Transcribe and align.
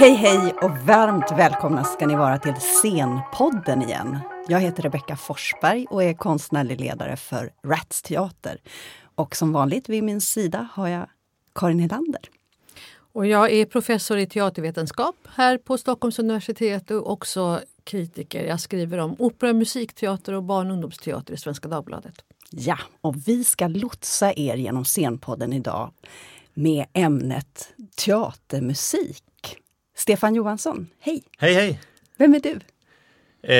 Hej 0.00 0.14
hej 0.14 0.54
och 0.62 0.70
varmt 0.70 1.32
välkomna 1.32 1.84
ska 1.84 2.06
ni 2.06 2.16
vara 2.16 2.38
till 2.38 2.54
Scenpodden 2.54 3.82
igen. 3.82 4.18
Jag 4.48 4.60
heter 4.60 4.82
Rebecka 4.82 5.16
Forsberg 5.16 5.86
och 5.90 6.04
är 6.04 6.14
konstnärlig 6.14 6.80
ledare 6.80 7.16
för 7.16 7.52
Rats 7.64 8.02
Teater. 8.02 8.60
Och 9.14 9.36
som 9.36 9.52
vanligt 9.52 9.88
vid 9.88 10.04
min 10.04 10.20
sida 10.20 10.68
har 10.72 10.88
jag 10.88 11.08
Karin 11.54 11.78
Helander. 11.78 12.20
Och 13.12 13.26
jag 13.26 13.52
är 13.52 13.64
professor 13.64 14.18
i 14.18 14.26
teatervetenskap 14.26 15.16
här 15.28 15.58
på 15.58 15.78
Stockholms 15.78 16.18
universitet 16.18 16.90
och 16.90 17.10
också 17.10 17.60
kritiker. 17.84 18.44
Jag 18.44 18.60
skriver 18.60 18.98
om 18.98 19.16
opera, 19.18 19.52
musikteater 19.52 20.32
och 20.32 20.42
barn 20.42 20.66
och 20.66 20.72
ungdomsteater 20.72 21.34
i 21.34 21.36
Svenska 21.36 21.68
Dagbladet. 21.68 22.24
Ja, 22.50 22.78
och 23.00 23.28
vi 23.28 23.44
ska 23.44 23.68
lotsa 23.68 24.32
er 24.32 24.56
genom 24.56 24.84
Scenpodden 24.84 25.52
idag 25.52 25.92
med 26.54 26.86
ämnet 26.92 27.72
teatermusik. 27.96 29.24
Stefan 30.00 30.34
Johansson, 30.34 30.88
hej! 30.98 31.22
Hej 31.38 31.54
hej! 31.54 31.80
Vem 32.16 32.34
är 32.34 32.40
du? 32.40 32.60
Eh, 33.42 33.56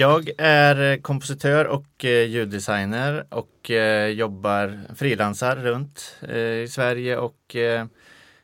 jag 0.00 0.30
är 0.38 1.02
kompositör 1.02 1.64
och 1.64 2.04
eh, 2.04 2.26
ljuddesigner 2.26 3.26
och 3.28 3.70
eh, 3.70 4.08
jobbar 4.08 4.80
frilansar 4.94 5.56
runt 5.56 6.16
i 6.64 6.68
Sverige 6.68 7.16
och 7.16 7.56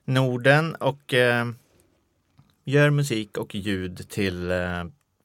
Norden 0.05 0.75
och 0.75 1.15
gör 2.65 2.91
musik 2.91 3.39
och 3.39 3.55
ljud 3.55 4.09
till 4.09 4.53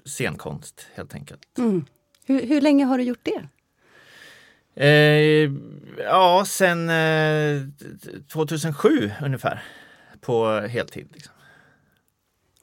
scenkonst 0.06 0.88
helt 0.94 1.16
enkelt. 1.16 1.58
Mm. 1.58 1.86
Hur, 2.26 2.46
hur 2.46 2.62
länge 2.62 2.86
har 2.86 2.98
du 2.98 3.04
gjort 3.04 3.28
det? 3.28 3.48
Ja, 5.98 6.44
sen 6.48 6.90
eh, 6.90 7.62
2007 8.34 9.12
ungefär 9.22 9.64
på 10.20 10.60
heltid. 10.60 11.08
Liksom. 11.14 11.34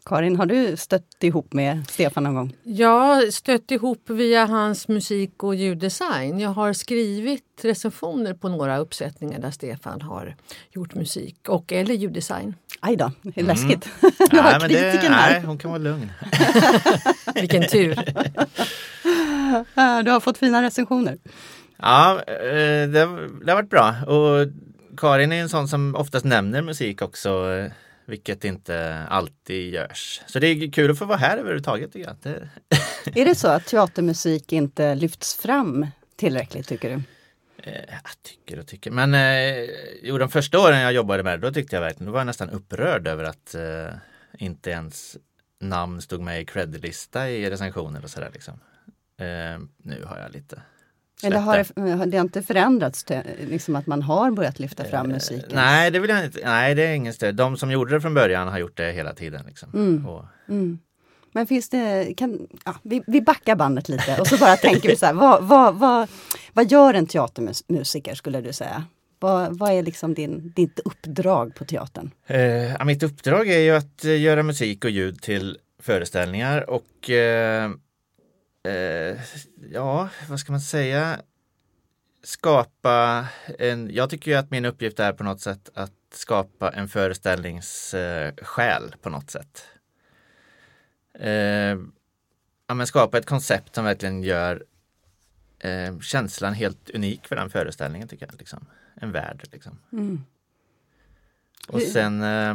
Karin, 0.08 0.36
har 0.36 0.46
du 0.46 0.76
stött 0.76 1.24
ihop 1.24 1.52
med 1.52 1.90
Stefan 1.90 2.24
någon 2.24 2.34
gång? 2.34 2.52
Jag 2.62 3.32
stött 3.32 3.70
ihop 3.70 4.10
via 4.10 4.46
hans 4.46 4.88
musik 4.88 5.42
och 5.42 5.54
ljuddesign. 5.54 6.40
Jag 6.40 6.50
har 6.50 6.72
skrivit 6.72 7.44
recensioner 7.62 8.34
på 8.34 8.48
några 8.48 8.78
uppsättningar 8.78 9.38
där 9.38 9.50
Stefan 9.50 10.02
har 10.02 10.36
gjort 10.70 10.94
musik 10.94 11.48
och 11.48 11.72
eller 11.72 11.94
ljuddesign. 11.94 12.54
Aj 12.80 12.96
då, 12.96 13.12
det 13.22 13.40
är 13.40 13.44
läskigt. 13.44 13.88
Mm. 14.02 14.12
Har 14.44 14.58
nej, 14.58 14.68
det, 14.68 15.08
här. 15.08 15.30
Nej, 15.30 15.42
hon 15.46 15.58
kan 15.58 15.70
vara 15.70 15.78
lugn. 15.78 16.12
Vilken 17.34 17.62
tur. 17.62 17.94
du 20.04 20.10
har 20.10 20.20
fått 20.20 20.38
fina 20.38 20.62
recensioner. 20.62 21.18
Ja, 21.76 22.20
eh, 22.26 22.88
det, 22.88 23.08
det 23.44 23.50
har 23.50 23.54
varit 23.54 23.70
bra. 23.70 23.94
Och 24.06 24.46
Karin 24.96 25.32
är 25.32 25.42
en 25.42 25.48
sån 25.48 25.68
som 25.68 25.94
oftast 25.94 26.24
nämner 26.24 26.62
musik 26.62 27.02
också 27.02 27.30
vilket 28.08 28.44
inte 28.44 29.06
alltid 29.08 29.74
görs. 29.74 30.22
Så 30.26 30.38
det 30.38 30.46
är 30.46 30.72
kul 30.72 30.90
att 30.90 30.98
få 30.98 31.04
vara 31.04 31.18
här 31.18 31.38
överhuvudtaget. 31.38 31.92
Det... 31.92 32.48
är 33.14 33.24
det 33.24 33.34
så 33.34 33.48
att 33.48 33.66
teatermusik 33.66 34.52
inte 34.52 34.94
lyfts 34.94 35.34
fram 35.34 35.86
tillräckligt 36.16 36.68
tycker 36.68 36.88
du? 36.90 37.02
Eh, 37.62 37.84
jag 37.88 38.22
tycker 38.22 38.58
och 38.58 38.66
tycker. 38.66 38.90
Men 38.90 39.14
eh, 39.14 39.70
jo, 40.02 40.18
de 40.18 40.28
första 40.28 40.60
åren 40.60 40.80
jag 40.80 40.92
jobbade 40.92 41.22
med 41.22 41.40
det, 41.40 41.46
då 41.46 41.54
tyckte 41.54 41.76
jag 41.76 41.80
verkligen, 41.80 42.06
då 42.06 42.12
var 42.12 42.20
jag 42.20 42.26
nästan 42.26 42.50
upprörd 42.50 43.06
över 43.06 43.24
att 43.24 43.54
eh, 43.54 43.94
inte 44.38 44.70
ens 44.70 45.16
namn 45.60 46.02
stod 46.02 46.20
med 46.20 46.40
i 46.40 46.44
credlista 46.44 47.30
i 47.30 47.50
recensioner 47.50 48.04
och 48.04 48.10
sådär. 48.10 48.30
Liksom. 48.32 48.54
Eh, 49.18 49.58
nu 49.76 50.04
har 50.04 50.18
jag 50.18 50.32
lite 50.32 50.62
eller 51.22 51.38
har 51.38 51.56
det, 51.56 52.06
det 52.06 52.16
har 52.16 52.24
inte 52.24 52.42
förändrats 52.42 53.04
till 53.04 53.20
liksom 53.50 53.76
att 53.76 53.86
man 53.86 54.02
har 54.02 54.30
börjat 54.30 54.58
lyfta 54.58 54.84
fram 54.84 55.06
eh, 55.06 55.12
musiken? 55.12 55.50
Nej, 55.52 55.90
det 55.90 55.98
vill 55.98 56.10
jag 56.10 56.24
inte. 56.24 56.40
Nej, 56.44 56.74
det 56.74 56.86
är 56.86 56.94
ingen 56.94 57.12
stöd. 57.12 57.34
De 57.34 57.56
som 57.56 57.70
gjorde 57.70 57.94
det 57.94 58.00
från 58.00 58.14
början 58.14 58.48
har 58.48 58.58
gjort 58.58 58.76
det 58.76 58.92
hela 58.92 59.14
tiden. 59.14 59.46
Liksom. 59.46 59.70
Mm. 59.74 60.06
Och... 60.06 60.24
Mm. 60.48 60.78
Men 61.32 61.46
finns 61.46 61.68
det, 61.68 62.14
kan, 62.16 62.46
ja, 62.64 62.74
vi, 62.82 63.02
vi 63.06 63.20
backar 63.20 63.56
bandet 63.56 63.88
lite 63.88 64.20
och 64.20 64.26
så 64.26 64.36
bara 64.36 64.56
tänker 64.56 64.88
vi 64.88 64.96
så 64.96 65.06
här, 65.06 65.12
vad, 65.12 65.44
vad, 65.44 65.74
vad, 65.74 66.08
vad 66.52 66.70
gör 66.70 66.94
en 66.94 67.06
teatermusiker 67.06 68.14
skulle 68.14 68.40
du 68.40 68.52
säga? 68.52 68.84
Vad, 69.18 69.58
vad 69.58 69.72
är 69.72 69.82
liksom 69.82 70.14
din, 70.14 70.52
ditt 70.56 70.80
uppdrag 70.84 71.54
på 71.54 71.64
teatern? 71.64 72.10
Eh, 72.26 72.84
mitt 72.84 73.02
uppdrag 73.02 73.48
är 73.48 73.58
ju 73.58 73.70
att 73.70 74.04
eh, 74.04 74.20
göra 74.20 74.42
musik 74.42 74.84
och 74.84 74.90
ljud 74.90 75.22
till 75.22 75.58
föreställningar 75.82 76.70
och 76.70 77.10
eh, 77.10 77.70
eh, 78.62 79.20
ja, 79.72 80.08
vad 80.28 80.40
ska 80.40 80.52
man 80.52 80.60
säga? 80.60 81.20
Skapa 82.22 83.26
en, 83.58 83.94
jag 83.94 84.10
tycker 84.10 84.30
ju 84.30 84.36
att 84.36 84.50
min 84.50 84.64
uppgift 84.64 85.00
är 85.00 85.12
på 85.12 85.24
något 85.24 85.40
sätt 85.40 85.70
att 85.74 85.92
skapa 86.12 86.70
en 86.70 86.88
föreställningssjäl 86.88 88.94
på 89.02 89.10
något 89.10 89.30
sätt. 89.30 89.64
Eh, 91.14 91.78
ja, 92.66 92.74
men 92.74 92.86
skapa 92.86 93.18
ett 93.18 93.26
koncept 93.26 93.74
som 93.74 93.84
verkligen 93.84 94.22
gör 94.22 94.64
eh, 95.58 95.98
känslan 96.00 96.54
helt 96.54 96.90
unik 96.90 97.26
för 97.26 97.36
den 97.36 97.50
föreställningen 97.50 98.08
tycker 98.08 98.26
jag. 98.26 98.38
Liksom. 98.38 98.66
En 98.94 99.12
värld 99.12 99.48
liksom. 99.52 99.78
Mm. 99.92 100.24
Och 101.68 101.82
sen 101.82 102.22
eh, 102.22 102.54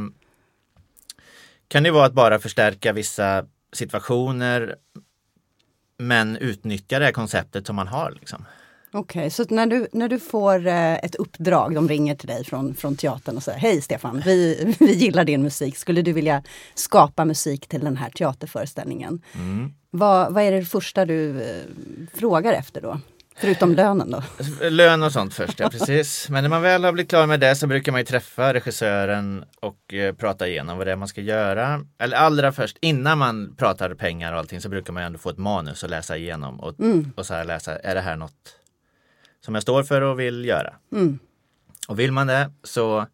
kan 1.68 1.84
det 1.84 1.92
vara 1.92 2.06
att 2.06 2.13
bara 2.13 2.40
förstärka 2.40 2.94
vissa 2.94 3.47
situationer 3.72 4.75
men 6.08 6.38
utnyttja 6.38 7.00
det 7.00 7.12
konceptet 7.12 7.68
som 7.68 7.75
man 7.75 7.88
har. 7.88 8.12
Liksom. 8.12 8.46
Okej, 8.96 9.19
okay, 9.19 9.30
så 9.30 9.46
när 9.50 9.66
du, 9.66 9.88
när 9.91 10.09
du 10.09 10.19
får 10.19 10.68
eh, 10.68 10.94
ett 10.94 11.16
uppdrag, 11.16 11.75
de 11.75 11.90
ringer 11.90 12.16
till 12.16 12.28
dig 12.28 12.44
från, 12.44 12.75
från 12.75 12.96
teatern 12.96 13.38
och 13.38 13.44
säger 13.44 13.59
Hej 13.59 13.81
Stefan, 13.81 14.22
vi, 14.25 14.75
vi 14.80 14.94
gillar 14.94 15.24
din 15.25 15.44
musik. 15.44 15.78
Skulle 15.78 16.02
du 16.02 16.13
vilja 16.13 16.44
skapa 16.74 17.25
musik 17.25 17.68
till 17.68 17.80
den 17.80 17.97
här 17.97 18.09
teaterföreställningen? 18.09 19.22
Mm. 19.36 19.74
Vad, 19.90 20.34
vad 20.34 20.44
är 20.44 20.52
det 20.52 20.66
första 20.66 21.06
du 21.06 21.42
eh, 21.42 21.63
frågar 22.13 22.53
efter 22.53 22.81
då? 22.81 23.00
Förutom 23.35 23.75
lönen 23.75 24.11
då? 24.11 24.23
Lön 24.69 25.03
och 25.03 25.11
sånt 25.11 25.33
först, 25.33 25.59
ja 25.59 25.69
precis. 25.69 26.29
Men 26.29 26.44
när 26.44 26.49
man 26.49 26.61
väl 26.61 26.83
har 26.83 26.91
blivit 26.91 27.09
klar 27.09 27.27
med 27.27 27.39
det 27.39 27.55
så 27.55 27.67
brukar 27.67 27.91
man 27.91 28.01
ju 28.01 28.05
träffa 28.05 28.53
regissören 28.53 29.45
och 29.59 29.94
eh, 29.94 30.16
prata 30.16 30.47
igenom 30.47 30.77
vad 30.77 30.88
det 30.88 30.91
är 30.91 30.95
man 30.95 31.07
ska 31.07 31.21
göra. 31.21 31.85
Eller 31.97 32.17
allra 32.17 32.51
först, 32.51 32.77
innan 32.81 33.17
man 33.17 33.55
pratar 33.55 33.94
pengar 33.94 34.33
och 34.33 34.39
allting 34.39 34.61
så 34.61 34.69
brukar 34.69 34.94
man 34.94 35.03
ändå 35.03 35.19
få 35.19 35.29
ett 35.29 35.38
manus 35.38 35.83
att 35.83 35.89
läsa 35.89 36.17
igenom 36.17 36.59
och, 36.59 36.79
mm. 36.79 37.11
och 37.16 37.25
så 37.25 37.33
här 37.33 37.45
läsa, 37.45 37.79
är 37.79 37.95
det 37.95 38.01
här 38.01 38.16
något 38.16 38.59
som 39.45 39.53
jag 39.53 39.61
står 39.61 39.83
för 39.83 40.01
och 40.01 40.19
vill 40.19 40.45
göra? 40.45 40.73
Mm. 40.91 41.19
Och 41.88 42.00
vill 42.00 42.11
man 42.11 42.27
det 42.27 42.51
så 42.63 43.05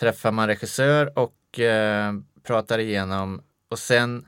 träffar 0.00 0.32
man 0.32 0.46
regissör 0.46 1.18
och 1.18 1.60
eh, 1.60 2.14
pratar 2.42 2.78
igenom 2.78 3.42
och 3.70 3.78
sen 3.78 4.26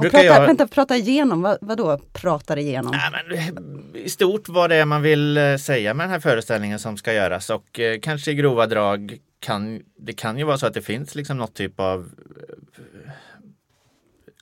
Prata, 0.00 0.24
jag... 0.24 0.46
Vänta, 0.46 0.66
prata 0.66 0.96
igenom, 0.96 1.42
vad, 1.42 1.58
vadå 1.60 2.00
pratar 2.12 2.56
igenom? 2.56 2.92
Nej, 2.92 3.10
men, 3.52 3.96
I 3.96 4.08
stort 4.08 4.48
vad 4.48 4.70
det 4.70 4.76
är 4.76 4.84
man 4.84 5.02
vill 5.02 5.36
eh, 5.36 5.56
säga 5.56 5.94
med 5.94 6.04
den 6.04 6.10
här 6.10 6.20
föreställningen 6.20 6.78
som 6.78 6.96
ska 6.96 7.12
göras 7.12 7.50
och 7.50 7.80
eh, 7.80 8.00
kanske 8.00 8.30
i 8.30 8.34
grova 8.34 8.66
drag 8.66 9.18
kan 9.40 9.82
det 9.96 10.12
kan 10.12 10.38
ju 10.38 10.44
vara 10.44 10.58
så 10.58 10.66
att 10.66 10.74
det 10.74 10.82
finns 10.82 11.14
liksom 11.14 11.36
något 11.36 11.54
typ 11.54 11.80
av 11.80 12.10
eh, 12.36 13.12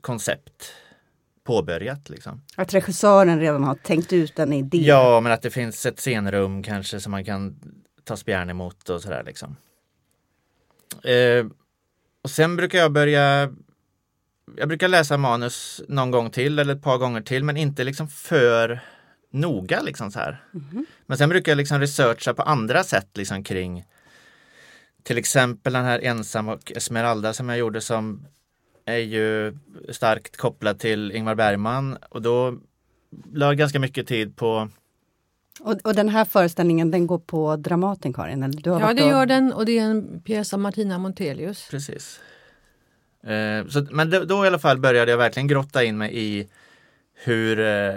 koncept 0.01 0.73
påbörjat. 1.45 2.09
Liksom. 2.09 2.43
Att 2.57 2.75
regissören 2.75 3.41
redan 3.41 3.65
har 3.65 3.75
tänkt 3.75 4.13
ut 4.13 4.39
en 4.39 4.53
idé? 4.53 4.79
Ja, 4.79 5.21
men 5.21 5.33
att 5.33 5.43
det 5.43 5.51
finns 5.51 5.87
ett 5.87 5.99
scenrum 5.99 6.63
kanske 6.63 7.01
som 7.01 7.11
man 7.11 7.25
kan 7.25 7.57
ta 8.05 8.17
spjärn 8.17 8.51
emot 8.51 8.89
och 8.89 9.03
sådär 9.03 9.23
liksom. 9.27 9.57
Eh, 11.05 11.47
och 12.23 12.31
sen 12.31 12.57
brukar 12.57 12.79
jag 12.79 12.93
börja 12.93 13.55
jag 14.57 14.69
brukar 14.69 14.89
läsa 14.89 15.17
manus 15.17 15.83
någon 15.89 16.11
gång 16.11 16.31
till 16.31 16.59
eller 16.59 16.75
ett 16.75 16.83
par 16.83 16.99
gånger 16.99 17.21
till 17.21 17.45
men 17.45 17.57
inte 17.57 17.85
liksom 17.85 18.09
för 18.09 18.81
noga 19.31 19.81
liksom 19.81 20.11
så 20.11 20.19
här. 20.19 20.45
Mm. 20.55 20.87
Men 21.07 21.19
sen 21.19 21.29
brukar 21.29 21.53
jag 21.53 21.57
liksom 21.57 21.81
researcha 21.81 22.35
på 22.35 22.43
andra 22.43 22.85
sätt 22.85 23.09
liksom 23.15 23.45
kring 23.45 23.85
till 25.03 25.19
exempel 25.19 25.73
den 25.73 25.85
här 25.85 26.01
Ensam 26.03 26.49
och 26.49 26.73
Esmeralda 26.77 27.33
som 27.33 27.49
jag 27.49 27.59
gjorde 27.59 27.81
som 27.81 28.27
är 28.85 28.99
ju 28.99 29.59
starkt 29.91 30.37
kopplad 30.37 30.79
till 30.79 31.13
Ingmar 31.13 31.35
Bergman 31.35 31.99
och 32.11 32.23
då 32.23 32.59
la 33.33 33.47
jag 33.47 33.57
ganska 33.57 33.81
mycket 33.81 34.07
tid 34.07 34.37
på 34.37 34.69
och, 35.61 35.77
och, 35.85 35.95
den 35.95 36.09
här 36.09 36.25
föreställningen 36.25 36.91
den 36.91 37.07
går 37.07 37.19
på 37.19 37.57
Dramaten 37.57 38.13
Karin? 38.13 38.43
Eller 38.43 38.61
du 38.61 38.71
har 38.71 38.81
ja 38.81 38.95
det 38.95 39.07
gör 39.07 39.27
den 39.27 39.53
och 39.53 39.67
det 39.67 39.79
är 39.79 39.83
en 39.83 40.21
pjäs 40.21 40.53
av 40.53 40.61
Martina 40.61 40.99
Montelius. 40.99 41.69
Precis. 41.71 42.21
Eh, 43.27 43.67
så, 43.69 43.87
men 43.91 44.11
då, 44.11 44.25
då, 44.25 44.45
i 44.45 44.49
alla 44.49 44.59
fall 44.59 44.79
började 44.79 45.11
jag 45.11 45.19
verkligen 45.19 45.47
grotta 45.47 45.85
in 45.85 45.99
mig 45.99 46.11
i 46.15 46.49
hur 47.15 47.61
eh, 47.61 47.95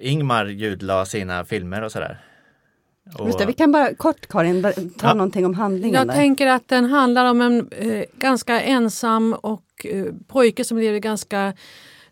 Ingmar 0.00 0.46
ljudlade 0.46 1.06
sina 1.06 1.44
filmer 1.44 1.82
och 1.82 1.92
sådär. 1.92 2.20
Och... 3.18 3.26
Just 3.26 3.38
det, 3.38 3.46
vi 3.46 3.52
kan 3.52 3.72
bara 3.72 3.94
kort 3.94 4.26
Karin, 4.26 4.62
ta 4.62 4.72
ja. 5.02 5.14
någonting 5.14 5.46
om 5.46 5.54
handlingen. 5.54 5.94
Jag 5.94 6.06
där. 6.06 6.14
tänker 6.14 6.46
att 6.46 6.68
den 6.68 6.84
handlar 6.84 7.30
om 7.30 7.40
en 7.40 7.68
eh, 7.70 8.04
ganska 8.16 8.60
ensam 8.60 9.32
och 9.32 9.86
eh, 9.86 10.06
pojke 10.26 10.64
som 10.64 10.78
lever 10.78 10.96
i 10.96 11.00
ganska 11.00 11.52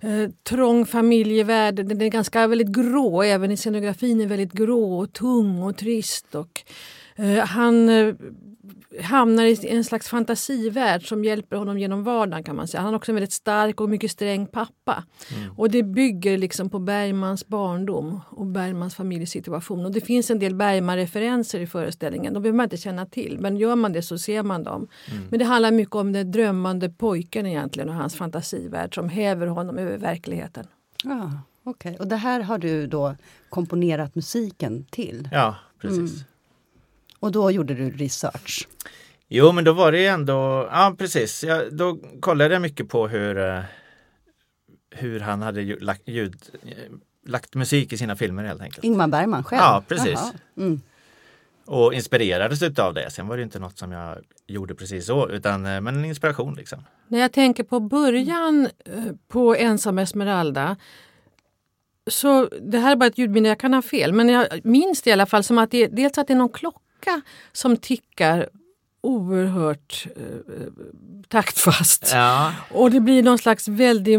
eh, 0.01 0.31
trång 0.43 0.87
familjevärld. 0.87 1.75
Den 1.75 2.01
är 2.01 2.09
ganska 2.09 2.47
väldigt 2.47 2.69
grå, 2.69 3.23
även 3.23 3.51
i 3.51 3.57
scenografin 3.57 4.21
är 4.21 4.27
väldigt 4.27 4.53
grå 4.53 4.99
och 4.99 5.13
tung 5.13 5.63
och 5.63 5.77
trist. 5.77 6.35
Och, 6.35 6.63
eh, 7.17 7.45
han 7.45 7.89
hamnar 9.03 9.45
i 9.45 9.69
en 9.69 9.85
slags 9.85 10.09
fantasivärld 10.09 11.09
som 11.09 11.25
hjälper 11.25 11.57
honom 11.57 11.79
genom 11.79 12.05
vardagen 12.05 12.45
kan 12.45 12.57
man 12.57 12.69
säga. 12.69 12.81
Han 12.81 12.93
är 12.93 12.97
också 12.97 13.13
en 13.13 13.17
väldigt 13.17 13.33
stark 13.33 13.81
och 13.81 13.89
mycket 13.89 14.11
sträng 14.11 14.47
pappa. 14.47 15.05
Mm. 15.37 15.53
Och 15.59 15.71
det 15.71 15.83
bygger 15.83 16.39
liksom 16.39 16.71
på 16.71 16.79
Bergmans 16.79 17.47
barndom 17.47 18.21
och 18.31 18.47
Bergmans 18.47 18.95
familjesituation. 18.95 19.85
Och 19.85 19.93
det 19.93 20.01
finns 20.01 20.31
en 20.31 20.39
del 20.39 20.55
Bergman-referenser 20.55 21.61
i 21.61 21.67
föreställningen. 21.67 22.35
De 22.35 22.43
behöver 22.43 22.57
man 22.57 22.65
inte 22.65 22.77
känna 22.77 23.07
till 23.07 23.39
men 23.41 23.57
gör 23.57 23.77
man 23.77 23.93
det 23.93 24.03
så 24.03 24.19
ser 24.19 24.43
man 24.43 24.65
dem. 24.65 24.89
Mm. 25.11 25.23
Men 25.31 25.39
det 25.39 25.45
handlar 25.45 25.71
mycket 25.71 25.95
om 25.95 26.13
den 26.13 26.31
drömmande 26.31 26.91
pojken 26.91 27.47
egentligen 27.47 27.89
och 27.89 27.95
hans 27.95 28.15
fantasivärld 28.15 28.95
som 28.95 29.09
häver 29.09 29.47
honom 29.47 29.79
över 29.79 29.99
verkligheten. 29.99 30.67
Ja, 31.05 31.33
Okej, 31.65 31.91
okay. 31.91 31.99
och 31.99 32.09
det 32.09 32.17
här 32.17 32.41
har 32.41 32.59
du 32.59 32.87
då 32.87 33.17
komponerat 33.49 34.15
musiken 34.15 34.85
till? 34.85 35.29
Ja, 35.33 35.57
precis. 35.81 35.99
Mm. 35.99 36.25
Och 37.21 37.33
då 37.33 37.51
gjorde 37.51 37.75
du 37.75 37.91
research? 37.91 38.69
Jo, 39.29 39.53
men 39.53 39.65
då 39.65 39.73
var 39.73 39.93
det 39.93 40.07
ändå, 40.07 40.69
ja 40.73 40.95
precis, 40.99 41.45
jag, 41.45 41.75
då 41.77 41.99
kollade 42.21 42.55
jag 42.55 42.63
mycket 42.63 42.89
på 42.89 43.09
hur, 43.09 43.39
eh, 43.39 43.61
hur 44.91 45.21
han 45.21 45.43
hade 45.43 45.63
lagt, 45.81 46.09
ljud, 46.09 46.37
lagt 47.27 47.55
musik 47.55 47.93
i 47.93 47.97
sina 47.97 48.17
filmer 48.17 48.45
helt 48.45 48.63
enkelt. 48.63 48.85
Ingmar 48.85 49.09
Bergman 49.09 49.45
själv? 49.45 49.61
Ja, 49.61 49.83
precis. 49.89 50.21
Mm. 50.57 50.81
Och 51.67 51.95
inspirerades 51.95 52.79
av 52.79 52.95
det. 52.95 53.11
Sen 53.11 53.29
var 53.29 53.37
det 53.37 53.43
inte 53.43 53.59
något 53.59 53.79
som 53.79 53.93
jag 53.93 54.19
gjorde 54.47 54.75
precis 54.75 55.07
så, 55.07 55.29
utan 55.29 55.67
eh, 55.67 55.81
men 55.81 55.97
en 55.97 56.05
inspiration 56.05 56.55
liksom. 56.55 56.85
När 57.09 57.19
jag 57.19 57.33
tänker 57.33 57.65
på 57.65 57.81
början 57.81 58.69
eh, 58.85 59.05
på 59.29 59.57
Ensam 59.57 59.99
Esmeralda 59.99 60.77
så 62.07 62.49
det 62.61 62.79
här 62.79 62.93
är 62.93 62.97
bara 62.97 63.07
ett 63.07 63.19
ljudminne, 63.19 63.49
jag 63.49 63.61
kan 63.61 63.75
ha 63.75 63.83
fel, 63.83 64.13
men 64.13 64.29
jag 64.29 64.47
minns 64.65 65.03
det 65.03 65.11
i 65.11 65.13
alla 65.13 65.27
fall 65.27 65.45
som 65.45 65.59
att 65.59 65.71
det 65.71 65.87
dels 65.87 66.19
att 66.19 66.27
det 66.27 66.33
är 66.33 66.37
någon 66.37 66.49
klocka 66.49 66.81
som 67.53 67.77
tickar 67.77 68.49
oerhört 69.01 70.07
eh, 70.17 70.67
taktfast. 71.29 72.11
Ja. 72.13 72.53
Och 72.71 72.91
det 72.91 73.01
blir 73.01 73.23
någon 73.23 73.39
slags 73.39 73.69
väldig 73.69 74.19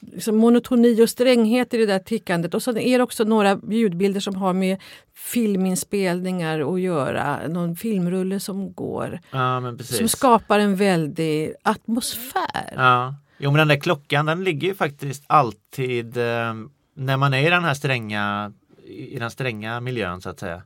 liksom, 0.00 0.36
monotoni 0.36 1.02
och 1.02 1.10
stränghet 1.10 1.74
i 1.74 1.76
det 1.76 1.86
där 1.86 1.98
tickandet. 1.98 2.54
Och 2.54 2.62
så 2.62 2.78
är 2.78 2.98
det 2.98 3.04
också 3.04 3.24
några 3.24 3.60
ljudbilder 3.70 4.20
som 4.20 4.34
har 4.34 4.52
med 4.52 4.82
filminspelningar 5.14 6.74
att 6.74 6.80
göra. 6.80 7.48
Någon 7.48 7.76
filmrulle 7.76 8.40
som 8.40 8.72
går. 8.72 9.20
Ja, 9.30 9.76
som 9.80 10.08
skapar 10.08 10.58
en 10.58 10.76
väldig 10.76 11.54
atmosfär. 11.62 12.74
Ja. 12.76 13.14
Jo 13.38 13.50
men 13.50 13.58
den 13.58 13.68
där 13.68 13.80
klockan 13.80 14.26
den 14.26 14.44
ligger 14.44 14.68
ju 14.68 14.74
faktiskt 14.74 15.24
alltid 15.26 16.16
eh, 16.16 16.54
när 16.96 17.16
man 17.16 17.34
är 17.34 17.46
i 17.46 17.50
den 17.50 17.64
här 17.64 17.74
stränga, 17.74 18.52
i 18.84 19.18
den 19.18 19.30
stränga 19.30 19.80
miljön 19.80 20.20
så 20.20 20.30
att 20.30 20.40
säga. 20.40 20.62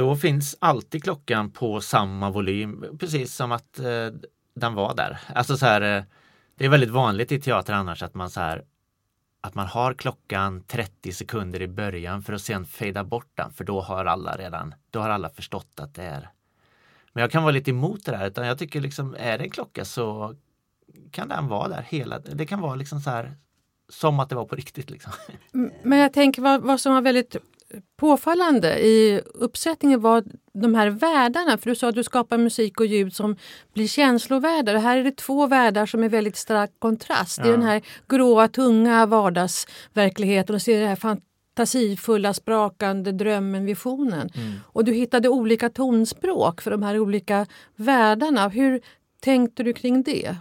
Då 0.00 0.16
finns 0.16 0.56
alltid 0.58 1.02
klockan 1.02 1.50
på 1.50 1.80
samma 1.80 2.30
volym, 2.30 2.84
precis 3.00 3.34
som 3.34 3.52
att 3.52 3.78
eh, 3.78 4.08
den 4.54 4.74
var 4.74 4.94
där. 4.94 5.20
Alltså 5.34 5.56
så 5.56 5.66
här, 5.66 5.80
eh, 5.80 6.04
det 6.54 6.64
är 6.64 6.68
väldigt 6.68 6.90
vanligt 6.90 7.32
i 7.32 7.40
teater 7.40 7.72
annars 7.72 8.02
att 8.02 8.14
man 8.14 8.30
så 8.30 8.40
här 8.40 8.64
att 9.40 9.54
man 9.54 9.66
har 9.66 9.94
klockan 9.94 10.62
30 10.62 11.12
sekunder 11.12 11.62
i 11.62 11.68
början 11.68 12.22
för 12.22 12.32
att 12.32 12.40
sen 12.42 12.66
fejda 12.66 13.04
bort 13.04 13.30
den 13.34 13.52
för 13.52 13.64
då 13.64 13.80
har 13.80 14.04
alla 14.04 14.36
redan, 14.36 14.74
då 14.90 15.00
har 15.00 15.10
alla 15.10 15.30
förstått 15.30 15.80
att 15.80 15.94
det 15.94 16.02
är. 16.02 16.30
Men 17.12 17.20
jag 17.20 17.30
kan 17.30 17.42
vara 17.42 17.52
lite 17.52 17.70
emot 17.70 18.04
det 18.04 18.12
där 18.12 18.26
utan 18.26 18.46
jag 18.46 18.58
tycker 18.58 18.80
liksom 18.80 19.16
är 19.18 19.38
det 19.38 19.44
en 19.44 19.50
klocka 19.50 19.84
så 19.84 20.34
kan 21.10 21.28
den 21.28 21.48
vara 21.48 21.68
där 21.68 21.82
hela, 21.88 22.18
det 22.18 22.46
kan 22.46 22.60
vara 22.60 22.74
liksom 22.74 23.00
så 23.00 23.10
här 23.10 23.36
som 23.88 24.20
att 24.20 24.28
det 24.28 24.34
var 24.34 24.44
på 24.44 24.56
riktigt. 24.56 24.90
Liksom. 24.90 25.12
Men 25.82 25.98
jag 25.98 26.12
tänker 26.12 26.42
vad, 26.42 26.62
vad 26.62 26.80
som 26.80 26.94
var 26.94 27.02
väldigt 27.02 27.36
påfallande 27.96 28.78
i 28.78 29.20
uppsättningen 29.34 30.00
var 30.00 30.24
de 30.52 30.74
här 30.74 30.90
världarna. 30.90 31.58
För 31.58 31.70
du 31.70 31.76
sa 31.76 31.88
att 31.88 31.94
du 31.94 32.04
skapar 32.04 32.38
musik 32.38 32.80
och 32.80 32.86
ljud 32.86 33.14
som 33.14 33.36
blir 33.74 33.86
känslovärldar. 33.86 34.74
Här 34.74 34.98
är 34.98 35.04
det 35.04 35.16
två 35.16 35.46
världar 35.46 35.86
som 35.86 36.02
är 36.02 36.08
väldigt 36.08 36.36
stark 36.36 36.70
kontrast. 36.78 37.38
Ja. 37.38 37.44
Det 37.44 37.50
är 37.50 37.52
den 37.52 37.66
här 37.66 37.82
gråa, 38.08 38.48
tunga 38.48 39.06
vardagsverkligheten 39.06 40.54
och 40.54 40.62
så 40.62 40.70
är 40.70 40.80
det 40.80 40.86
här 40.86 40.96
fantasifulla, 40.96 42.34
sprakande 42.34 43.12
drömmen, 43.12 43.66
visionen. 43.66 44.30
Mm. 44.34 44.52
Och 44.66 44.84
du 44.84 44.92
hittade 44.92 45.28
olika 45.28 45.70
tonspråk 45.70 46.60
för 46.60 46.70
de 46.70 46.82
här 46.82 46.98
olika 46.98 47.46
världarna. 47.76 48.48
Hur 48.48 48.80
tänkte 49.20 49.62
du 49.62 49.72
kring 49.72 50.02
det? 50.02 50.36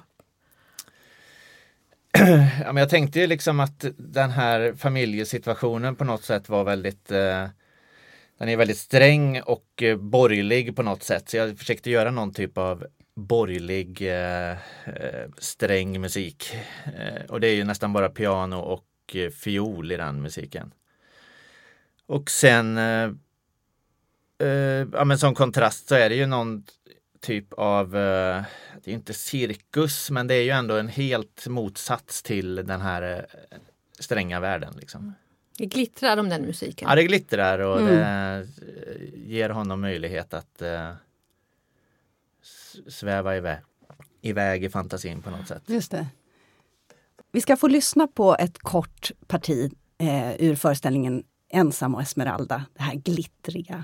ja, 2.64 2.74
men 2.74 2.78
jag 2.78 2.90
tänkte 2.90 3.20
ju 3.20 3.28
liksom 3.28 3.60
att 3.60 3.86
den 3.98 4.32
här 4.32 4.74
familjesituationen 4.74 5.96
på 5.96 6.04
något 6.04 6.24
sätt 6.24 6.50
var 6.50 6.64
väldigt 6.64 7.12
eh, 7.12 7.48
Den 8.38 8.50
är 8.50 8.58
väldigt 8.58 8.78
sträng 8.78 9.42
och 9.42 9.84
eh, 9.84 9.98
borgerlig 9.98 10.76
på 10.76 10.84
något 10.84 11.04
sätt. 11.04 11.30
Så 11.30 11.38
jag 11.38 11.58
försökte 11.58 11.90
göra 11.90 12.12
någon 12.12 12.34
typ 12.34 12.58
av 12.58 12.86
borgerlig 13.16 14.02
eh, 14.02 14.52
eh 14.52 15.30
sträng 15.38 16.02
musik. 16.02 16.56
Eh, 16.86 17.26
och 17.30 17.40
det 17.40 17.48
är 17.48 17.56
ju 17.56 17.64
nästan 17.64 17.94
bara 17.94 18.10
piano 18.10 18.58
och 18.58 19.16
eh, 19.16 19.30
fiol 19.30 19.92
i 19.92 19.98
den 19.98 20.22
musiken. 20.22 20.74
Och 22.06 22.30
sen 22.30 22.78
eh, 22.78 23.12
ja, 24.94 25.06
men 25.06 25.20
som 25.20 25.36
kontrast 25.36 25.88
så 25.88 25.96
är 25.96 26.10
det 26.10 26.16
ju 26.16 26.26
någon 26.26 26.64
typ 27.22 27.54
av, 27.54 27.98
det 28.84 28.92
är 28.92 28.96
inte 28.96 29.14
cirkus, 29.14 30.12
men 30.12 30.28
det 30.28 30.34
är 30.34 30.44
ju 30.44 30.50
ändå 30.50 30.78
en 30.78 30.88
helt 30.88 31.48
motsats 31.48 32.24
till 32.24 32.56
den 32.56 32.82
här 32.82 33.28
eh, 33.52 33.58
stränga 34.00 34.40
världen. 34.40 34.74
Liksom. 34.80 35.14
Det 35.58 35.66
glittrar 35.66 36.18
om 36.18 36.30
den 36.30 36.42
musiken. 36.42 36.90
Ja, 36.90 36.96
det 36.96 37.04
glittrar 37.04 37.60
och 37.60 37.82
mm. 37.82 37.96
det 37.96 38.48
ger 39.16 39.50
honom 39.50 39.82
möjlighet 39.82 40.34
att 40.34 40.62
uh, 40.62 40.94
sväva 42.88 43.38
iväg, 43.38 43.60
iväg 44.22 44.64
i 44.64 44.70
fantasin 44.70 45.22
på 45.22 45.30
något 45.30 45.48
sätt. 45.48 45.64
Just 45.66 45.92
det. 45.92 46.08
Vi 47.32 47.42
ska 47.42 47.58
få 47.58 47.68
lyssna 47.68 48.08
på 48.08 48.36
ett 48.40 48.60
kort 48.60 49.12
parti 49.28 49.72
eh, 49.98 50.42
ur 50.42 50.56
föreställningen 50.56 51.24
Ensam 51.50 51.96
och 51.96 52.02
Esmeralda, 52.02 52.66
det 52.74 52.84
här 52.84 52.96
glittriga. 52.96 53.84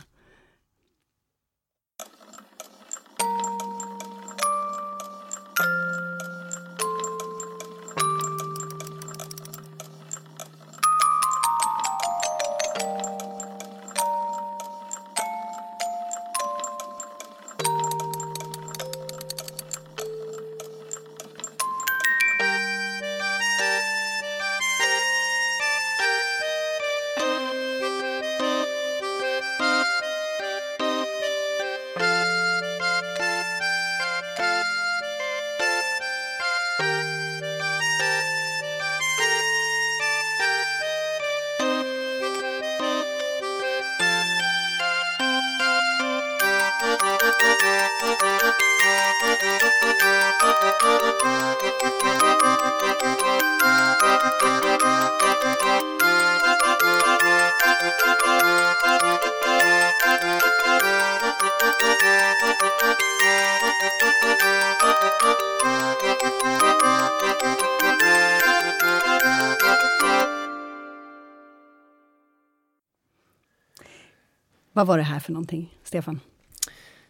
Vad 74.75 74.87
var 74.87 74.97
det 74.97 75.03
här 75.03 75.19
för 75.19 75.31
någonting, 75.31 75.77
Stefan? 75.83 76.19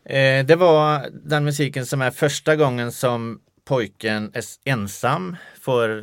Eh, 0.05 0.45
det 0.45 0.55
var 0.55 1.09
den 1.11 1.43
musiken 1.43 1.85
som 1.85 2.01
är 2.01 2.11
första 2.11 2.55
gången 2.55 2.91
som 2.91 3.39
pojken 3.65 4.33
ensam 4.65 5.35
får 5.61 5.99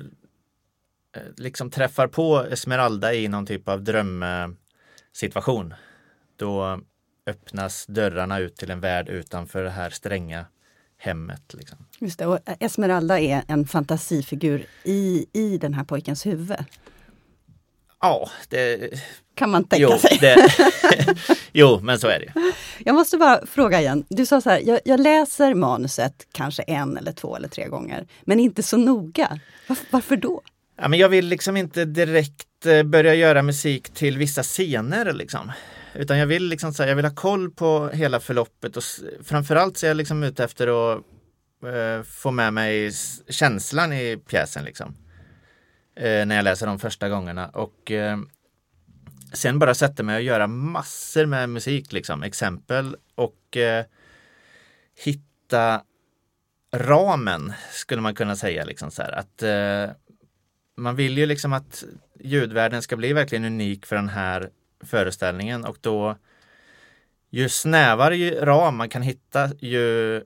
eh, 1.17 1.23
liksom 1.37 1.71
träffar 1.71 2.07
på 2.07 2.47
Esmeralda 2.51 3.15
i 3.15 3.29
någon 3.29 3.47
typ 3.47 3.69
av 3.69 3.83
drömsituation. 3.85 5.75
Då 6.37 6.81
öppnas 7.27 7.87
dörrarna 7.87 8.39
ut 8.39 8.57
till 8.57 8.71
en 8.71 8.81
värld 8.81 9.09
utanför 9.09 9.65
det 9.65 9.71
här 9.71 9.91
stränga 9.91 10.47
hemmet. 10.99 11.55
Liksom. 11.55 11.79
Just 11.99 12.19
det, 12.19 12.27
och 12.27 12.39
Esmeralda 12.45 13.21
är 13.21 13.43
en 13.49 13.67
fantasifigur 13.67 14.67
i, 14.85 15.27
i 15.33 15.59
den 15.59 15.75
här 15.75 15.85
pojkens 15.85 16.27
huvud. 16.27 16.57
Ja, 18.03 18.31
det... 18.49 18.91
Kan 19.35 19.51
man 19.51 19.65
tänka 19.65 19.83
Jo, 19.83 19.99
sig. 19.99 20.19
det, 20.21 20.37
jo, 21.53 21.81
men 21.83 21.99
så 21.99 22.09
är 22.09 22.19
det. 22.21 22.53
Jag 22.85 22.95
måste 22.95 23.17
bara 23.17 23.47
fråga 23.47 23.81
igen. 23.81 24.05
Du 24.09 24.27
sa 24.27 24.41
så 24.41 24.51
här, 24.51 24.63
jag, 24.65 24.81
jag 24.85 25.01
läser 25.01 25.55
manuset 25.55 26.27
kanske 26.33 26.63
en 26.63 26.97
eller 26.97 27.13
två 27.13 27.37
eller 27.37 27.49
tre 27.49 27.69
gånger, 27.69 28.07
men 28.25 28.41
inte 28.41 28.63
så 28.63 28.77
noga. 28.77 29.41
Varför, 29.67 29.87
varför 29.91 30.17
då? 30.17 30.43
Ja, 30.81 30.89
men 30.89 30.99
jag 30.99 31.09
vill 31.09 31.27
liksom 31.27 31.57
inte 31.57 31.85
direkt 31.85 32.67
eh, 32.67 32.83
börja 32.83 33.15
göra 33.15 33.43
musik 33.43 33.95
till 33.95 34.19
vissa 34.19 34.43
scener 34.43 35.13
liksom. 35.13 35.53
Utan 35.95 36.19
jag 36.19 36.27
vill 36.27 36.45
liksom 36.49 36.73
så 36.75 36.83
här, 36.83 36.89
jag 36.91 36.97
vill 36.97 37.05
ha 37.05 37.15
koll 37.15 37.51
på 37.51 37.89
hela 37.93 38.21
förloppet 38.21 38.77
och 38.77 38.83
framförallt 39.25 39.79
så 39.79 39.87
är 39.87 39.91
jag 39.91 39.97
liksom 39.97 40.23
ute 40.23 40.45
efter 40.45 40.93
att 40.93 40.99
eh, 41.65 42.03
få 42.03 42.31
med 42.31 42.53
mig 42.53 42.93
känslan 43.29 43.93
i 43.93 44.17
pjäsen 44.29 44.65
liksom. 44.65 44.95
Eh, 45.95 46.27
när 46.27 46.37
jag 46.37 46.45
läser 46.45 46.67
de 46.67 46.79
första 46.79 47.09
gångerna. 47.09 47.49
Och 47.49 47.91
eh, 47.91 48.19
sen 49.33 49.59
bara 49.59 49.75
sätter 49.75 50.05
mig 50.05 50.17
och 50.17 50.23
göra 50.23 50.47
massor 50.47 51.27
med 51.27 51.49
musik 51.49 51.93
liksom, 51.93 52.23
exempel 52.23 52.97
och 53.15 53.57
eh, 53.57 53.85
hitta 55.05 55.83
ramen 56.75 57.53
skulle 57.71 58.03
man 58.03 58.15
kunna 58.15 58.37
säga 58.37 58.65
liksom 58.65 58.91
så 58.91 59.03
här. 59.03 59.13
Att 59.13 59.43
eh, 59.43 59.97
man 60.77 60.97
vill 60.97 61.19
ju 61.19 61.27
liksom 61.27 61.53
att 61.53 61.85
ljudvärlden 62.21 62.83
ska 62.83 62.97
bli 62.97 63.13
verkligen 63.13 63.45
unik 63.45 63.87
för 63.87 63.97
den 63.97 64.09
här 64.09 64.51
föreställningen. 64.81 65.65
Och 65.65 65.77
då 65.81 66.17
ju 67.31 67.49
snävare 67.49 68.45
ram 68.45 68.77
man 68.77 68.89
kan 68.89 69.03
hitta 69.03 69.51
ju 69.59 70.23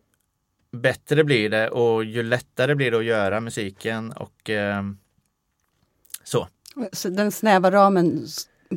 bättre 0.72 1.24
blir 1.24 1.50
det 1.50 1.70
och 1.70 2.04
ju 2.04 2.22
lättare 2.22 2.74
blir 2.74 2.90
det 2.90 2.98
att 2.98 3.04
göra 3.04 3.40
musiken. 3.40 4.12
Och 4.12 4.50
eh, 4.50 4.82
så. 6.28 6.48
Så 6.92 7.08
den 7.08 7.32
snäva 7.32 7.70
ramen 7.70 8.26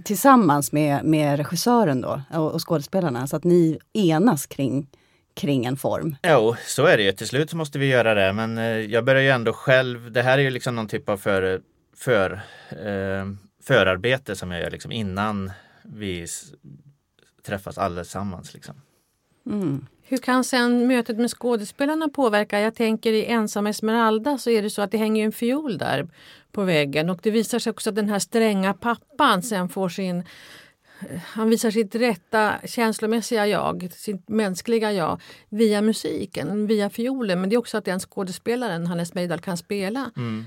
tillsammans 0.03 0.71
med, 0.71 1.05
med 1.05 1.37
regissören 1.37 2.01
då 2.01 2.21
och, 2.33 2.51
och 2.51 2.67
skådespelarna, 2.67 3.27
så 3.27 3.35
att 3.35 3.43
ni 3.43 3.79
enas 3.93 4.45
kring, 4.45 4.87
kring 5.33 5.65
en 5.65 5.77
form. 5.77 6.15
Jo, 6.23 6.55
så 6.65 6.85
är 6.85 6.97
det 6.97 7.03
ju. 7.03 7.11
Till 7.11 7.27
slut 7.27 7.49
så 7.49 7.57
måste 7.57 7.79
vi 7.79 7.85
göra 7.85 8.13
det, 8.13 8.33
men 8.33 8.57
eh, 8.57 8.63
jag 8.65 9.05
börjar 9.05 9.21
ju 9.21 9.29
ändå 9.29 9.53
själv. 9.53 10.11
Det 10.11 10.21
här 10.21 10.37
är 10.37 10.41
ju 10.41 10.49
liksom 10.49 10.75
någon 10.75 10.87
typ 10.87 11.09
av 11.09 11.17
för, 11.17 11.61
för, 11.95 12.31
eh, 12.69 13.25
förarbete 13.63 14.35
som 14.35 14.51
jag 14.51 14.61
gör 14.61 14.71
liksom 14.71 14.91
innan 14.91 15.51
vi 15.83 16.27
träffas 17.45 17.77
allesammans. 17.77 18.53
Liksom. 18.53 18.81
Mm. 19.45 19.85
Hur 20.03 20.17
kan 20.17 20.43
sen 20.43 20.87
mötet 20.87 21.17
med 21.17 21.31
skådespelarna 21.31 22.09
påverka? 22.09 22.59
Jag 22.59 22.75
tänker 22.75 23.13
i 23.13 23.25
Ensam 23.25 23.67
Esmeralda 23.67 24.37
så 24.37 24.49
är 24.49 24.61
det 24.61 24.69
så 24.69 24.81
att 24.81 24.91
det 24.91 24.97
hänger 24.97 25.25
en 25.25 25.31
fiol 25.31 25.77
där 25.77 26.07
på 26.51 26.63
väggen 26.63 27.09
och 27.09 27.19
det 27.23 27.31
visar 27.31 27.59
sig 27.59 27.69
också 27.69 27.89
att 27.89 27.95
den 27.95 28.09
här 28.09 28.19
stränga 28.19 28.73
pappan 28.73 29.43
sen 29.43 29.69
får 29.69 29.89
sin 29.89 30.23
han 31.23 31.49
visar 31.49 31.71
sitt 31.71 31.95
rätta 31.95 32.55
känslomässiga 32.65 33.47
jag, 33.47 33.89
sitt 33.93 34.29
mänskliga 34.29 34.91
jag 34.91 35.21
via 35.49 35.81
musiken, 35.81 36.67
via 36.67 36.89
fiolen. 36.89 37.41
Men 37.41 37.49
det 37.49 37.55
är 37.55 37.57
också 37.57 37.77
att 37.77 37.85
den 37.85 37.99
skådespelaren, 37.99 38.87
Hannes 38.87 39.13
Mejdal, 39.13 39.39
kan 39.39 39.57
spela. 39.57 40.11
Mm. 40.17 40.45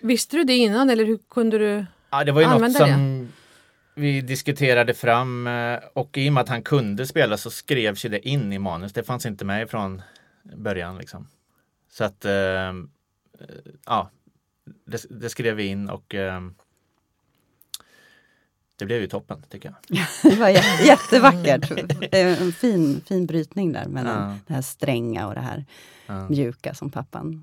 Visste 0.00 0.36
du 0.36 0.44
det 0.44 0.56
innan 0.56 0.90
eller 0.90 1.04
hur 1.04 1.18
kunde 1.30 1.58
du? 1.58 1.86
Ja, 2.10 2.24
det 2.24 2.32
var 2.32 2.40
ju 2.40 2.46
något 2.46 2.54
Använda 2.54 2.78
som 2.78 3.28
vi 3.94 4.20
diskuterade 4.20 4.94
fram 4.94 5.46
eh, 5.46 5.78
och 5.92 6.18
i 6.18 6.28
och 6.28 6.32
med 6.32 6.40
att 6.40 6.48
han 6.48 6.62
kunde 6.62 7.06
spela 7.06 7.36
så 7.36 7.50
skrevs 7.50 8.02
det 8.02 8.28
in 8.28 8.52
i 8.52 8.58
manus. 8.58 8.92
Det 8.92 9.02
fanns 9.02 9.26
inte 9.26 9.44
med 9.44 9.70
från 9.70 10.02
början 10.56 10.98
liksom. 10.98 11.28
Så 11.90 12.04
att 12.04 12.24
eh, 12.24 12.32
eh, 12.32 12.72
ja, 13.86 14.10
det, 14.84 15.04
det 15.10 15.28
skrev 15.30 15.56
vi 15.56 15.66
in 15.66 15.90
och 15.90 16.14
eh, 16.14 16.40
det 18.76 18.84
blev 18.86 19.00
ju 19.00 19.06
toppen 19.06 19.42
tycker 19.48 19.74
jag. 19.88 19.98
Det 20.32 20.36
var 20.40 20.48
jä- 20.48 20.84
jättevackert. 20.86 21.70
En 22.12 22.52
fin, 22.52 23.00
fin 23.06 23.26
brytning 23.26 23.72
där 23.72 23.86
mellan 23.86 24.30
Ja. 24.30 24.36
det 24.46 24.54
här 24.54 24.62
stränga 24.62 25.26
och 25.28 25.34
det 25.34 25.40
här 25.40 25.64
Ja. 26.06 26.28
mjuka 26.28 26.74
som 26.74 26.90
pappans 26.90 27.38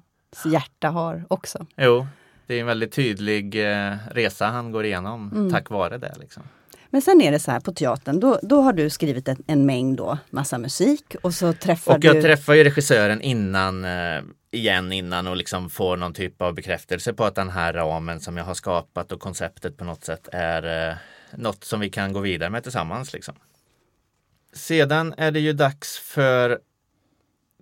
hjärta 0.46 0.90
har 0.90 1.26
också. 1.28 1.66
Jo, 1.78 2.08
det 2.48 2.56
är 2.56 2.60
en 2.60 2.66
väldigt 2.66 2.92
tydlig 2.92 3.72
eh, 3.72 3.96
resa 4.12 4.46
han 4.48 4.72
går 4.72 4.86
igenom 4.86 5.32
Mm. 5.36 5.52
tack 5.52 5.70
vare 5.70 5.98
det. 5.98 6.14
Liksom. 6.20 6.44
Men 6.90 7.02
sen 7.02 7.22
är 7.22 7.32
det 7.32 7.40
så 7.40 7.52
här 7.52 7.60
på 7.60 7.72
teatern, 7.74 8.20
då, 8.20 8.40
då 8.44 8.62
har 8.62 8.74
du 8.74 8.90
skrivit 8.90 9.28
en, 9.28 9.44
en 9.48 9.66
mängd 9.66 9.98
då, 9.98 10.18
massa 10.30 10.58
musik 10.58 11.16
och 11.24 11.34
så 11.34 11.54
träffar 11.54 11.98
Och 11.98 12.04
jag 12.04 12.16
du... 12.16 12.22
träffar 12.22 12.54
ju 12.54 12.64
regissören 12.64 13.22
innan, 13.22 13.86
eh, 13.86 14.22
igen 14.58 14.92
innan 14.92 15.28
och 15.28 15.38
liksom 15.38 15.70
får 15.70 15.98
någon 15.98 16.14
typ 16.14 16.42
av 16.42 16.54
bekräftelse 16.54 17.14
på 17.14 17.26
att 17.26 17.36
den 17.36 17.50
här 17.50 17.74
ramen 17.74 18.20
som 18.20 18.38
jag 18.38 18.44
har 18.44 18.54
skapat 18.54 19.12
och 19.12 19.20
konceptet 19.20 19.78
på 19.78 19.84
något 19.84 20.04
sätt 20.04 20.28
är 20.32 20.90
eh, 20.90 20.96
något 21.36 21.64
som 21.64 21.80
vi 21.80 21.90
kan 21.90 22.14
gå 22.14 22.20
vidare 22.20 22.50
med 22.50 22.64
tillsammans. 22.64 23.14
Liksom. 23.14 23.36
Sedan 24.54 25.14
är 25.18 25.32
det 25.32 25.40
ju 25.40 25.54
dags 25.54 26.00
för 26.00 26.60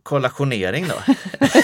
kollationering 0.03 0.87
då. 0.87 1.13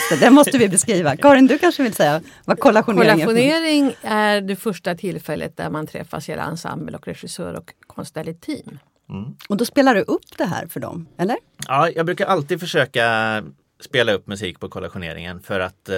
det 0.19 0.29
måste 0.29 0.57
vi 0.57 0.69
beskriva. 0.69 1.17
Karin, 1.17 1.47
du 1.47 1.57
kanske 1.57 1.83
vill 1.83 1.93
säga 1.93 2.21
vad 2.45 2.59
kollationering 2.59 3.09
är? 3.09 3.13
för 3.13 3.19
något? 3.19 3.35
Kollationering 3.35 3.93
är 4.01 4.41
det 4.41 4.55
första 4.55 4.95
tillfället 4.95 5.57
där 5.57 5.69
man 5.69 5.87
träffas 5.87 6.29
hela 6.29 6.43
ensemble 6.43 6.97
och 6.97 7.07
regissör 7.07 7.53
och 7.53 7.73
konstnärligt 7.87 8.41
team. 8.41 8.79
Mm. 9.09 9.35
Och 9.49 9.57
då 9.57 9.65
spelar 9.65 9.95
du 9.95 10.01
upp 10.01 10.37
det 10.37 10.45
här 10.45 10.67
för 10.67 10.79
dem, 10.79 11.07
eller? 11.17 11.37
Ja, 11.67 11.89
jag 11.89 12.05
brukar 12.05 12.25
alltid 12.25 12.59
försöka 12.59 13.03
spela 13.83 14.11
upp 14.11 14.27
musik 14.27 14.59
på 14.59 14.69
kollationeringen 14.69 15.41
för 15.41 15.59
att 15.59 15.89
eh, 15.89 15.95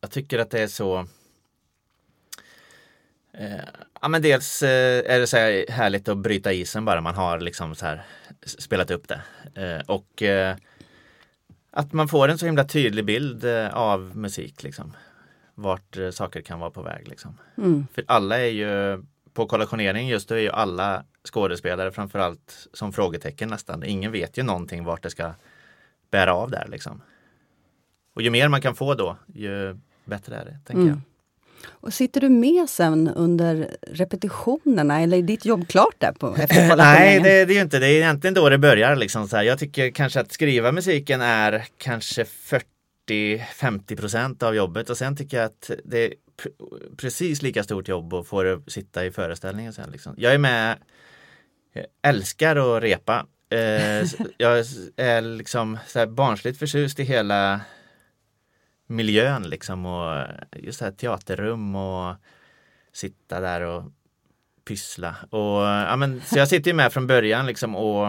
jag 0.00 0.10
tycker 0.10 0.38
att 0.38 0.50
det 0.50 0.60
är 0.60 0.68
så 0.68 0.98
eh, 3.32 3.64
Ja 4.04 4.08
men 4.08 4.22
dels 4.22 4.62
eh, 4.62 5.14
är 5.14 5.20
det 5.20 5.26
så 5.26 5.36
här 5.36 5.64
härligt 5.70 6.08
att 6.08 6.18
bryta 6.18 6.52
isen 6.52 6.84
bara 6.84 7.00
man 7.00 7.14
har 7.14 7.40
liksom 7.40 7.74
så 7.74 7.86
här 7.86 8.02
spelat 8.42 8.90
upp 8.90 9.08
det. 9.08 9.20
Eh, 9.54 9.86
och 9.86 10.22
eh, 10.22 10.56
att 11.70 11.92
man 11.92 12.08
får 12.08 12.28
en 12.28 12.38
så 12.38 12.46
himla 12.46 12.64
tydlig 12.64 13.04
bild 13.04 13.44
eh, 13.44 13.74
av 13.74 14.16
musik 14.16 14.62
liksom. 14.62 14.96
Vart 15.54 15.96
saker 16.12 16.40
kan 16.40 16.60
vara 16.60 16.70
på 16.70 16.82
väg 16.82 17.08
liksom. 17.08 17.38
Mm. 17.58 17.86
För 17.94 18.04
alla 18.06 18.38
är 18.38 18.50
ju 18.50 19.02
på 19.34 19.46
kollationering 19.46 20.08
just 20.08 20.28
då 20.28 20.34
är 20.34 20.38
ju 20.38 20.50
alla 20.50 21.04
skådespelare 21.32 21.92
framförallt 21.92 22.68
som 22.72 22.92
frågetecken 22.92 23.48
nästan. 23.48 23.84
Ingen 23.84 24.12
vet 24.12 24.38
ju 24.38 24.42
någonting 24.42 24.84
vart 24.84 25.02
det 25.02 25.10
ska 25.10 25.32
bära 26.14 26.34
av 26.34 26.50
där 26.50 26.66
liksom. 26.70 27.00
Och 28.16 28.22
ju 28.22 28.30
mer 28.30 28.48
man 28.48 28.60
kan 28.60 28.74
få 28.74 28.94
då, 28.94 29.16
ju 29.34 29.76
bättre 30.04 30.36
är 30.36 30.44
det, 30.44 30.58
tänker 30.66 30.82
Mm. 30.82 30.88
jag. 30.88 31.00
Och 31.70 31.92
sitter 31.94 32.20
du 32.20 32.28
med 32.28 32.68
sen 32.68 33.08
under 33.08 33.76
repetitionerna 33.82 35.00
eller 35.00 35.18
är 35.18 35.22
ditt 35.22 35.44
jobb 35.44 35.68
klart 35.68 35.94
där 35.98 36.12
på, 36.12 36.36
efter 36.36 36.76
Nej, 36.76 37.20
det, 37.20 37.44
det 37.44 37.52
är 37.52 37.56
ju 37.56 37.60
inte 37.60 37.78
det. 37.78 37.86
är 37.86 37.96
egentligen 37.96 38.34
då 38.34 38.48
det 38.48 38.58
börjar. 38.58 38.96
Liksom 38.96 39.28
så 39.28 39.36
här. 39.36 39.42
Jag 39.44 39.58
tycker 39.58 39.90
kanske 39.90 40.20
att 40.20 40.32
skriva 40.32 40.72
musiken 40.72 41.20
är 41.20 41.64
kanske 41.78 42.24
40-50 43.08 43.96
procent 43.96 44.42
av 44.42 44.54
jobbet 44.54 44.90
och 44.90 44.96
sen 44.98 45.16
tycker 45.16 45.36
jag 45.36 45.46
att 45.46 45.70
det 45.84 45.98
är 46.04 46.08
pr- 46.42 46.96
precis 46.96 47.42
lika 47.42 47.62
stort 47.64 47.88
jobb 47.88 48.14
att 48.14 48.26
få 48.26 48.62
sitta 48.66 49.04
i 49.04 49.10
föreställningen 49.10 49.72
sen. 49.72 49.90
Liksom. 49.92 50.14
Jag 50.18 50.34
är 50.34 50.38
med, 50.38 50.78
jag 51.72 51.84
älskar 52.02 52.56
att 52.76 52.82
repa. 52.82 53.26
Eh, 53.54 54.06
jag 54.36 54.58
är 54.96 55.20
liksom 55.20 55.78
så 55.86 55.98
här 55.98 56.06
barnsligt 56.06 56.58
förtjust 56.58 57.00
i 57.00 57.02
hela 57.02 57.60
miljön 58.86 59.42
liksom 59.42 59.86
och 59.86 60.26
just 60.52 60.80
här 60.80 60.90
teaterrum 60.90 61.74
och 61.76 62.14
sitta 62.92 63.40
där 63.40 63.60
och 63.60 63.84
pyssla. 64.64 65.16
Och, 65.30 65.62
ja, 65.62 65.96
men, 65.96 66.20
så 66.20 66.38
jag 66.38 66.48
sitter 66.48 66.70
ju 66.70 66.74
med 66.74 66.92
från 66.92 67.06
början 67.06 67.46
liksom 67.46 67.76
och 67.76 68.06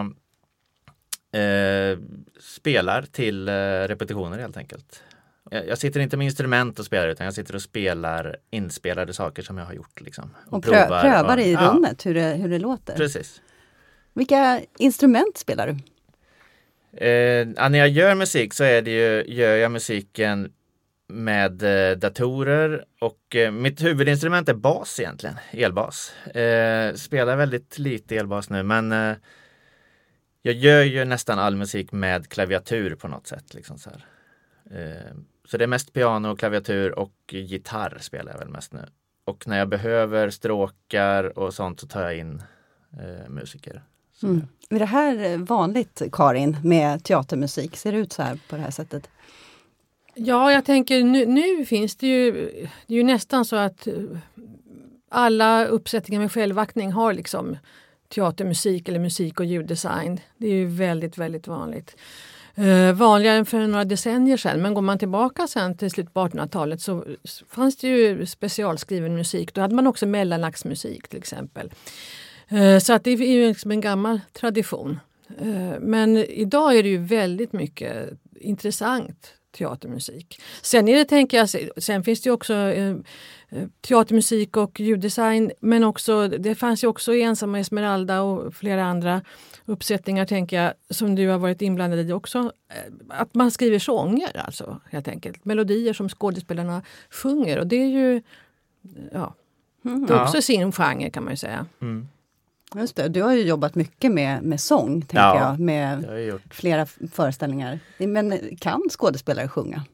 eh, 1.38 1.98
spelar 2.40 3.02
till 3.02 3.48
eh, 3.48 3.52
repetitioner 3.88 4.38
helt 4.38 4.56
enkelt. 4.56 5.02
Jag, 5.50 5.68
jag 5.68 5.78
sitter 5.78 6.00
inte 6.00 6.16
med 6.16 6.24
instrument 6.24 6.78
och 6.78 6.84
spelar 6.84 7.08
utan 7.08 7.24
jag 7.24 7.34
sitter 7.34 7.54
och 7.54 7.62
spelar 7.62 8.36
inspelade 8.50 9.12
saker 9.14 9.42
som 9.42 9.58
jag 9.58 9.64
har 9.64 9.72
gjort. 9.74 10.00
Liksom, 10.00 10.30
och 10.50 10.62
prö 10.64 10.86
prövar 10.86 11.36
och- 11.36 11.42
i 11.42 11.52
ja, 11.52 11.60
rummet 11.60 12.06
hur 12.06 12.14
det, 12.14 12.22
hur 12.34 12.48
det 12.48 12.58
låter. 12.58 12.96
Precis. 12.96 13.40
Vilka 14.16 14.60
instrument 14.78 15.38
spelar 15.38 15.66
du? 15.66 15.72
Eh, 17.06 17.46
när 17.70 17.78
jag 17.78 17.88
gör 17.88 18.14
musik 18.14 18.54
så 18.54 18.64
är 18.64 18.82
det 18.82 18.90
ju, 18.90 19.34
gör 19.34 19.56
jag 19.56 19.72
musiken 19.72 20.52
med 21.08 21.62
eh, 21.62 21.96
datorer 21.96 22.84
och 23.00 23.36
eh, 23.36 23.52
mitt 23.52 23.82
huvudinstrument 23.82 24.48
är 24.48 24.54
bas 24.54 25.00
egentligen, 25.00 25.36
elbas. 25.50 26.12
Eh, 26.26 26.94
spelar 26.94 27.36
väldigt 27.36 27.78
lite 27.78 28.16
elbas 28.16 28.50
nu 28.50 28.62
men 28.62 28.92
eh, 28.92 29.16
jag 30.42 30.54
gör 30.54 30.82
ju 30.82 31.04
nästan 31.04 31.38
all 31.38 31.56
musik 31.56 31.92
med 31.92 32.28
klaviatur 32.28 32.94
på 32.94 33.08
något 33.08 33.26
sätt. 33.26 33.54
Liksom 33.54 33.78
så, 33.78 33.90
här. 33.90 34.04
Eh, 34.80 35.16
så 35.44 35.56
det 35.56 35.64
är 35.64 35.68
mest 35.68 35.92
piano, 35.92 36.36
klaviatur 36.36 36.98
och 36.98 37.14
gitarr 37.28 37.98
spelar 38.00 38.32
jag 38.32 38.38
väl 38.38 38.48
mest 38.48 38.72
nu. 38.72 38.86
Och 39.24 39.48
när 39.48 39.58
jag 39.58 39.68
behöver 39.68 40.30
stråkar 40.30 41.38
och 41.38 41.54
sånt 41.54 41.80
så 41.80 41.86
tar 41.86 42.02
jag 42.02 42.16
in 42.18 42.42
eh, 43.00 43.28
musiker. 43.28 43.82
Mm. 44.22 44.46
Är 44.70 44.78
det 44.78 44.84
här 44.84 45.36
vanligt, 45.36 46.02
Karin, 46.12 46.56
med 46.64 47.04
teatermusik? 47.04 47.76
Ser 47.76 47.92
det 47.92 47.98
ut 47.98 48.12
så 48.12 48.22
här 48.22 48.38
på 48.48 48.56
det 48.56 48.62
här 48.62 48.70
sättet? 48.70 49.08
Ja, 50.14 50.52
jag 50.52 50.64
tänker 50.64 51.04
nu, 51.04 51.26
nu 51.26 51.64
finns 51.64 51.96
det 51.96 52.06
ju, 52.06 52.32
det 52.86 52.94
är 52.94 52.98
ju 52.98 53.02
nästan 53.02 53.44
så 53.44 53.56
att 53.56 53.86
eh, 53.86 53.94
alla 55.08 55.64
uppsättningar 55.64 56.20
med 56.20 56.32
självaktning 56.32 56.92
har 56.92 57.12
liksom 57.12 57.56
teatermusik 58.14 58.88
eller 58.88 58.98
musik 58.98 59.40
och 59.40 59.46
ljuddesign. 59.46 60.20
Det 60.36 60.46
är 60.46 60.54
ju 60.54 60.66
väldigt, 60.66 61.18
väldigt 61.18 61.46
vanligt. 61.46 61.96
Eh, 62.54 62.92
vanligare 62.92 63.36
än 63.36 63.46
för 63.46 63.66
några 63.66 63.84
decennier 63.84 64.36
sedan. 64.36 64.62
Men 64.62 64.74
går 64.74 64.82
man 64.82 64.98
tillbaka 64.98 65.46
sen 65.46 65.76
till 65.76 65.90
slutet 65.90 66.14
på 66.14 66.20
1800-talet 66.20 66.80
så 66.80 67.04
fanns 67.48 67.76
det 67.76 67.88
ju 67.88 68.26
specialskriven 68.26 69.16
musik. 69.16 69.54
Då 69.54 69.60
hade 69.60 69.74
man 69.74 69.86
också 69.86 70.06
mellanaktsmusik 70.06 71.08
till 71.08 71.18
exempel. 71.18 71.70
Eh, 72.48 72.78
så 72.78 72.92
att 72.92 73.04
det 73.04 73.10
är 73.10 73.16
ju 73.16 73.48
liksom 73.48 73.70
en 73.70 73.80
gammal 73.80 74.20
tradition. 74.32 75.00
Eh, 75.38 75.80
men 75.80 76.16
idag 76.16 76.76
är 76.76 76.82
det 76.82 76.88
ju 76.88 76.98
väldigt 76.98 77.52
mycket 77.52 78.18
intressant 78.40 79.32
teatermusik. 79.58 80.40
Sen, 80.62 80.88
är 80.88 80.96
det, 80.96 81.04
tänker 81.04 81.36
jag, 81.36 81.48
sen 81.82 82.04
finns 82.04 82.22
det 82.22 82.30
också 82.30 82.54
eh, 82.54 82.96
teatermusik 83.80 84.56
och 84.56 84.80
ljuddesign 84.80 85.52
men 85.60 85.84
också, 85.84 86.28
det 86.28 86.54
fanns 86.54 86.84
ju 86.84 86.88
också 86.88 87.14
Ensamma 87.14 87.58
Esmeralda 87.58 88.22
och 88.22 88.54
flera 88.54 88.84
andra 88.84 89.22
uppsättningar 89.64 90.24
tänker 90.24 90.62
jag 90.62 90.72
som 90.90 91.14
du 91.14 91.28
har 91.28 91.38
varit 91.38 91.62
inblandad 91.62 92.10
i 92.10 92.12
också. 92.12 92.52
Att 93.08 93.34
man 93.34 93.50
skriver 93.50 93.78
sånger 93.78 94.36
alltså 94.36 94.80
helt 94.90 95.08
enkelt. 95.08 95.44
Melodier 95.44 95.92
som 95.92 96.08
skådespelarna 96.08 96.82
sjunger 97.10 97.58
och 97.58 97.66
det 97.66 97.76
är 97.76 97.88
ju 97.88 98.22
ja, 99.12 99.34
det 99.82 100.14
är 100.14 100.22
också 100.22 100.36
ja. 100.36 100.42
sin 100.42 100.72
genre 100.72 101.10
kan 101.10 101.24
man 101.24 101.32
ju 101.32 101.36
säga. 101.36 101.66
Mm. 101.80 102.08
Just 102.74 102.96
det, 102.96 103.08
du 103.08 103.22
har 103.22 103.32
ju 103.32 103.42
jobbat 103.42 103.74
mycket 103.74 104.12
med, 104.12 104.42
med 104.42 104.60
sång, 104.60 105.00
tänker 105.00 105.16
ja, 105.16 105.50
jag, 105.50 105.60
med 105.60 106.40
flera 106.50 106.86
föreställningar. 107.12 107.78
Men 107.98 108.56
kan 108.56 108.82
skådespelare 108.90 109.48
sjunga? 109.48 109.84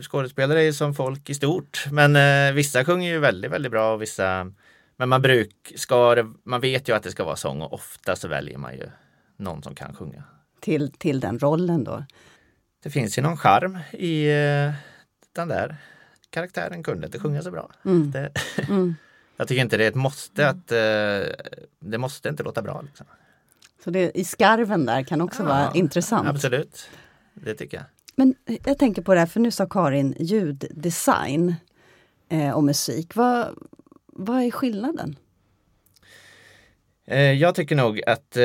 Skådespelare 0.00 0.62
är 0.62 0.72
som 0.72 0.94
folk 0.94 1.30
i 1.30 1.34
stort, 1.34 1.86
men 1.90 2.16
eh, 2.16 2.54
vissa 2.54 2.84
sjunger 2.84 3.12
ju 3.12 3.18
väldigt, 3.18 3.50
väldigt 3.50 3.72
bra 3.72 3.92
och 3.92 4.02
vissa 4.02 4.52
men 4.98 5.08
man 5.08 5.22
bruk, 5.22 5.72
ska 5.76 6.24
man 6.42 6.60
vet 6.60 6.88
ju 6.88 6.96
att 6.96 7.02
det 7.02 7.10
ska 7.10 7.24
vara 7.24 7.36
sång 7.36 7.62
och 7.62 7.72
ofta 7.72 8.16
så 8.16 8.28
väljer 8.28 8.58
man 8.58 8.74
ju 8.74 8.90
någon 9.36 9.62
som 9.62 9.74
kan 9.74 9.94
sjunga. 9.94 10.24
Till, 10.60 10.92
till 10.92 11.20
den 11.20 11.38
rollen 11.38 11.84
då? 11.84 12.04
Det 12.82 12.90
finns 12.90 13.18
ju 13.18 13.22
någon 13.22 13.36
charm 13.36 13.78
i 13.92 14.28
eh, 14.28 14.72
den 15.32 15.48
där 15.48 15.76
karaktären 16.30 16.82
kunde 16.82 17.06
inte 17.06 17.18
sjunga 17.18 17.42
så 17.42 17.50
bra. 17.50 17.70
Mm. 17.84 18.10
Det, 18.10 18.32
mm. 18.68 18.94
Jag 19.38 19.48
tycker 19.48 19.62
inte 19.62 19.76
det 19.76 19.84
är 19.84 19.88
ett 19.88 19.94
måste 19.94 20.44
mm. 20.44 20.56
att 20.56 20.72
eh, 20.72 21.54
det 21.80 21.98
måste 21.98 22.28
inte 22.28 22.42
låta 22.42 22.62
bra. 22.62 22.82
Liksom. 22.82 23.06
Så 23.84 23.90
det 23.90 24.18
i 24.18 24.24
skarven 24.24 24.86
där 24.86 25.02
kan 25.02 25.20
också 25.20 25.42
ja, 25.42 25.48
vara 25.48 25.72
intressant? 25.74 26.28
Absolut, 26.28 26.88
det 27.34 27.54
tycker 27.54 27.76
jag. 27.76 27.86
Men 28.16 28.34
jag 28.64 28.78
tänker 28.78 29.02
på 29.02 29.14
det 29.14 29.20
här, 29.20 29.26
för 29.26 29.40
nu 29.40 29.50
sa 29.50 29.66
Karin 29.66 30.14
ljuddesign 30.18 31.54
eh, 32.28 32.50
och 32.50 32.64
musik. 32.64 33.14
Vad, 33.16 33.58
vad 34.06 34.42
är 34.42 34.50
skillnaden? 34.50 35.16
Eh, 37.06 37.32
jag 37.32 37.54
tycker 37.54 37.76
nog 37.76 38.00
att 38.06 38.36
eh, 38.36 38.42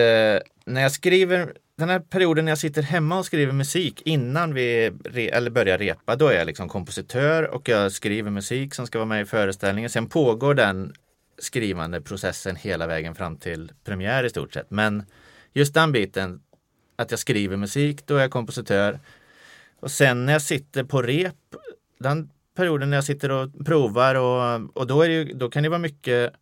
när 0.66 0.82
jag 0.82 0.92
skriver 0.92 1.54
den 1.78 1.90
här 1.90 2.00
perioden 2.00 2.46
när 2.46 2.52
jag 2.52 2.60
sitter 2.60 2.82
hemma 2.82 3.20
och 3.20 3.26
skriver 3.26 3.54
musik 3.54 4.02
innan 4.06 4.54
vi 4.54 4.92
re, 5.06 5.30
eller 5.30 5.52
börjar 5.52 5.78
repa, 5.78 6.16
då 6.16 6.28
är 6.28 6.38
jag 6.38 6.48
liksom 6.48 6.70
kompositör 6.70 7.44
och 7.44 7.70
jag 7.70 7.92
skriver 7.92 8.32
musik 8.32 8.76
som 8.76 8.88
ska 8.88 8.98
vara 8.98 9.06
med 9.06 9.22
i 9.22 9.26
föreställningen. 9.26 9.90
Sen 9.90 10.10
pågår 10.10 10.54
den 10.54 10.94
skrivande 11.38 12.02
processen 12.02 12.56
hela 12.56 12.88
vägen 12.88 13.16
fram 13.16 13.38
till 13.38 13.72
premiär 13.84 14.24
i 14.24 14.30
stort 14.30 14.54
sett. 14.54 14.72
Men 14.72 15.04
just 15.54 15.74
den 15.74 15.92
biten, 15.92 16.42
att 16.96 17.12
jag 17.12 17.20
skriver 17.20 17.58
musik, 17.58 18.08
då 18.08 18.16
är 18.16 18.22
jag 18.22 18.32
kompositör. 18.32 19.00
Och 19.80 19.92
sen 19.92 20.26
när 20.26 20.34
jag 20.34 20.42
sitter 20.42 20.84
på 20.84 21.02
rep, 21.02 21.36
den 22.00 22.30
perioden 22.56 22.90
när 22.90 22.98
jag 22.98 23.04
sitter 23.04 23.32
och 23.32 23.66
provar 23.66 24.16
och, 24.16 24.78
och 24.78 24.88
då, 24.88 25.02
är 25.02 25.10
det, 25.10 25.24
då 25.24 25.50
kan 25.50 25.64
det 25.64 25.70
vara 25.70 25.80
mycket 25.80 26.34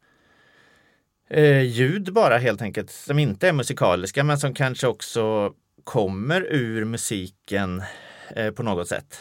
eh, 1.31 1.61
ljud 1.61 2.13
bara 2.13 2.37
helt 2.37 2.61
enkelt 2.61 2.91
som 2.91 3.19
inte 3.19 3.47
är 3.47 3.53
musikaliska 3.53 4.23
men 4.23 4.39
som 4.39 4.53
kanske 4.53 4.87
också 4.87 5.53
kommer 5.83 6.41
ur 6.41 6.85
musiken 6.85 7.83
eh, 8.35 8.51
på 8.51 8.63
något 8.63 8.87
sätt. 8.87 9.19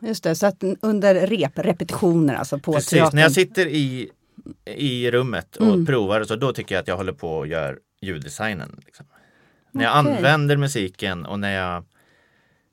Just 0.00 0.24
det, 0.24 0.34
så 0.34 0.46
att 0.46 0.64
under 0.80 1.26
rep, 1.26 1.58
repetitioner 1.58 2.34
alltså 2.34 2.58
på 2.58 2.72
Precis, 2.72 2.90
teatern. 2.90 3.14
när 3.14 3.22
jag 3.22 3.32
sitter 3.32 3.66
i, 3.66 4.10
i 4.64 5.10
rummet 5.10 5.56
och 5.56 5.66
mm. 5.66 5.86
provar 5.86 6.24
så 6.24 6.36
då 6.36 6.52
tycker 6.52 6.74
jag 6.74 6.82
att 6.82 6.88
jag 6.88 6.96
håller 6.96 7.12
på 7.12 7.36
och 7.36 7.46
gör 7.46 7.78
ljuddesignen. 8.00 8.80
Liksom. 8.84 9.06
När 9.70 9.84
jag 9.84 10.00
okay. 10.00 10.16
använder 10.16 10.56
musiken 10.56 11.26
och 11.26 11.40
när 11.40 11.54
jag 11.54 11.84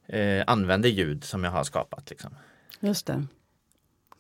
eh, 0.08 0.44
använder 0.48 0.90
ljud 0.90 1.24
som 1.24 1.44
jag 1.44 1.52
har 1.52 1.64
skapat. 1.64 2.10
Liksom. 2.10 2.36
Just 2.80 3.06
det. 3.06 3.26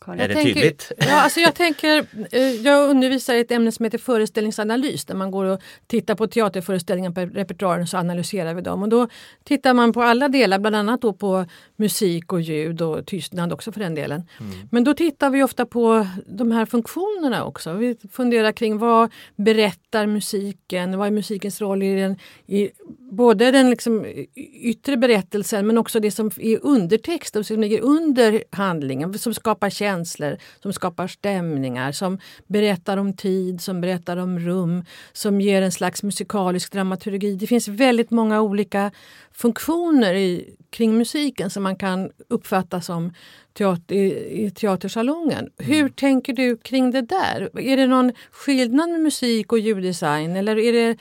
Karin. 0.02 0.20
Är 0.20 0.28
det 0.28 0.34
tänker, 0.34 0.54
tydligt? 0.54 0.92
Ja, 0.98 1.22
alltså 1.22 1.40
jag, 1.40 1.56
tänker, 1.56 2.06
eh, 2.32 2.42
jag 2.42 2.90
undervisar 2.90 3.34
i 3.34 3.40
ett 3.40 3.52
ämne 3.52 3.72
som 3.72 3.84
heter 3.84 3.98
föreställningsanalys 3.98 5.06
där 5.06 5.16
man 5.16 5.32
går 5.32 5.46
och 5.46 5.62
tittar 5.88 6.16
på 6.16 6.28
teaterföreställningar 6.28 7.12
på 7.12 7.22
repertoaren 7.22 7.88
så 7.88 7.98
analyserar 7.98 8.54
vi 8.54 8.62
dem. 8.62 8.84
Och 8.84 8.90
då 8.90 9.08
tittar 9.44 9.74
man 9.74 9.94
på 9.94 10.02
alla 10.02 10.28
delar, 10.28 10.60
bland 10.60 10.76
annat 10.76 11.02
då 11.02 11.14
på 11.14 11.46
musik 11.76 12.34
och 12.34 12.42
ljud 12.42 12.82
och 12.82 13.06
tystnad 13.06 13.54
också 13.54 13.72
för 13.72 13.80
den 13.80 13.96
delen. 13.96 14.24
Mm. 14.40 14.52
Men 14.72 14.84
då 14.84 14.94
tittar 14.94 15.30
vi 15.30 15.44
ofta 15.44 15.66
på 15.66 16.08
de 16.26 16.52
här 16.52 16.66
funktionerna 16.66 17.46
också. 17.46 17.74
Vi 17.74 17.98
funderar 18.12 18.52
kring 18.52 18.78
vad 18.78 19.12
berättar 19.36 20.06
musiken? 20.06 20.98
Vad 20.98 21.08
är 21.08 21.12
musikens 21.12 21.62
roll 21.62 21.84
i, 21.84 21.96
den, 21.96 22.18
i 22.48 22.70
både 23.12 23.52
den 23.52 23.70
liksom 23.70 24.06
yttre 24.62 24.98
berättelsen 24.98 25.68
men 25.68 25.78
också 25.78 26.00
det 26.00 26.12
som 26.12 26.32
är 26.38 26.66
undertext 26.66 27.36
och 27.36 27.46
som 27.46 27.62
ligger 27.62 27.82
under 27.82 28.44
handlingen 28.52 29.20
som 29.20 29.34
skapar 29.34 29.70
känslor, 29.91 30.38
som 30.62 30.73
skapar 30.73 31.08
stämningar, 31.08 31.91
som 31.91 32.19
berättar 32.47 32.97
om 32.97 33.13
tid, 33.13 33.62
som 33.62 33.82
berättar 33.82 34.17
om 34.17 34.39
rum, 34.39 34.86
som 35.13 35.41
ger 35.41 35.62
en 35.62 35.71
slags 35.71 36.04
musikalisk 36.04 36.71
dramaturgi. 36.73 37.36
Det 37.36 37.47
finns 37.47 37.67
väldigt 37.67 38.12
många 38.12 38.41
olika 38.41 38.91
funktioner 39.32 40.13
i, 40.13 40.56
kring 40.69 40.97
musiken 40.97 41.49
som 41.49 41.63
man 41.63 41.75
kan 41.75 42.12
uppfatta 42.30 42.82
som 42.82 43.13
teater, 43.58 43.95
i, 43.95 44.45
i 44.45 44.51
teatersalongen. 44.51 45.49
Hur 45.58 45.80
mm. 45.80 45.93
tänker 45.93 46.34
du 46.34 46.58
kring 46.58 46.91
det 46.91 47.01
där? 47.01 47.60
Är 47.60 47.77
det 47.77 47.88
någon 47.88 48.13
skillnad 48.32 48.89
med 48.89 48.99
musik 48.99 49.51
och 49.51 49.60
ljuddesign 49.60 50.36
eller 50.36 50.58
är 50.58 50.73
det 50.73 50.97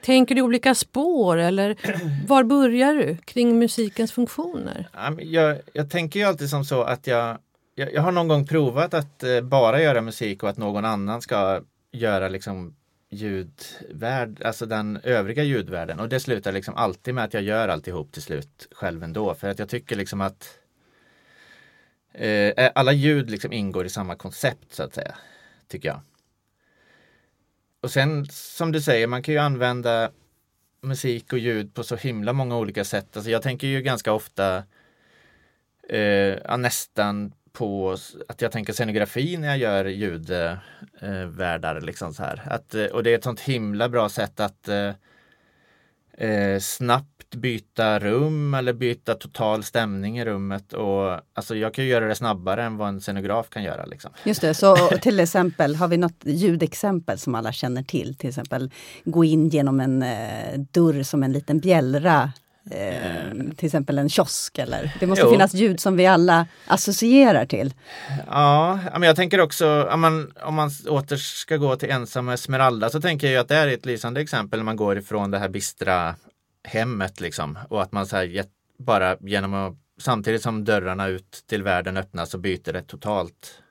Tänker 0.00 0.34
du 0.34 0.42
olika 0.42 0.74
spår 0.74 1.36
eller 1.36 1.76
var 2.26 2.44
börjar 2.44 2.94
du 2.94 3.16
kring 3.16 3.58
musikens 3.58 4.12
funktioner? 4.12 4.88
Jag, 5.18 5.58
jag 5.72 5.90
tänker 5.90 6.20
ju 6.20 6.26
alltid 6.26 6.50
som 6.50 6.64
så 6.64 6.82
att 6.82 7.06
jag, 7.06 7.38
jag, 7.78 7.94
jag 7.94 8.02
har 8.02 8.12
någon 8.12 8.28
gång 8.28 8.46
provat 8.46 8.94
att 8.94 9.22
eh, 9.22 9.40
bara 9.40 9.82
göra 9.82 10.00
musik 10.00 10.42
och 10.42 10.48
att 10.48 10.56
någon 10.56 10.84
annan 10.84 11.22
ska 11.22 11.62
göra 11.92 12.28
liksom 12.28 12.74
ljudvärld, 13.10 14.42
alltså 14.42 14.66
den 14.66 15.00
övriga 15.02 15.42
ljudvärlden. 15.42 16.00
Och 16.00 16.08
det 16.08 16.20
slutar 16.20 16.52
liksom 16.52 16.74
alltid 16.74 17.14
med 17.14 17.24
att 17.24 17.34
jag 17.34 17.42
gör 17.42 17.68
alltihop 17.68 18.12
till 18.12 18.22
slut 18.22 18.68
själv 18.70 19.02
ändå. 19.02 19.34
För 19.34 19.48
att 19.48 19.58
jag 19.58 19.68
tycker 19.68 19.96
liksom 19.96 20.20
att 20.20 20.58
eh, 22.12 22.30
eh, 22.30 22.72
alla 22.74 22.92
ljud 22.92 23.30
liksom 23.30 23.52
ingår 23.52 23.86
i 23.86 23.88
samma 23.88 24.16
koncept 24.16 24.74
så 24.74 24.82
att 24.82 24.94
säga, 24.94 25.14
tycker 25.68 25.88
jag. 25.88 26.00
Och 27.80 27.90
sen 27.90 28.26
som 28.30 28.72
du 28.72 28.80
säger, 28.80 29.06
man 29.06 29.22
kan 29.22 29.34
ju 29.34 29.40
använda 29.40 30.10
musik 30.80 31.32
och 31.32 31.38
ljud 31.38 31.74
på 31.74 31.84
så 31.84 31.96
himla 31.96 32.32
många 32.32 32.56
olika 32.56 32.84
sätt. 32.84 33.16
Alltså 33.16 33.30
jag 33.30 33.42
tänker 33.42 33.66
ju 33.66 33.82
ganska 33.82 34.12
ofta 34.12 34.62
eh, 35.88 36.56
nästan 36.58 37.32
på 37.58 37.96
att 38.28 38.42
jag 38.42 38.52
tänker 38.52 38.72
scenografi 38.72 39.36
när 39.36 39.48
jag 39.48 39.58
gör 39.58 39.84
ljudvärldar. 39.84 41.76
Eh, 41.76 41.82
liksom 41.82 42.14
så 42.14 42.22
här. 42.22 42.42
Att, 42.46 42.74
eh, 42.74 42.84
och 42.84 43.02
det 43.02 43.10
är 43.10 43.18
ett 43.18 43.24
sånt 43.24 43.40
himla 43.40 43.88
bra 43.88 44.08
sätt 44.08 44.40
att 44.40 44.68
eh, 44.68 44.92
eh, 46.28 46.60
snabbt 46.60 47.34
byta 47.34 47.98
rum 47.98 48.54
eller 48.54 48.72
byta 48.72 49.14
total 49.14 49.64
stämning 49.64 50.18
i 50.18 50.24
rummet. 50.24 50.72
Och, 50.72 51.20
alltså 51.34 51.56
jag 51.56 51.74
kan 51.74 51.86
göra 51.86 52.08
det 52.08 52.14
snabbare 52.14 52.64
än 52.64 52.76
vad 52.76 52.88
en 52.88 53.00
scenograf 53.00 53.50
kan 53.50 53.62
göra. 53.62 53.84
Liksom. 53.84 54.10
Just 54.24 54.40
det, 54.40 54.54
så 54.54 54.76
till 55.02 55.20
exempel 55.20 55.76
har 55.76 55.88
vi 55.88 55.96
något 55.96 56.22
ljudexempel 56.24 57.18
som 57.18 57.34
alla 57.34 57.52
känner 57.52 57.82
till? 57.82 58.14
Till 58.14 58.28
exempel 58.28 58.70
gå 59.04 59.24
in 59.24 59.48
genom 59.48 59.80
en 59.80 60.02
eh, 60.02 60.60
dörr 60.70 61.02
som 61.02 61.22
en 61.22 61.32
liten 61.32 61.60
bjällra 61.60 62.32
Eh, 62.70 63.54
till 63.56 63.66
exempel 63.66 63.98
en 63.98 64.08
kiosk 64.08 64.58
eller? 64.58 64.96
Det 65.00 65.06
måste 65.06 65.24
jo. 65.24 65.30
finnas 65.30 65.54
ljud 65.54 65.80
som 65.80 65.96
vi 65.96 66.06
alla 66.06 66.46
associerar 66.66 67.46
till. 67.46 67.74
Ja, 68.26 68.78
men 68.92 69.02
jag 69.02 69.16
tänker 69.16 69.40
också 69.40 69.88
om 69.92 70.00
man, 70.00 70.32
om 70.42 70.54
man 70.54 70.70
åter 70.88 71.16
ska 71.16 71.56
gå 71.56 71.76
till 71.76 71.90
ensamma 71.90 72.34
Esmeralda 72.34 72.90
så 72.90 73.00
tänker 73.00 73.30
jag 73.30 73.40
att 73.40 73.48
det 73.48 73.56
är 73.56 73.68
ett 73.68 73.86
lysande 73.86 74.20
exempel 74.20 74.58
när 74.58 74.64
man 74.64 74.76
går 74.76 74.98
ifrån 74.98 75.30
det 75.30 75.38
här 75.38 75.48
bistra 75.48 76.14
hemmet 76.64 77.20
liksom 77.20 77.58
och 77.68 77.82
att 77.82 77.92
man 77.92 78.06
så 78.06 78.16
här, 78.16 78.44
bara 78.78 79.16
genom 79.20 79.54
att 79.54 79.74
samtidigt 80.00 80.42
som 80.42 80.64
dörrarna 80.64 81.06
ut 81.06 81.44
till 81.46 81.62
världen 81.62 81.96
öppnas 81.96 82.30
så 82.30 82.38
byter 82.38 82.72
det 82.72 82.82
totalt. 82.82 83.62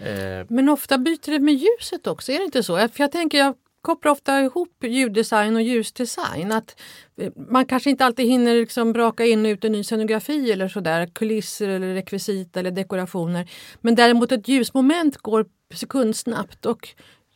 Eh. 0.00 0.46
Men 0.48 0.68
ofta 0.68 0.98
byter 0.98 1.30
det 1.30 1.38
med 1.38 1.54
ljuset 1.54 2.06
också, 2.06 2.32
är 2.32 2.38
det 2.38 2.44
inte 2.44 2.62
så? 2.62 2.76
För 2.76 3.00
jag 3.00 3.12
tänker, 3.12 3.38
jag 3.38 3.54
kopplar 3.88 4.12
ofta 4.12 4.40
ihop 4.40 4.84
ljuddesign 4.84 5.56
och 5.56 5.62
ljusdesign. 5.62 6.52
Att 6.52 6.80
eh, 7.20 7.32
man 7.50 7.66
kanske 7.66 7.90
inte 7.90 8.04
alltid 8.04 8.26
hinner 8.26 8.54
liksom 8.54 8.92
braka 8.92 9.24
in 9.24 9.46
och 9.46 9.50
ut 9.50 9.64
en 9.64 9.72
ny 9.72 9.84
scenografi 9.84 10.52
eller 10.52 10.68
sådär, 10.68 11.06
kulisser 11.14 11.68
eller 11.68 11.94
rekvisita 11.94 12.60
eller 12.60 12.70
dekorationer. 12.70 13.50
Men 13.80 13.94
däremot 13.94 14.32
ett 14.32 14.48
ljusmoment 14.48 15.16
går 15.16 15.46
sekundsnabpt 15.74 16.66
och 16.66 16.88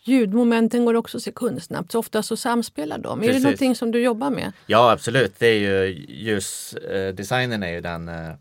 ljudmomenten 0.04 0.84
går 0.84 0.94
också 0.94 1.20
sekundsnabbt. 1.20 1.92
Så 1.92 1.98
ofta 1.98 2.22
så 2.22 2.36
samspelar 2.36 2.98
de. 2.98 3.18
Är 3.18 3.22
det 3.22 3.28
Precis. 3.28 3.44
någonting 3.44 3.74
som 3.74 3.90
du 3.90 4.00
jobbar 4.00 4.30
med? 4.30 4.52
Ja 4.66 4.92
absolut, 4.92 5.34
det 5.38 5.46
är 5.46 5.58
ju 5.58 6.06
ljusdesignen 6.08 7.62
är 7.62 7.72
ju 7.72 7.80
den 7.80 8.08
eh, 8.08 8.34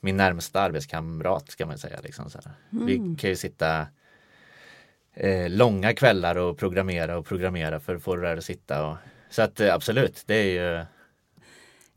min 0.00 0.16
närmsta 0.16 0.60
arbetskamrat 0.60 1.50
ska 1.50 1.66
man 1.66 1.78
säga. 1.78 1.98
Liksom, 2.02 2.30
så 2.30 2.38
här. 2.44 2.52
Vi 2.86 3.16
kan 3.18 3.30
ju 3.30 3.36
sitta 3.36 3.86
eh, 5.16 5.48
långa 5.48 5.94
kvällar 5.94 6.36
och 6.36 6.58
programmera 6.58 7.18
och 7.18 7.26
programmera 7.26 7.80
för 7.80 7.94
att 7.94 8.02
få 8.02 8.16
det 8.16 8.22
där 8.22 8.36
att 8.36 8.44
sitta. 8.44 8.86
Och, 8.86 8.96
så 9.30 9.42
att 9.42 9.60
eh, 9.60 9.74
absolut, 9.74 10.22
det 10.26 10.34
är 10.34 10.78
ju 10.78 10.84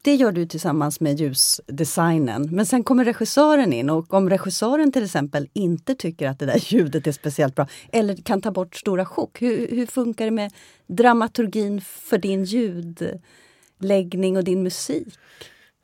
Det 0.01 0.15
gör 0.15 0.31
du 0.31 0.45
tillsammans 0.45 0.99
med 0.99 1.19
ljusdesignen. 1.19 2.49
Men 2.51 2.65
sen 2.65 2.83
kommer 2.83 3.05
regissören 3.05 3.73
in 3.73 3.89
och 3.89 4.13
om 4.13 4.29
regissören 4.29 4.91
till 4.91 5.03
exempel 5.03 5.47
inte 5.53 5.95
tycker 5.95 6.27
att 6.27 6.39
det 6.39 6.45
där 6.45 6.59
ljudet 6.73 7.07
är 7.07 7.11
speciellt 7.11 7.55
bra 7.55 7.67
eller 7.91 8.15
kan 8.15 8.41
ta 8.41 8.51
bort 8.51 8.75
stora 8.75 9.05
sjok. 9.05 9.41
Hur, 9.41 9.67
hur 9.67 9.85
funkar 9.85 10.25
det 10.25 10.31
med 10.31 10.53
dramaturgin 10.87 11.81
för 11.81 12.17
din 12.17 12.43
ljudläggning 12.43 14.37
och 14.37 14.43
din 14.43 14.63
musik? 14.63 15.07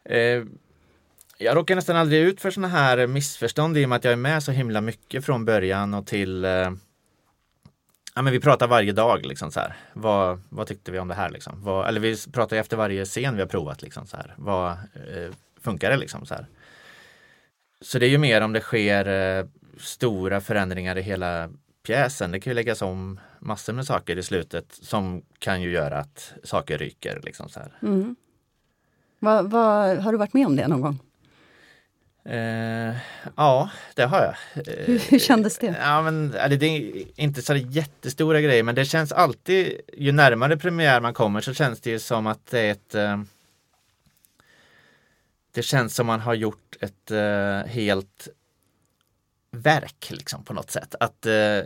Eh, 0.10 0.44
jag 1.38 1.56
råkar 1.56 1.76
nästan 1.76 1.96
aldrig 1.96 2.22
ut 2.22 2.42
för 2.42 2.52
sådana 2.52 2.68
här 2.68 3.08
missförstånd 3.08 3.78
i 3.78 3.86
och 3.86 3.90
med 3.90 3.96
att 3.96 4.04
jag 4.04 4.14
är 4.14 4.18
med 4.18 4.44
så 4.44 4.52
himla 4.52 4.82
mycket 4.82 5.26
från 5.26 5.46
början 5.46 5.94
och 5.94 6.08
till 6.08 6.46
eh, 6.46 6.72
Ja 8.18 8.22
men 8.22 8.34
vi 8.34 8.40
pratar 8.40 8.68
varje 8.68 8.92
dag 8.92 9.26
liksom 9.26 9.52
så 9.52 9.60
här. 9.60 9.76
Vad, 9.94 10.42
vad 10.50 10.68
tyckte 10.68 10.92
vi 10.92 11.00
om 11.00 11.08
det 11.08 11.14
här 11.14 11.30
liksom? 11.30 11.64
Vad, 11.64 11.88
eller 11.88 12.00
vi 12.00 12.18
pratar 12.32 12.58
efter 12.58 12.78
varje 12.78 13.06
scen 13.06 13.36
vi 13.36 13.42
har 13.42 13.48
provat 13.48 13.82
liksom 13.82 14.08
så 14.08 14.18
här. 14.18 14.34
Vad 14.38 14.72
eh, 14.72 15.34
funkar 15.62 15.90
det 15.90 15.98
liksom 15.98 16.26
så 16.26 16.34
här? 16.34 16.48
Så 17.82 18.00
det 18.00 18.06
är 18.06 18.10
ju 18.10 18.18
mer 18.18 18.42
om 18.42 18.54
det 18.54 18.62
sker 18.62 19.08
eh, 19.08 19.46
stora 19.78 20.42
förändringar 20.42 20.98
i 20.98 21.02
hela 21.02 21.50
pjäsen. 21.86 22.32
Det 22.32 22.40
kan 22.40 22.52
ju 22.52 22.56
läggas 22.56 22.82
om 22.82 23.20
massor 23.40 23.74
med 23.74 23.86
saker 23.86 24.18
i 24.18 24.24
slutet 24.24 24.74
som 24.82 25.22
kan 25.40 25.62
ju 25.62 25.72
göra 25.72 25.98
att 25.98 26.34
saker 26.44 26.78
ryker 26.78 27.20
liksom 27.24 27.50
så 27.50 27.60
här. 27.60 27.78
Mm. 27.82 28.16
Va, 29.20 29.42
va, 29.42 29.96
har 30.02 30.12
du 30.12 30.18
varit 30.18 30.34
med 30.34 30.48
om 30.48 30.56
det 30.56 30.68
någon 30.68 30.82
gång? 30.82 31.00
Eh, 32.30 32.96
ja, 33.36 33.70
det 33.94 34.04
har 34.04 34.22
jag. 34.22 34.68
Eh, 34.68 34.86
Hur, 34.86 35.00
hur 35.00 35.20
kändes 35.20 35.58
det? 35.58 35.76
Ja, 35.80 36.02
men, 36.02 36.32
det 36.32 36.66
är 36.66 37.04
inte 37.22 37.42
så 37.42 37.56
jättestora 37.56 38.42
grejer 38.42 38.64
men 38.64 38.76
det 38.76 38.86
känns 38.86 39.12
alltid, 39.12 39.82
ju 39.98 40.12
närmare 40.12 40.58
premiär 40.58 41.02
man 41.02 41.14
kommer 41.14 41.42
så 41.42 41.54
känns 41.54 41.82
det 41.82 41.90
ju 41.90 42.00
som 42.00 42.28
att 42.28 42.46
det 42.46 42.60
är 42.60 42.72
ett 42.72 42.96
eh, 42.96 43.22
Det 45.52 45.62
känns 45.62 45.96
som 45.96 46.08
man 46.08 46.20
har 46.20 46.34
gjort 46.34 46.76
ett 46.80 47.12
eh, 47.12 47.72
helt 47.72 48.28
verk 49.52 50.08
liksom 50.12 50.44
på 50.44 50.54
något 50.54 50.72
sätt. 50.72 50.96
Att 51.00 51.26
eh, 51.26 51.62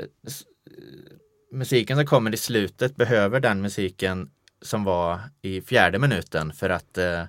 musiken 1.52 1.98
som 1.98 2.06
kommer 2.06 2.34
i 2.34 2.38
slutet 2.38 2.96
behöver 2.96 3.40
den 3.40 3.62
musiken 3.62 4.30
som 4.62 4.84
var 4.84 5.20
i 5.42 5.62
fjärde 5.62 6.00
minuten 6.00 6.54
för 6.54 6.70
att 6.70 6.98
eh, 6.98 7.24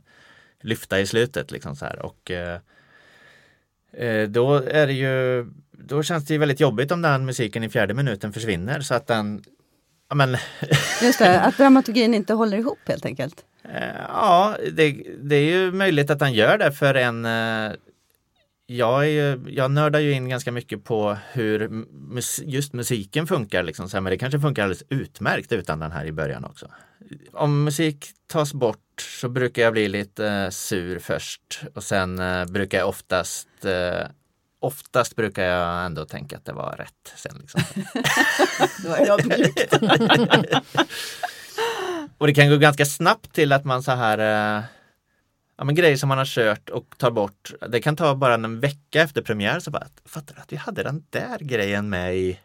lyfta 0.60 1.00
i 1.00 1.06
slutet 1.06 1.50
liksom 1.50 1.76
så 1.76 1.84
här. 1.84 1.98
Och 1.98 2.30
Då 4.28 4.54
är 4.54 4.86
det 4.86 4.92
ju, 4.92 5.46
då 5.72 6.02
känns 6.02 6.24
det 6.24 6.34
ju 6.34 6.38
väldigt 6.38 6.60
jobbigt 6.60 6.92
om 6.92 7.02
den 7.02 7.26
musiken 7.26 7.64
i 7.64 7.68
fjärde 7.68 7.94
minuten 7.94 8.32
försvinner 8.32 8.80
så 8.80 8.94
att 8.94 9.06
den, 9.06 9.42
ja 10.08 10.14
men, 10.14 10.36
Just 11.02 11.18
det, 11.18 11.40
att 11.40 11.56
dramaturgin 11.56 12.14
inte 12.14 12.34
håller 12.34 12.58
ihop 12.58 12.78
helt 12.86 13.06
enkelt. 13.06 13.44
eh, 13.64 13.96
ja 14.08 14.56
det, 14.72 15.02
det 15.22 15.36
är 15.36 15.50
ju 15.50 15.72
möjligt 15.72 16.10
att 16.10 16.18
den 16.18 16.32
gör 16.32 16.58
det 16.58 16.72
för 16.72 16.94
en, 16.94 17.24
eh, 17.24 17.72
jag, 18.76 19.04
är 19.04 19.08
ju, 19.08 19.40
jag 19.48 19.70
nördar 19.70 20.00
ju 20.00 20.12
in 20.12 20.28
ganska 20.28 20.52
mycket 20.52 20.84
på 20.84 21.16
hur 21.32 21.68
mus, 21.68 22.40
just 22.44 22.72
musiken 22.72 23.26
funkar 23.26 23.62
liksom, 23.62 23.88
så 23.88 23.96
här, 23.96 24.00
men 24.00 24.10
det 24.10 24.18
kanske 24.18 24.40
funkar 24.40 24.62
alldeles 24.62 24.84
utmärkt 24.88 25.52
utan 25.52 25.78
den 25.78 25.92
här 25.92 26.04
i 26.04 26.12
början 26.12 26.44
också. 26.44 26.66
Om 27.32 27.64
musik 27.64 28.06
tas 28.26 28.54
bort 28.54 29.00
så 29.20 29.28
brukar 29.28 29.62
jag 29.62 29.72
bli 29.72 29.88
lite 29.88 30.26
eh, 30.26 30.50
sur 30.50 30.98
först 30.98 31.62
och 31.74 31.84
sen 31.84 32.18
eh, 32.18 32.44
brukar 32.44 32.78
jag 32.78 32.88
oftast 32.88 33.64
eh, 33.64 34.06
Oftast 34.62 35.16
brukar 35.16 35.44
jag 35.44 35.86
ändå 35.86 36.04
tänka 36.04 36.36
att 36.36 36.44
det 36.44 36.52
var 36.52 36.76
rätt 36.76 37.12
sen. 37.16 37.38
Liksom. 37.40 37.62
Det 38.82 38.88
var 38.88 39.10
ödmjukt. 39.10 39.72
och 42.18 42.26
det 42.26 42.34
kan 42.34 42.50
gå 42.50 42.56
ganska 42.56 42.86
snabbt 42.86 43.32
till 43.32 43.52
att 43.52 43.64
man 43.64 43.82
så 43.82 43.92
här 43.92 44.64
ja, 45.60 45.64
men 45.64 45.74
grejer 45.74 45.96
som 45.96 46.08
man 46.08 46.18
har 46.18 46.24
kört 46.24 46.70
och 46.70 46.94
tar 46.98 47.10
bort. 47.10 47.52
Det 47.68 47.80
kan 47.80 47.96
ta 47.96 48.14
bara 48.14 48.34
en 48.34 48.60
vecka 48.60 49.02
efter 49.02 49.22
premiär 49.22 49.60
så 49.60 49.70
bara, 49.70 49.86
fattar 50.04 50.34
du 50.34 50.40
att 50.40 50.52
vi 50.52 50.56
hade 50.56 50.82
den 50.82 51.04
där 51.10 51.38
grejen 51.38 51.88
med 51.88 52.16
i, 52.16 52.38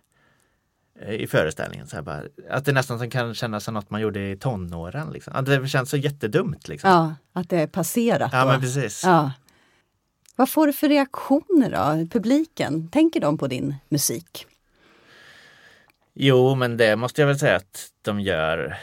i 1.09 1.27
föreställningen. 1.27 1.87
Så 1.87 2.01
bara, 2.01 2.23
att 2.49 2.65
det 2.65 2.71
nästan 2.71 2.99
som 2.99 3.09
kan 3.09 3.33
kännas 3.33 3.63
som 3.63 3.73
något 3.73 3.89
man 3.89 4.01
gjorde 4.01 4.29
i 4.31 4.37
tonåren. 4.37 5.09
Liksom. 5.13 5.35
Att 5.35 5.45
det 5.45 5.67
känns 5.67 5.89
så 5.89 5.97
jättedumt. 5.97 6.67
Liksom. 6.67 6.89
Ja, 6.89 7.15
att 7.33 7.49
det 7.49 7.61
är 7.61 7.67
passerat. 7.67 8.29
Ja, 8.33 8.45
men 8.45 8.61
precis. 8.61 9.03
Ja. 9.03 9.31
Vad 10.35 10.49
får 10.49 10.67
du 10.67 10.73
för 10.73 10.89
reaktioner 10.89 11.69
då? 11.71 12.07
Publiken, 12.07 12.87
tänker 12.87 13.19
de 13.19 13.37
på 13.37 13.47
din 13.47 13.75
musik? 13.89 14.47
Jo, 16.13 16.55
men 16.55 16.77
det 16.77 16.95
måste 16.95 17.21
jag 17.21 17.27
väl 17.27 17.39
säga 17.39 17.55
att 17.55 17.89
de 18.01 18.19
gör 18.19 18.77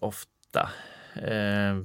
ofta. 0.00 0.68
Eh, 1.14 1.76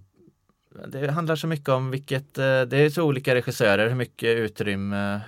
det 1.02 1.12
handlar 1.12 1.36
så 1.36 1.48
mycket 1.48 1.70
om 1.70 1.92
vilket, 1.92 2.38
eh, 2.38 2.62
det 2.62 2.78
är 2.78 2.90
så 2.90 3.04
olika 3.04 3.36
regissörer, 3.36 3.88
hur 3.90 3.96
mycket 3.96 4.38
utrymme 4.38 5.22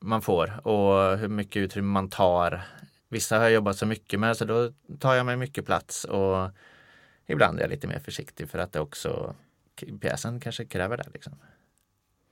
man 0.00 0.22
får 0.22 0.66
och 0.66 1.18
hur 1.18 1.28
mycket 1.28 1.56
utrymme 1.56 1.88
man 1.88 2.10
tar. 2.10 2.62
Vissa 3.08 3.36
har 3.36 3.42
jag 3.42 3.52
jobbat 3.52 3.76
så 3.76 3.86
mycket 3.86 4.20
med 4.20 4.36
så 4.36 4.44
då 4.44 4.70
tar 4.98 5.14
jag 5.14 5.26
mig 5.26 5.36
mycket 5.36 5.66
plats 5.66 6.04
och 6.04 6.50
ibland 7.26 7.58
är 7.58 7.62
jag 7.62 7.70
lite 7.70 7.86
mer 7.86 7.98
försiktig 7.98 8.50
för 8.50 8.58
att 8.58 8.72
det 8.72 8.80
också 8.80 9.34
pjäsen 10.00 10.40
kanske 10.40 10.64
kräver 10.64 10.96
det. 10.96 11.06
Liksom. 11.14 11.32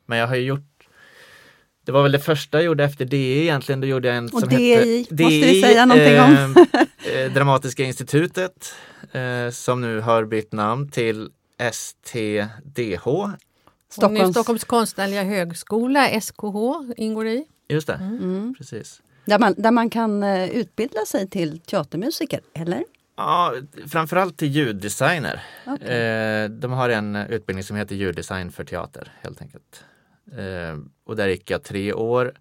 Men 0.07 0.19
jag 0.19 0.27
har 0.27 0.35
ju 0.37 0.43
gjort 0.43 0.89
det 1.85 1.93
var 1.93 2.03
väl 2.03 2.13
det 2.13 2.19
första 2.21 2.59
jag 2.59 2.65
gjorde 2.65 2.85
efter 2.85 3.05
DI 3.05 3.43
egentligen. 3.43 3.81
Då 3.81 3.87
gjorde 3.87 4.09
jag 4.09 4.17
en 4.17 4.25
Och 4.25 4.41
som 4.41 4.49
DI, 4.49 4.99
hette 4.99 5.23
måste 5.23 5.39
vi 5.39 5.63
säga 5.63 5.87
någonting 5.87 6.21
om. 6.21 6.67
eh, 7.07 7.21
eh, 7.21 7.33
Dramatiska 7.33 7.85
institutet 7.85 8.75
eh, 9.13 9.51
som 9.51 9.81
nu 9.81 10.01
har 10.01 10.25
bytt 10.25 10.53
namn 10.53 10.89
till 10.89 11.31
STDH. 11.72 13.07
Stockholms... 13.88 14.31
Stockholms, 14.35 14.64
konstnärliga 14.64 15.22
högskola, 15.25 16.20
SKH, 16.20 16.57
ingår 16.96 17.27
i. 17.27 17.44
Just 17.68 17.87
det, 17.87 17.94
Mm. 17.94 18.55
precis. 18.59 19.03
där, 19.25 19.38
man, 19.38 19.55
där 19.59 19.70
man 19.70 19.90
kan 19.90 20.22
eh, 20.22 20.51
utbilda 20.51 21.05
sig 21.07 21.29
till 21.31 21.61
teatermusiker, 21.61 22.40
eller? 22.55 22.85
Ja, 23.16 23.55
framförallt 23.88 24.37
till 24.37 24.48
ljuddesigner. 24.48 25.42
Okej. 25.66 25.88
Eh, 25.88 26.48
de 26.51 26.72
har 26.72 26.88
en 26.88 27.16
utbildning 27.16 27.64
som 27.64 27.77
heter 27.77 27.94
ljuddesign 27.96 28.53
för 28.53 28.64
teater 28.64 29.12
helt 29.20 29.42
enkelt. 29.42 29.85
Eh, 30.33 30.79
och 31.07 31.16
där 31.16 31.29
gick 31.29 31.51
jag 31.51 31.62
tre 31.62 31.92
år 31.92 32.33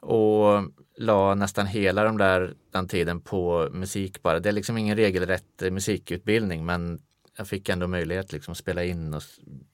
och 0.00 0.62
la 0.98 1.34
nästan 1.34 1.66
hela 1.66 2.04
de 2.04 2.18
där, 2.18 2.54
den 2.70 2.88
tiden 2.88 3.20
på 3.20 3.68
musik 3.72 4.22
bara. 4.22 4.40
Det 4.40 4.48
är 4.48 4.52
liksom 4.52 4.78
ingen 4.78 4.96
regelrätt 4.96 5.62
musikutbildning 5.70 6.64
men 6.66 7.00
jag 7.36 7.48
fick 7.48 7.68
ändå 7.68 7.86
möjlighet 7.86 8.32
liksom 8.32 8.52
att 8.52 8.58
spela 8.58 8.84
in 8.84 9.14
och 9.14 9.22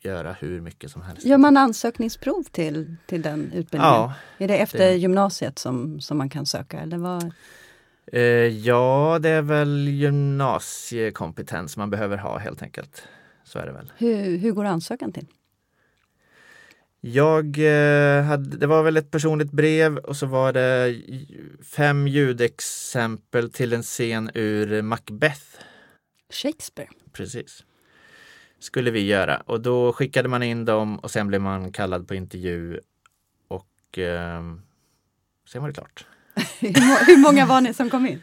göra 0.01 0.33
hur 0.33 0.61
mycket 0.61 0.91
som 0.91 1.03
helst. 1.03 1.25
Gör 1.27 1.39
man 1.39 1.57
ansökningsprov 1.57 2.43
till, 2.43 2.97
till 3.07 3.23
den 3.23 3.41
utbildningen? 3.41 3.95
Ja, 3.95 4.15
Är 4.39 4.49
det 4.49 4.59
efter 4.59 4.79
det- 4.79 4.95
gymnasiet 4.97 5.59
som, 5.59 6.01
som 6.01 6.19
man 6.19 6.29
kan 6.31 6.47
söka? 6.47 6.81
Eller 6.81 6.99
vad? 6.99 7.33
eh, 8.13 8.21
ja, 8.47 9.19
det 9.23 9.29
är 9.29 9.43
väl 9.43 9.89
gymnasiekompetens 9.89 11.77
man 11.77 11.91
behöver 11.91 12.17
ha 12.17 12.39
helt 12.39 12.63
enkelt. 12.63 13.03
Så 13.45 13.59
är 13.59 13.67
det 13.67 13.73
väl. 13.73 13.93
Hur, 13.97 14.37
hur 14.39 14.53
går 14.53 14.65
ansökan 14.65 15.13
till? 15.13 15.27
Jag 17.01 17.45
eh, 17.59 18.23
hade, 18.25 18.57
det 18.57 18.67
var 18.67 18.83
väl 18.83 18.97
ett 18.97 19.11
personligt 19.11 19.53
brev 19.53 19.99
och 19.99 20.17
så 20.17 20.27
var 20.27 20.53
det 20.53 21.01
fem 21.77 22.09
ljudexempel 22.09 23.51
till 23.53 23.73
en 23.73 23.83
scen 23.83 24.31
ur 24.35 24.83
Macbeth. 24.83 25.43
Shakespeare? 26.33 26.89
Precis. 27.19 27.65
Skulle 28.59 28.91
vi 28.91 29.07
göra 29.07 29.37
och 29.37 29.61
då 29.61 29.93
skickade 29.93 30.29
man 30.29 30.43
in 30.43 30.65
dem 30.65 30.99
och 30.99 31.11
sen 31.11 31.29
blev 31.29 31.41
man 31.41 31.73
kallad 31.73 32.09
på 32.09 32.15
intervju 32.15 32.81
och 33.49 33.99
eh, 33.99 34.43
sen 35.49 35.63
var 35.63 35.69
det 35.69 35.75
klart. 35.75 36.07
hur, 36.61 36.89
må- 36.89 37.05
hur 37.07 37.17
många 37.19 37.47
var 37.47 37.61
ni 37.61 37.75
som 37.75 37.91
kom 37.91 38.07
in? 38.07 38.21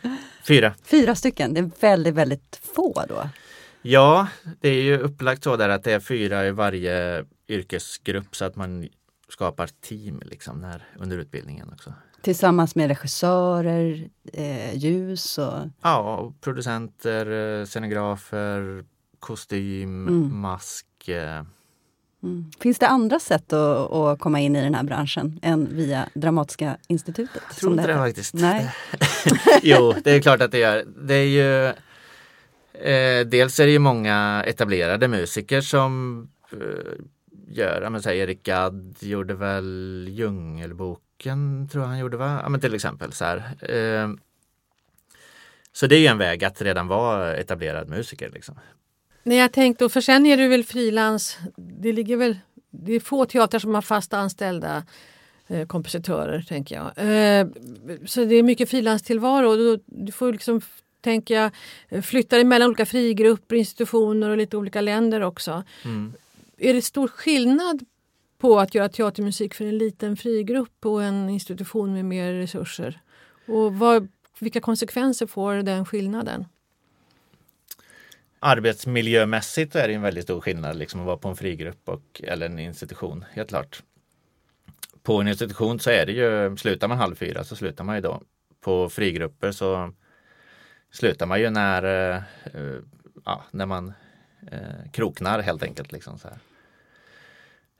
Fyra. 0.47 0.75
Fyra 0.83 1.15
stycken, 1.15 1.53
det 1.53 1.59
är 1.59 1.71
väldigt, 1.79 2.13
väldigt 2.13 2.59
få 2.75 3.05
då. 3.09 3.29
Ja, 3.81 4.27
det 4.61 4.69
är 4.69 4.83
ju 4.83 4.97
upplagt 4.97 5.43
så 5.43 5.55
där 5.57 5.69
att 5.69 5.83
det 5.83 5.91
är 5.93 5.99
fyra 5.99 6.47
i 6.47 6.51
varje 6.51 7.25
yrkesgrupp 7.47 8.35
så 8.35 8.45
att 8.45 8.55
man 8.55 8.87
skapar 9.29 9.69
team 9.81 10.21
liksom 10.25 10.61
när, 10.61 10.83
under 10.97 11.17
utbildningen 11.17 11.69
också. 11.73 11.93
Tillsammans 12.25 12.75
med 12.75 12.87
regissörer, 12.87 14.09
eh, 14.33 14.75
ljus 14.77 15.37
och... 15.37 15.53
Ja, 15.81 16.17
och 16.17 16.41
producenter, 16.41 17.59
eh, 17.59 17.65
scenografer, 17.65 18.85
kostym, 19.19 20.07
Mm. 20.07 20.39
mask. 20.39 20.85
eh, 21.07 21.43
Mm. 22.23 22.51
Finns 22.59 22.79
det 22.79 22.87
andra 22.87 23.19
sätt 23.19 23.53
att, 23.53 23.91
att, 23.91 24.19
komma 24.19 24.39
in 24.39 24.55
i 24.55 24.61
den 24.61 24.75
här 24.75 24.83
branschen 24.83 25.39
än 25.41 25.75
via 25.75 26.09
Dramatiska 26.13 26.77
institutet? 26.87 27.41
Jag 27.47 27.55
tror 27.57 27.71
inte 27.71 27.87
det, 27.87 27.93
det 27.93 27.99
faktiskt. 27.99 28.33
Nej. 28.33 28.71
jo, 29.63 29.93
det 30.03 30.11
är 30.11 30.21
klart 30.21 30.41
att 30.41 30.51
det 30.51 30.57
gör. 30.57 30.85
Det 31.07 31.13
är 31.13 31.27
ju 31.27 31.65
eh, 32.91 33.25
Dels 33.27 33.59
är 33.59 33.65
det 33.65 33.71
ju 33.71 33.79
många 33.79 34.43
etablerade 34.47 35.07
musiker 35.07 35.61
som 35.61 36.23
eh, 36.51 36.57
gör, 37.47 37.89
men 37.89 38.07
Erik 38.07 38.43
Gadd 38.43 38.95
gjorde 38.99 39.33
väl 39.33 40.07
Djungelboken, 41.19 41.67
tror 41.71 41.83
jag 41.83 41.89
han 41.89 41.99
gjorde 41.99 42.17
va? 42.17 42.39
Ja 42.43 42.49
men 42.49 42.59
till 42.59 42.75
exempel 42.75 43.11
så 43.11 43.25
här. 43.25 43.37
Eh, 43.61 44.09
så 45.71 45.87
det 45.87 45.95
är 45.95 46.11
en 46.11 46.17
väg 46.17 46.43
att 46.43 46.61
redan 46.61 46.87
vara 46.87 47.35
etablerad 47.35 47.89
musiker. 47.89 48.29
Liksom. 48.29 48.55
Nej, 49.23 49.37
jag 49.37 49.51
tänkte, 49.51 49.89
för 49.89 50.01
sen 50.01 50.25
är 50.25 50.37
du 50.37 50.47
väl 50.47 50.63
frilans. 50.63 51.37
Det 51.55 51.93
ligger 51.93 52.17
väl, 52.17 52.39
det 52.69 52.93
är 52.93 52.99
få 52.99 53.25
teatrar 53.25 53.59
som 53.59 53.75
har 53.75 53.81
fast 53.81 54.13
anställda 54.13 54.83
eh, 55.47 55.67
kompositörer, 55.67 56.41
tänker 56.41 56.75
jag. 56.75 56.85
Eh, 56.85 57.47
så 58.05 58.25
det 58.25 58.35
är 58.35 58.43
mycket 58.43 58.69
frilanstillvaro. 58.69 59.77
Du 59.85 60.11
får 60.11 60.31
liksom, 60.31 60.61
tänker 61.01 61.35
jag, 61.35 61.51
flytta 62.05 62.35
dig 62.35 62.45
mellan 62.45 62.67
olika 62.69 62.85
frigrupper, 62.85 63.55
institutioner 63.55 64.29
och 64.29 64.37
lite 64.37 64.57
olika 64.57 64.81
länder 64.81 65.21
också. 65.21 65.63
Mm. 65.85 66.13
Är 66.57 66.73
det 66.73 66.81
stor 66.81 67.07
skillnad 67.07 67.85
på 68.37 68.59
att 68.59 68.75
göra 68.75 68.89
teatermusik 68.89 69.53
för 69.53 69.65
en 69.65 69.77
liten 69.77 70.17
frigrupp 70.17 70.85
och 70.85 71.03
en 71.03 71.29
institution 71.29 71.93
med 71.93 72.05
mer 72.05 72.33
resurser? 72.33 72.99
Och 73.47 73.75
vad, 73.75 74.07
vilka 74.39 74.61
konsekvenser 74.61 75.27
får 75.27 75.53
den 75.55 75.85
skillnaden? 75.85 76.45
arbetsmiljömässigt 78.45 79.75
är 79.75 79.87
det 79.87 79.93
en 79.93 80.01
väldigt 80.01 80.23
stor 80.23 80.41
skillnad 80.41 80.75
liksom 80.75 80.99
att 80.99 81.05
vara 81.05 81.17
på 81.17 81.27
en 81.27 81.35
frigrupp 81.35 81.89
och, 81.89 82.21
eller 82.23 82.45
en 82.45 82.59
institution, 82.59 83.25
helt 83.31 83.49
klart. 83.49 83.83
På 85.03 85.21
en 85.21 85.27
institution 85.27 85.79
så 85.79 85.89
är 85.89 86.05
det 86.05 86.11
ju, 86.11 86.57
slutar 86.57 86.87
man 86.87 86.97
halv 86.97 87.15
fyra 87.15 87.43
så 87.43 87.55
slutar 87.55 87.83
man 87.83 87.95
ju 87.95 88.01
då. 88.01 88.21
På 88.61 88.89
frigrupper 88.89 89.51
så 89.51 89.93
slutar 90.91 91.25
man 91.25 91.41
ju 91.41 91.49
när, 91.49 91.83
eh, 91.83 92.23
eh, 92.53 92.79
ja, 93.25 93.43
när 93.51 93.65
man 93.65 93.93
eh, 94.51 94.91
kroknar 94.91 95.39
helt 95.39 95.63
enkelt. 95.63 95.91
Liksom 95.91 96.19
så 96.19 96.27
här. 96.27 96.37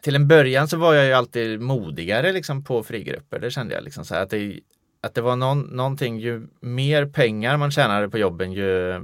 Till 0.06 0.16
en 0.16 0.28
början 0.28 0.68
så 0.68 0.78
var 0.78 0.94
jag 0.94 1.06
ju 1.06 1.14
alltid 1.14 1.62
modigare 1.62 2.32
liksom 2.32 2.64
på 2.64 2.84
frigrupper. 2.84 3.40
Det 3.40 3.52
kände 3.52 3.74
jag 3.74 3.84
liksom 3.84 4.06
så 4.06 4.14
här, 4.16 4.22
att 4.22 4.30
det, 4.30 4.60
att 5.02 5.14
det 5.14 5.22
var 5.22 5.36
någon, 5.36 5.62
någonting, 5.62 6.20
ju 6.20 6.48
mer 6.60 7.06
pengar 7.06 7.58
man 7.58 7.72
tjänade 7.72 8.10
på 8.10 8.18
jobben 8.18 8.52
ju 8.52 9.00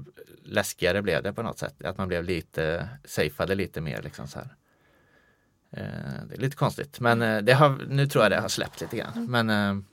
läskigare 0.45 1.01
blev 1.01 1.23
det 1.23 1.33
på 1.33 1.43
något 1.43 1.59
sätt. 1.59 1.83
Att 1.83 1.97
man 1.97 2.07
blev 2.07 2.23
lite, 2.23 2.89
safeade 3.05 3.55
lite 3.55 3.81
mer 3.81 4.01
liksom 4.01 4.27
så 4.27 4.39
här. 4.39 4.47
Eh, 5.71 6.27
det 6.29 6.35
är 6.35 6.39
lite 6.39 6.55
konstigt 6.55 6.99
men 6.99 7.21
eh, 7.21 7.37
det 7.37 7.53
har, 7.53 7.79
nu 7.89 8.07
tror 8.07 8.23
jag 8.23 8.31
det 8.31 8.41
har 8.41 8.49
släppt 8.49 8.81
lite 8.81 8.97
grann. 8.97 9.25
Men 9.29 9.49
eh, 9.49 9.83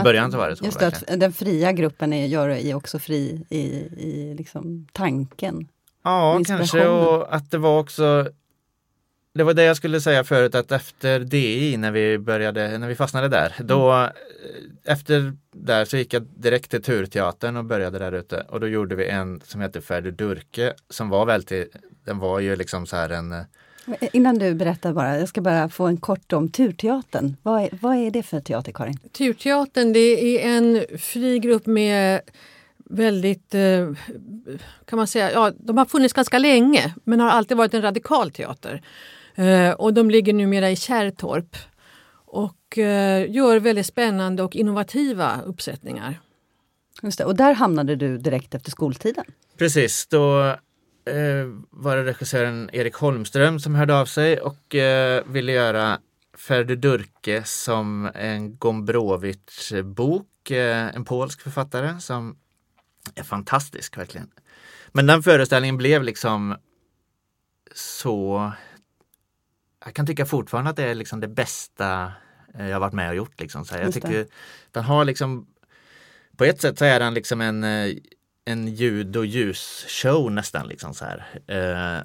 i 0.00 0.02
början 0.02 0.32
så 0.32 0.38
var 0.38 0.50
det 0.50 0.56
så. 0.56 0.64
Just 0.64 0.78
det, 0.78 0.86
att 0.86 1.20
den 1.20 1.32
fria 1.32 1.72
gruppen 1.72 2.12
är, 2.12 2.26
gör 2.26 2.48
är 2.48 2.74
också 2.74 2.98
fri 2.98 3.46
i, 3.50 3.64
i 4.08 4.34
liksom 4.38 4.86
tanken. 4.92 5.68
Ja, 6.04 6.40
kanske 6.46 6.86
och 6.88 7.34
att 7.34 7.50
det 7.50 7.58
var 7.58 7.78
också 7.78 8.28
det 9.34 9.44
var 9.44 9.54
det 9.54 9.64
jag 9.64 9.76
skulle 9.76 10.00
säga 10.00 10.24
förut 10.24 10.54
att 10.54 10.72
efter 10.72 11.20
DI 11.20 11.76
när 11.76 11.90
vi 11.90 12.18
började, 12.18 12.78
när 12.78 12.88
vi 12.88 12.94
fastnade 12.94 13.28
där, 13.28 13.54
mm. 13.56 13.66
då 13.66 14.10
efter 14.84 15.32
där 15.52 15.84
så 15.84 15.96
gick 15.96 16.14
jag 16.14 16.22
direkt 16.22 16.70
till 16.70 16.82
Turteatern 16.82 17.56
och 17.56 17.64
började 17.64 17.98
där 17.98 18.12
ute 18.12 18.46
och 18.48 18.60
då 18.60 18.68
gjorde 18.68 18.94
vi 18.94 19.08
en 19.08 19.40
som 19.44 19.60
heter 19.60 19.80
Ferdi 19.80 20.10
Durke 20.10 20.74
som 20.90 21.08
var 21.08 21.26
väldigt, 21.26 21.76
den 22.04 22.18
var 22.18 22.40
ju 22.40 22.56
liksom 22.56 22.86
så 22.86 22.96
här 22.96 23.10
en 23.10 23.32
eh, 23.32 23.42
Innan 24.12 24.38
du 24.38 24.54
berättar 24.54 24.92
bara, 24.92 25.18
jag 25.18 25.28
ska 25.28 25.40
bara 25.40 25.68
få 25.68 25.86
en 25.86 25.96
kort 25.96 26.32
om 26.32 26.50
Turteatern. 26.50 27.36
Vad 27.42 27.62
är, 27.62 27.68
vad 27.80 27.96
är 27.96 28.10
det 28.10 28.22
för 28.22 28.40
teater 28.40 28.72
Karin? 28.72 28.98
Turteatern 29.12 29.92
det 29.92 30.44
är 30.44 30.56
en 30.56 30.98
fri 30.98 31.38
grupp 31.38 31.66
med 31.66 32.20
väldigt, 32.76 33.54
eh, 33.54 33.88
kan 34.84 34.96
man 34.96 35.06
säga, 35.06 35.32
ja 35.32 35.52
de 35.58 35.78
har 35.78 35.84
funnits 35.84 36.14
ganska 36.14 36.38
länge 36.38 36.94
men 37.04 37.20
har 37.20 37.30
alltid 37.30 37.56
varit 37.56 37.74
en 37.74 37.82
radikal 37.82 38.30
teater. 38.30 38.82
Eh, 39.34 39.70
och 39.70 39.94
de 39.94 40.10
ligger 40.10 40.32
numera 40.32 40.70
i 40.70 40.76
Kärrtorp 40.76 41.56
och 42.26 42.78
eh, 42.78 43.30
gör 43.30 43.60
väldigt 43.60 43.86
spännande 43.86 44.42
och 44.42 44.56
innovativa 44.56 45.40
uppsättningar. 45.42 46.20
Just 47.02 47.18
det. 47.18 47.24
Och 47.24 47.36
där 47.36 47.54
hamnade 47.54 47.96
du 47.96 48.18
direkt 48.18 48.54
efter 48.54 48.70
skoltiden? 48.70 49.24
Precis, 49.58 50.06
då 50.06 50.42
eh, 51.04 51.46
var 51.70 51.96
det 51.96 52.04
regissören 52.04 52.70
Erik 52.72 52.94
Holmström 52.94 53.60
som 53.60 53.74
hörde 53.74 53.98
av 53.98 54.06
sig 54.06 54.40
och 54.40 54.74
eh, 54.74 55.24
ville 55.26 55.52
göra 55.52 55.98
Ferdy 56.36 56.76
Durke 56.76 57.42
som 57.44 58.10
en 58.14 58.56
Gombrowicz 58.56 59.72
bok, 59.84 60.50
eh, 60.50 60.94
en 60.94 61.04
polsk 61.04 61.40
författare 61.40 62.00
som 62.00 62.36
är 63.14 63.22
fantastisk 63.22 63.98
verkligen. 63.98 64.30
Men 64.92 65.06
den 65.06 65.22
föreställningen 65.22 65.76
blev 65.76 66.02
liksom 66.02 66.56
så 67.74 68.52
jag 69.84 69.94
kan 69.94 70.06
tycka 70.06 70.26
fortfarande 70.26 70.70
att 70.70 70.76
det 70.76 70.84
är 70.84 70.94
liksom 70.94 71.20
det 71.20 71.28
bästa 71.28 72.12
eh, 72.58 72.68
jag 72.68 72.80
varit 72.80 72.92
med 72.92 73.08
och 73.08 73.16
gjort. 73.16 73.40
Liksom. 73.40 73.64
Så 73.64 73.76
jag 73.76 73.92
tycker 73.92 74.26
den 74.70 74.84
har 74.84 75.04
liksom 75.04 75.46
På 76.36 76.44
ett 76.44 76.60
sätt 76.60 76.78
så 76.78 76.84
är 76.84 77.00
den 77.00 77.14
liksom 77.14 77.40
en, 77.40 77.64
eh, 77.64 77.94
en 78.44 78.68
ljud 78.68 79.16
och 79.16 79.26
ljusshow 79.26 80.32
nästan. 80.32 80.68
Liksom 80.68 80.94
så 80.94 81.04
här. 81.04 81.26
Eh. 81.46 82.02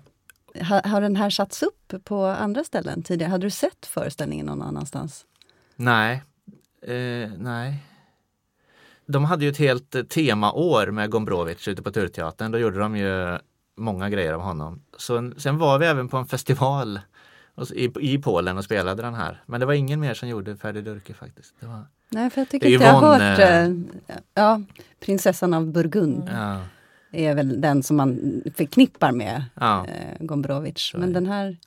Har, 0.64 0.90
har 0.90 1.02
den 1.02 1.16
här 1.16 1.30
satts 1.30 1.64
upp 1.64 1.94
på 2.04 2.26
andra 2.26 2.64
ställen 2.64 3.04
tidigare? 3.04 3.32
Hade 3.32 3.46
du 3.46 3.52
sett 3.52 3.86
föreställningen 3.86 4.46
någon 4.46 4.62
annanstans? 4.62 5.26
Nej. 5.76 6.24
Eh, 6.82 7.30
nej. 7.38 7.86
De 9.06 9.26
hade 9.26 9.46
ju 9.46 9.52
ett 9.52 9.58
helt 9.58 10.10
temaår 10.10 10.92
med 10.92 11.10
Gombrowicz 11.10 11.68
ute 11.68 11.82
på 11.82 11.92
Turteatern. 11.92 12.52
Då 12.52 12.58
gjorde 12.58 12.80
de 12.80 12.98
ju 12.98 13.38
många 13.78 14.10
grejer 14.10 14.34
av 14.34 14.42
honom. 14.42 14.82
Så, 14.98 15.32
sen 15.38 15.58
var 15.58 15.80
vi 15.80 15.86
även 15.86 16.10
på 16.10 16.18
en 16.18 16.26
festival 16.26 17.00
i, 17.72 17.92
i 18.00 18.18
Polen 18.18 18.58
och 18.58 18.64
spelade 18.64 19.02
den 19.02 19.14
här. 19.14 19.44
Men 19.46 19.60
det 19.60 19.66
var 19.66 19.74
ingen 19.74 20.00
mer 20.00 20.14
som 20.14 20.30
gjorde 20.30 20.58
Ferdi 20.58 20.82
Durke 20.82 21.14
faktiskt. 21.14 21.56
Det 21.60 21.66
var, 21.66 21.86
Nej, 22.10 22.30
för 22.30 22.42
jag 22.42 22.50
tycker 22.50 22.68
inte 22.68 22.86
jag 22.86 22.94
har 22.94 23.20
hört 23.20 23.40
äh, 23.40 24.20
ja, 24.34 24.62
Prinsessan 25.00 25.54
av 25.54 25.72
Burgund. 25.72 26.30
Ja. 26.34 26.62
är 27.12 27.36
väl 27.36 27.62
den 27.62 27.84
som 27.84 27.98
man 27.98 28.42
förknippar 28.56 29.12
med 29.12 29.44
ja. 29.54 29.86
eh, 29.86 30.26
Gombrowicz. 30.26 30.94
Men 30.94 31.14
den 31.14 31.26
här... 31.26 31.58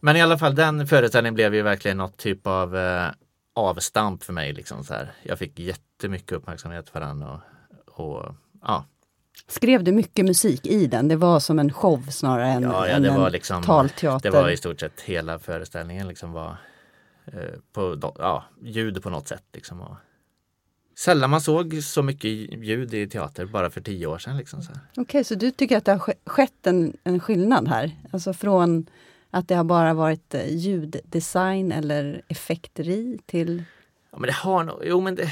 Men 0.00 0.16
i 0.16 0.22
alla 0.22 0.38
fall 0.38 0.54
den 0.54 0.86
föreställningen 0.86 1.34
blev 1.34 1.54
ju 1.54 1.62
verkligen 1.62 1.96
något 1.96 2.16
typ 2.16 2.46
av 2.46 2.76
eh, 2.76 3.06
avstamp 3.54 4.22
för 4.22 4.32
mig. 4.32 4.52
Liksom, 4.52 4.84
så 4.84 4.94
här. 4.94 5.12
Jag 5.22 5.38
fick 5.38 5.58
jättemycket 5.58 6.32
uppmärksamhet 6.32 6.90
för 6.90 7.00
den. 7.00 7.22
Och, 7.22 7.40
och 7.86 8.34
ja, 8.62 8.84
Skrev 9.48 9.84
du 9.84 9.92
mycket 9.92 10.24
musik 10.24 10.66
i 10.66 10.86
den? 10.86 11.08
Det 11.08 11.16
var 11.16 11.40
som 11.40 11.58
en 11.58 11.72
show 11.72 12.06
snarare 12.10 12.48
än, 12.48 12.62
ja, 12.62 12.88
ja, 12.88 12.98
det 12.98 13.08
en 13.08 13.32
liksom, 13.32 13.62
talteater? 13.62 14.30
Det 14.30 14.36
var 14.36 14.50
i 14.50 14.56
stort 14.56 14.80
sett 14.80 15.00
hela 15.00 15.38
föreställningen 15.38 16.08
liksom 16.08 16.32
var 16.32 16.56
eh, 17.26 17.32
på 17.72 18.12
ja, 18.18 18.44
ljud 18.62 19.02
på 19.02 19.10
något 19.10 19.28
sätt. 19.28 19.44
Liksom, 19.52 19.80
och, 19.80 19.96
Sällan 20.96 21.30
man 21.30 21.40
såg 21.40 21.82
så 21.82 22.02
mycket 22.02 22.30
ljud 22.30 22.94
i 22.94 23.08
teater 23.08 23.46
bara 23.46 23.70
för 23.70 23.80
tio 23.80 24.06
år 24.06 24.18
sedan. 24.18 24.36
Liksom, 24.36 24.60
Okej, 24.60 25.02
okay, 25.02 25.24
så 25.24 25.34
du 25.34 25.50
tycker 25.50 25.76
att 25.76 25.84
det 25.84 25.92
har 25.92 26.14
skett 26.26 26.66
en, 26.66 26.96
en 27.04 27.20
skillnad 27.20 27.68
här? 27.68 27.90
Alltså 28.12 28.32
från 28.32 28.86
att 29.30 29.48
det 29.48 29.54
har 29.54 29.64
bara 29.64 29.94
varit 29.94 30.34
eh, 30.34 30.56
ljuddesign 30.56 31.72
eller 31.72 32.22
effekteri 32.28 33.18
till 33.26 33.62
Ja, 34.14 34.18
men 34.18 34.26
det 34.26 34.32
har 34.32 34.64
nog, 34.64 34.82
jo, 34.84 35.00
men 35.00 35.14
det, 35.14 35.30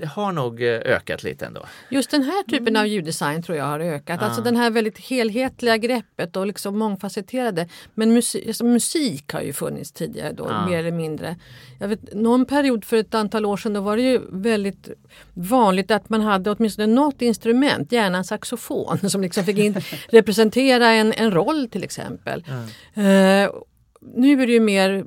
det, 0.00 0.06
har 0.06 0.32
nog 0.32 0.62
eh, 0.62 0.68
ökat 0.68 1.22
lite 1.22 1.46
ändå. 1.46 1.66
Just 1.90 2.10
den 2.10 2.22
här 2.22 2.42
typen 2.42 2.76
av 2.76 2.86
ljuddesign 2.86 3.42
tror 3.42 3.58
jag 3.58 3.64
har 3.64 3.80
ökat. 3.80 4.18
Ja. 4.20 4.26
Alltså 4.26 4.42
den 4.42 4.56
här 4.56 4.70
väldigt 4.70 4.98
helhetliga 4.98 5.76
greppet 5.76 6.36
och 6.36 6.46
liksom 6.46 6.78
mångfacetterade. 6.78 7.68
Men 7.94 8.12
musik, 8.12 8.46
alltså 8.46 8.64
musik 8.64 9.32
har 9.32 9.40
ju 9.40 9.52
funnits 9.52 9.92
tidigare 9.92 10.32
då, 10.32 10.46
ja. 10.48 10.66
mer 10.66 10.78
eller 10.78 10.92
mindre. 10.92 11.36
Jag 11.80 11.88
vet, 11.88 12.14
någon 12.14 12.44
period 12.44 12.84
för 12.84 12.96
ett 12.96 13.14
antal 13.14 13.46
år 13.46 13.56
sedan 13.56 13.72
då 13.72 13.80
var 13.80 13.96
det 13.96 14.02
ju 14.02 14.20
väldigt 14.32 14.88
vanligt 15.34 15.90
att 15.90 16.08
man 16.08 16.20
hade 16.20 16.50
åtminstone 16.50 16.86
något 16.86 17.22
instrument, 17.22 17.92
gärna 17.92 18.18
en 18.18 18.24
saxofon, 18.24 18.98
som 19.10 19.22
liksom 19.22 19.44
fick 19.44 19.58
in, 19.58 19.74
representera 20.08 20.88
en, 20.88 21.12
en 21.12 21.30
roll 21.30 21.68
till 21.68 21.84
exempel. 21.84 22.44
Ja. 22.46 23.42
Uh, 23.44 23.50
nu 24.14 24.42
är 24.42 24.46
det 24.46 24.52
ju 24.52 24.60
mer 24.60 25.04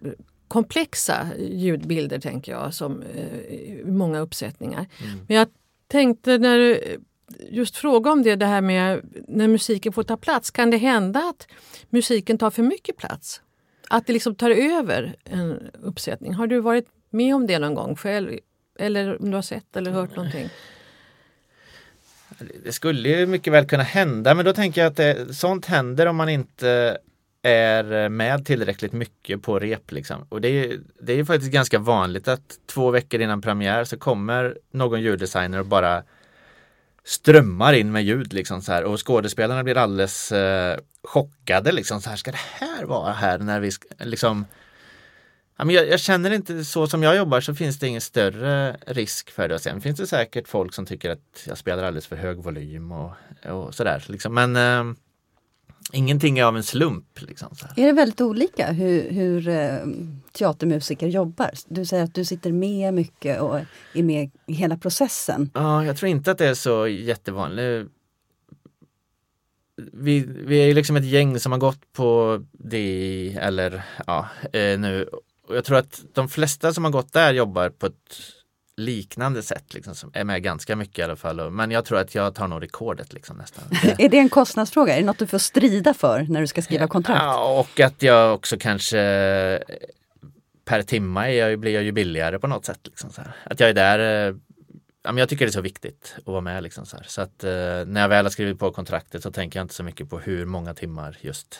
komplexa 0.51 1.27
ljudbilder 1.37 2.19
tänker 2.19 2.51
jag, 2.51 2.73
som 2.73 3.01
eh, 3.01 3.85
många 3.85 4.19
uppsättningar. 4.19 4.85
Mm. 5.03 5.19
Men 5.27 5.37
jag 5.37 5.47
tänkte 5.87 6.37
när 6.37 6.57
du 6.57 6.97
just 7.49 7.77
fråga 7.77 8.11
om 8.11 8.23
det, 8.23 8.35
det 8.35 8.45
här 8.45 8.61
med 8.61 9.01
när 9.27 9.47
musiken 9.47 9.93
får 9.93 10.03
ta 10.03 10.17
plats. 10.17 10.51
Kan 10.51 10.71
det 10.71 10.77
hända 10.77 11.19
att 11.19 11.47
musiken 11.89 12.37
tar 12.37 12.51
för 12.51 12.63
mycket 12.63 12.97
plats? 12.97 13.41
Att 13.89 14.07
det 14.07 14.13
liksom 14.13 14.35
tar 14.35 14.49
över 14.49 15.15
en 15.23 15.69
uppsättning. 15.81 16.33
Har 16.33 16.47
du 16.47 16.59
varit 16.59 16.87
med 17.09 17.35
om 17.35 17.47
det 17.47 17.59
någon 17.59 17.75
gång 17.75 17.95
själv? 17.95 18.39
Eller 18.79 19.21
om 19.21 19.31
du 19.31 19.37
har 19.37 19.41
sett 19.41 19.75
eller 19.75 19.91
hört 19.91 20.15
någonting? 20.15 20.49
Det 22.63 22.71
skulle 22.71 23.09
ju 23.09 23.25
mycket 23.25 23.53
väl 23.53 23.65
kunna 23.65 23.83
hända 23.83 24.35
men 24.35 24.45
då 24.45 24.53
tänker 24.53 24.81
jag 24.81 24.89
att 24.89 24.97
det, 24.97 25.35
sånt 25.35 25.65
händer 25.65 26.05
om 26.05 26.15
man 26.15 26.29
inte 26.29 26.97
är 27.41 28.10
med 28.10 28.45
tillräckligt 28.45 28.93
mycket 28.93 29.41
på 29.41 29.60
rep. 29.60 29.91
Liksom. 29.91 30.25
Och 30.30 30.41
det 30.41 30.47
är, 30.47 30.80
det 31.01 31.13
är 31.13 31.23
faktiskt 31.23 31.51
ganska 31.51 31.80
vanligt 31.80 32.27
att 32.27 32.60
två 32.65 32.91
veckor 32.91 33.21
innan 33.21 33.41
premiär 33.41 33.84
så 33.84 33.97
kommer 33.97 34.58
någon 34.71 35.01
ljuddesigner 35.01 35.60
och 35.60 35.65
bara 35.65 36.04
strömmar 37.04 37.73
in 37.73 37.91
med 37.91 38.04
ljud 38.04 38.34
liksom 38.34 38.62
så 38.62 38.71
här 38.71 38.84
och 38.84 39.08
skådespelarna 39.08 39.63
blir 39.63 39.77
alldeles 39.77 40.32
eh, 40.32 40.80
chockade 41.04 41.71
liksom 41.71 42.01
så 42.01 42.10
här 42.10 42.17
ska 42.17 42.32
det 42.32 42.38
här 42.38 42.86
vara 42.86 43.13
här 43.13 43.39
när 43.39 43.60
vi 43.60 43.71
liksom 43.99 44.45
ja, 45.58 45.65
men 45.65 45.75
jag, 45.75 45.88
jag, 45.88 45.99
känner 45.99 46.32
inte 46.32 46.65
så 46.65 46.88
som 46.88 47.04
jag 47.04 47.15
jobbar 47.15 47.41
så 47.41 47.56
finns 47.56 47.80
det 47.80 47.88
ingen 47.88 48.01
större 48.01 48.77
risk 48.88 49.32
för 49.32 49.47
det. 49.47 49.56
Och 49.56 49.62
sen 49.62 49.82
finns 49.82 49.99
det 49.99 50.08
säkert 50.08 50.47
folk 50.47 50.73
som 50.73 50.86
tycker 50.86 51.10
att 51.10 51.43
jag 51.47 51.58
spelar 51.58 51.84
alldeles 51.84 52.08
för 52.08 52.15
hög 52.15 52.38
volym 52.38 52.91
och, 52.91 53.12
och 53.45 53.75
sådär. 53.75 54.04
Liksom. 54.08 54.34
Men 54.34 54.56
eh, 54.56 54.95
ingenting 55.91 56.39
är 56.39 56.44
av 56.44 56.58
en 56.58 56.63
slump. 56.63 57.22
Liksom, 57.22 57.50
är 57.76 57.86
det 57.86 57.91
väldigt 57.91 58.22
olika 58.22 58.72
hur, 58.72 59.12
hur 59.12 59.48
eh, 59.48 59.78
teatermusiker 60.32 61.08
jobbar? 61.08 61.50
Du 61.67 61.86
säger 61.86 62.04
att 62.04 62.15
du 62.15 62.26
sitter 62.26 62.52
med 62.52 62.94
mycket 62.94 63.41
och 63.41 63.60
är 63.94 64.04
med 64.04 64.30
i 64.48 64.54
hela 64.54 64.78
processen. 64.78 65.50
Ja, 65.54 65.86
jag 65.86 65.98
tror 65.98 66.10
inte 66.10 66.32
att 66.32 66.38
det 66.38 66.48
är 66.48 66.54
så 66.54 66.88
jättevanligt. 66.88 67.91
Vi, 69.94 70.26
vi 70.46 70.70
är 70.70 70.74
liksom 70.74 70.96
ett 70.96 71.06
gäng 71.06 71.39
som 71.39 71.52
har 71.52 71.60
gått 71.60 71.94
på 71.94 72.41
DI 72.52 73.38
eller 73.41 73.84
ja, 74.08 74.28
eh, 74.54 74.80
nu. 74.80 75.10
Och 75.48 75.56
jag 75.56 75.65
tror 75.65 75.78
att 75.78 76.04
de 76.13 76.30
flesta 76.30 76.74
som 76.74 76.84
har 76.84 76.91
gått 76.91 77.13
där 77.13 77.34
jobbar 77.34 77.70
på 77.70 77.86
ett 77.86 78.17
liknande 78.77 79.43
sätt, 79.43 79.73
liksom, 79.73 79.95
som 79.95 80.12
är 80.13 80.23
med 80.23 80.43
ganska 80.43 80.75
mycket 80.75 80.99
i 80.99 81.01
alla 81.01 81.15
fall. 81.15 81.51
Men 81.51 81.71
jag 81.71 81.86
tror 81.86 81.99
att 81.99 82.15
jag 82.15 82.36
tar 82.36 82.47
nog 82.47 82.63
rekordet 82.63 83.13
liksom, 83.13 83.38
nästan. 83.38 83.63
är 83.97 84.10
det 84.10 84.17
en 84.17 84.29
kostnadsfråga? 84.29 84.93
Är 84.93 84.99
det 84.99 85.05
något 85.05 85.19
du 85.19 85.27
får 85.27 85.38
strida 85.38 85.93
för 85.93 86.25
när 86.29 86.41
du 86.41 86.47
ska 86.47 86.62
skriva 86.62 86.88
kontrakt? 86.88 87.21
Ja, 87.23 87.60
och 87.60 87.79
att 87.79 88.03
jag 88.03 88.34
också 88.34 88.57
kanske 88.60 88.97
per 90.65 90.81
timme 90.81 91.34
jag, 91.34 91.60
blir 91.60 91.73
jag 91.73 91.84
ju 91.84 91.91
billigare 91.91 92.39
på 92.39 92.47
något 92.47 92.65
sätt. 92.65 92.79
Liksom. 92.84 93.10
Att 93.43 93.60
jag 93.60 93.69
är 93.69 93.73
där 93.73 94.29
eh, 94.29 94.36
ja, 95.03 95.12
men 95.12 95.17
jag 95.17 95.29
tycker 95.29 95.45
det 95.45 95.49
är 95.49 95.53
så 95.53 95.62
viktigt 95.62 96.15
att 96.17 96.25
vara 96.25 96.41
med. 96.41 96.63
Liksom, 96.63 96.86
så 96.86 96.97
så 97.05 97.21
att 97.21 97.43
eh, 97.43 97.51
när 97.86 98.01
jag 98.01 98.10
väl 98.10 98.25
har 98.25 98.29
skrivit 98.29 98.60
på 98.60 98.71
kontraktet 98.71 99.23
så 99.23 99.31
tänker 99.31 99.60
jag 99.60 99.63
inte 99.63 99.73
så 99.73 99.84
mycket 99.84 100.10
på 100.10 100.19
hur 100.19 100.45
många 100.45 100.73
timmar 100.73 101.17
just 101.21 101.60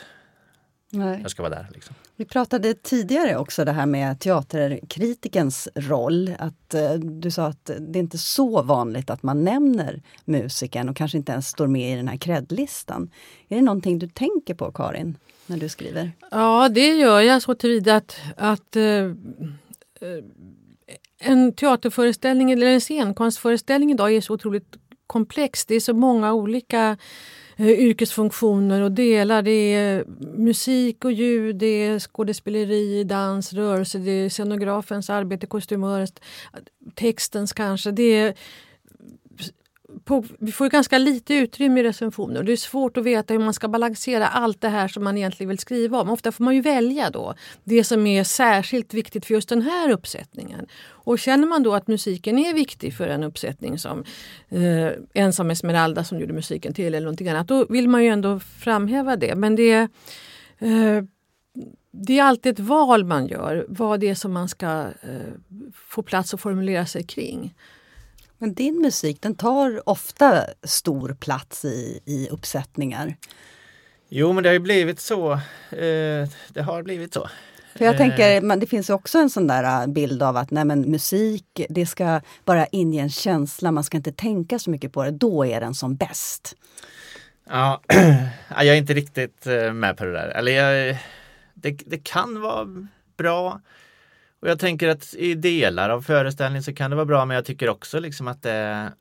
Nej. 0.94 1.18
jag 1.22 1.30
ska 1.30 1.42
vara 1.42 1.54
där. 1.54 1.68
Liksom. 1.72 1.94
Vi 2.16 2.24
pratade 2.24 2.74
tidigare 2.74 3.36
också 3.36 3.64
det 3.64 3.72
här 3.72 3.86
med 3.86 4.20
teaterkritikens 4.20 5.68
roll. 5.74 6.34
Att 6.38 6.74
eh, 6.74 6.92
Du 6.92 7.30
sa 7.30 7.46
att 7.46 7.70
det 7.78 7.98
är 7.98 8.02
inte 8.02 8.18
så 8.18 8.62
vanligt 8.62 9.10
att 9.10 9.22
man 9.22 9.44
nämner 9.44 10.02
musikern 10.24 10.88
och 10.88 10.96
kanske 10.96 11.18
inte 11.18 11.32
ens 11.32 11.48
står 11.48 11.66
med 11.66 11.92
i 11.92 11.96
den 11.96 12.08
här 12.08 12.16
kredlistan. 12.16 13.10
Är 13.48 13.56
det 13.56 13.62
någonting 13.62 13.98
du 13.98 14.08
tänker 14.08 14.54
på 14.54 14.72
Karin, 14.72 15.16
när 15.46 15.56
du 15.56 15.68
skriver? 15.68 16.12
Ja, 16.30 16.68
det 16.68 16.96
gör 16.96 17.20
jag 17.20 17.42
så 17.42 17.54
tillvida 17.54 17.96
att, 17.96 18.16
att 18.36 18.76
uh, 18.76 19.14
en 21.20 21.52
teaterföreställning 21.52 22.50
eller 22.50 22.66
en 22.66 22.80
scenkonstföreställning 22.80 23.90
idag 23.90 24.12
är 24.12 24.20
så 24.20 24.34
otroligt 24.34 24.76
komplex. 25.06 25.66
Det 25.66 25.74
är 25.74 25.80
så 25.80 25.94
många 25.94 26.32
olika 26.32 26.90
Eh, 26.90 26.96
Eh, 27.56 27.66
yrkesfunktioner 27.66 28.80
och 28.80 28.92
delar. 28.92 29.42
Det 29.42 29.74
är 29.74 30.04
musik 30.36 31.04
och 31.04 31.12
ljud, 31.12 31.56
det 31.56 31.66
är 31.66 31.98
skådespeleri, 31.98 33.04
dans, 33.04 33.52
rörelse, 33.52 33.98
det 33.98 34.10
är 34.10 34.28
scenografens 34.28 35.10
arbete, 35.10 35.46
kostymörens, 35.46 36.12
textens 36.94 37.52
kanske. 37.52 37.90
Det 37.90 38.16
är 38.16 38.34
på, 40.04 40.24
vi 40.38 40.52
får 40.52 40.68
ganska 40.68 40.98
lite 40.98 41.34
utrymme 41.34 41.80
i 41.80 41.82
recensioner. 41.82 42.42
Det 42.42 42.52
är 42.52 42.56
svårt 42.56 42.96
att 42.96 43.04
veta 43.04 43.34
hur 43.34 43.40
man 43.40 43.54
ska 43.54 43.68
balansera 43.68 44.28
allt 44.28 44.60
det 44.60 44.68
här 44.68 44.88
som 44.88 45.04
man 45.04 45.18
egentligen 45.18 45.48
vill 45.48 45.58
skriva 45.58 46.00
om. 46.00 46.10
Ofta 46.10 46.32
får 46.32 46.44
man 46.44 46.54
ju 46.54 46.60
välja 46.60 47.10
då 47.10 47.34
det 47.64 47.84
som 47.84 48.06
är 48.06 48.24
särskilt 48.24 48.94
viktigt 48.94 49.26
för 49.26 49.34
just 49.34 49.48
den 49.48 49.62
här 49.62 49.90
uppsättningen. 49.90 50.66
Och 50.84 51.18
känner 51.18 51.46
man 51.46 51.62
då 51.62 51.74
att 51.74 51.86
musiken 51.86 52.38
är 52.38 52.54
viktig 52.54 52.94
för 52.94 53.08
en 53.08 53.22
uppsättning 53.22 53.78
som 53.78 54.04
eh, 54.48 54.88
Ensam 55.14 55.50
Esmeralda 55.50 56.04
som 56.04 56.20
gjorde 56.20 56.32
musiken 56.32 56.74
till 56.74 56.86
eller 56.86 57.00
någonting 57.00 57.28
annat, 57.28 57.48
då 57.48 57.64
vill 57.64 57.88
man 57.88 58.04
ju 58.04 58.08
ändå 58.08 58.40
framhäva 58.40 59.16
det. 59.16 59.34
Men 59.34 59.56
det 59.56 59.70
är, 59.70 59.88
eh, 60.58 61.04
det 61.90 62.18
är 62.18 62.22
alltid 62.22 62.52
ett 62.52 62.66
val 62.66 63.04
man 63.04 63.26
gör, 63.26 63.66
vad 63.68 64.00
det 64.00 64.08
är 64.08 64.14
som 64.14 64.32
man 64.32 64.48
ska 64.48 64.80
eh, 65.02 65.32
få 65.74 66.02
plats 66.02 66.34
att 66.34 66.40
formulera 66.40 66.86
sig 66.86 67.02
kring. 67.02 67.54
Men 68.42 68.54
din 68.54 68.80
musik 68.80 69.22
den 69.22 69.34
tar 69.34 69.88
ofta 69.88 70.46
stor 70.62 71.16
plats 71.20 71.64
i, 71.64 72.00
i 72.04 72.28
uppsättningar. 72.30 73.16
Jo 74.08 74.32
men 74.32 74.42
det 74.42 74.48
har 74.48 74.54
ju 74.54 74.60
blivit 74.60 75.00
så. 75.00 75.32
Eh, 75.70 76.28
det 76.48 76.62
har 76.62 76.82
blivit 76.82 77.14
så. 77.14 77.28
För 77.76 77.84
jag 77.84 77.96
tänker, 77.96 78.40
men 78.40 78.60
det 78.60 78.66
finns 78.66 78.90
också 78.90 79.18
en 79.18 79.30
sån 79.30 79.46
där 79.46 79.82
äh, 79.82 79.86
bild 79.86 80.22
av 80.22 80.36
att 80.36 80.50
nej, 80.50 80.64
men 80.64 80.80
musik, 80.80 81.60
det 81.68 81.86
ska 81.86 82.20
bara 82.44 82.66
inge 82.66 83.02
en 83.02 83.10
känsla, 83.10 83.72
man 83.72 83.84
ska 83.84 83.96
inte 83.96 84.12
tänka 84.12 84.58
så 84.58 84.70
mycket 84.70 84.92
på 84.92 85.04
det. 85.04 85.10
Då 85.10 85.46
är 85.46 85.60
den 85.60 85.74
som 85.74 85.94
bäst. 85.94 86.56
Ja, 87.48 87.82
jag 88.48 88.66
är 88.66 88.74
inte 88.74 88.94
riktigt 88.94 89.46
eh, 89.46 89.72
med 89.72 89.96
på 89.96 90.04
det 90.04 90.12
där. 90.12 90.28
Eller 90.28 90.52
jag, 90.52 90.96
det, 91.54 91.70
det 91.70 92.04
kan 92.04 92.40
vara 92.40 92.86
bra. 93.16 93.60
Och 94.42 94.48
jag 94.48 94.58
tänker 94.58 94.88
att 94.88 95.14
i 95.14 95.34
delar 95.34 95.90
av 95.90 96.02
föreställningen 96.02 96.62
så 96.62 96.74
kan 96.74 96.90
det 96.90 96.96
vara 96.96 97.06
bra 97.06 97.24
men 97.24 97.34
jag 97.34 97.44
tycker 97.44 97.68
också 97.68 98.00
liksom 98.00 98.28
att 98.28 98.42
det 98.42 98.92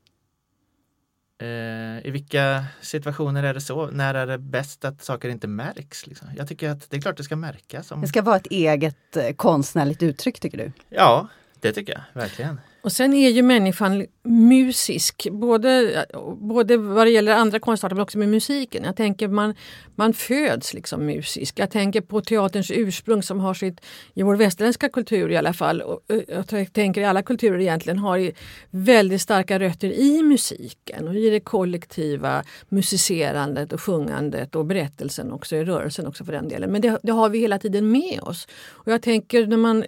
eh, 1.41 2.07
I 2.07 2.11
vilka 2.11 2.65
situationer 2.81 3.43
är 3.43 3.53
det 3.53 3.61
så? 3.61 3.85
När 3.91 4.13
är 4.13 4.27
det 4.27 4.37
bäst 4.37 4.85
att 4.85 5.03
saker 5.03 5.29
inte 5.29 5.47
märks? 5.47 6.07
Liksom? 6.07 6.27
Jag 6.37 6.47
tycker 6.47 6.69
att 6.69 6.89
det 6.89 6.97
är 6.97 7.01
klart 7.01 7.17
det 7.17 7.23
ska 7.23 7.35
märkas. 7.35 7.91
Om... 7.91 8.01
Det 8.01 8.07
ska 8.07 8.21
vara 8.21 8.35
ett 8.35 8.47
eget 8.47 9.17
eh, 9.17 9.33
konstnärligt 9.35 10.03
uttryck 10.03 10.39
tycker 10.39 10.57
du? 10.57 10.71
Ja, 10.89 11.27
det 11.59 11.71
tycker 11.73 11.93
jag 11.93 12.21
verkligen. 12.21 12.59
Och 12.83 12.91
sen 12.91 13.13
är 13.13 13.29
ju 13.29 13.41
människan 13.41 14.05
musisk, 14.23 15.27
både, 15.31 16.05
både 16.37 16.77
vad 16.77 17.07
det 17.07 17.11
gäller 17.11 17.35
andra 17.35 17.59
konstarter 17.59 17.95
men 17.95 18.03
också 18.03 18.17
med 18.17 18.29
musiken. 18.29 18.83
Jag 18.83 18.95
tänker 18.95 19.27
man, 19.27 19.55
man 19.95 20.13
föds 20.13 20.73
liksom 20.73 21.05
musisk. 21.05 21.59
Jag 21.59 21.71
tänker 21.71 22.01
på 22.01 22.21
teaterns 22.21 22.71
ursprung 22.71 23.23
som 23.23 23.39
har 23.39 23.53
sitt, 23.53 23.81
i 24.13 24.23
vår 24.23 24.35
västerländska 24.35 24.89
kultur 24.89 25.31
i 25.31 25.37
alla 25.37 25.53
fall, 25.53 25.81
och 25.81 26.01
jag 26.27 26.73
tänker 26.73 27.01
i 27.01 27.05
alla 27.05 27.23
kulturer 27.23 27.59
egentligen, 27.59 27.99
har 27.99 28.31
väldigt 28.69 29.21
starka 29.21 29.59
rötter 29.59 29.91
i 29.91 30.23
musiken 30.23 31.07
och 31.07 31.15
i 31.15 31.29
det 31.29 31.39
kollektiva 31.39 32.43
musicerandet 32.69 33.73
och 33.73 33.81
sjungandet 33.81 34.55
och 34.55 34.65
berättelsen 34.65 35.31
också, 35.31 35.55
i 35.55 35.63
rörelsen 35.63 36.07
också 36.07 36.25
för 36.25 36.31
den 36.31 36.47
delen. 36.47 36.71
Men 36.71 36.81
det, 36.81 36.99
det 37.03 37.11
har 37.11 37.29
vi 37.29 37.39
hela 37.39 37.59
tiden 37.59 37.91
med 37.91 38.19
oss. 38.21 38.47
Och 38.69 38.91
jag 38.91 39.01
tänker 39.01 39.47
när 39.47 39.57
man 39.57 39.85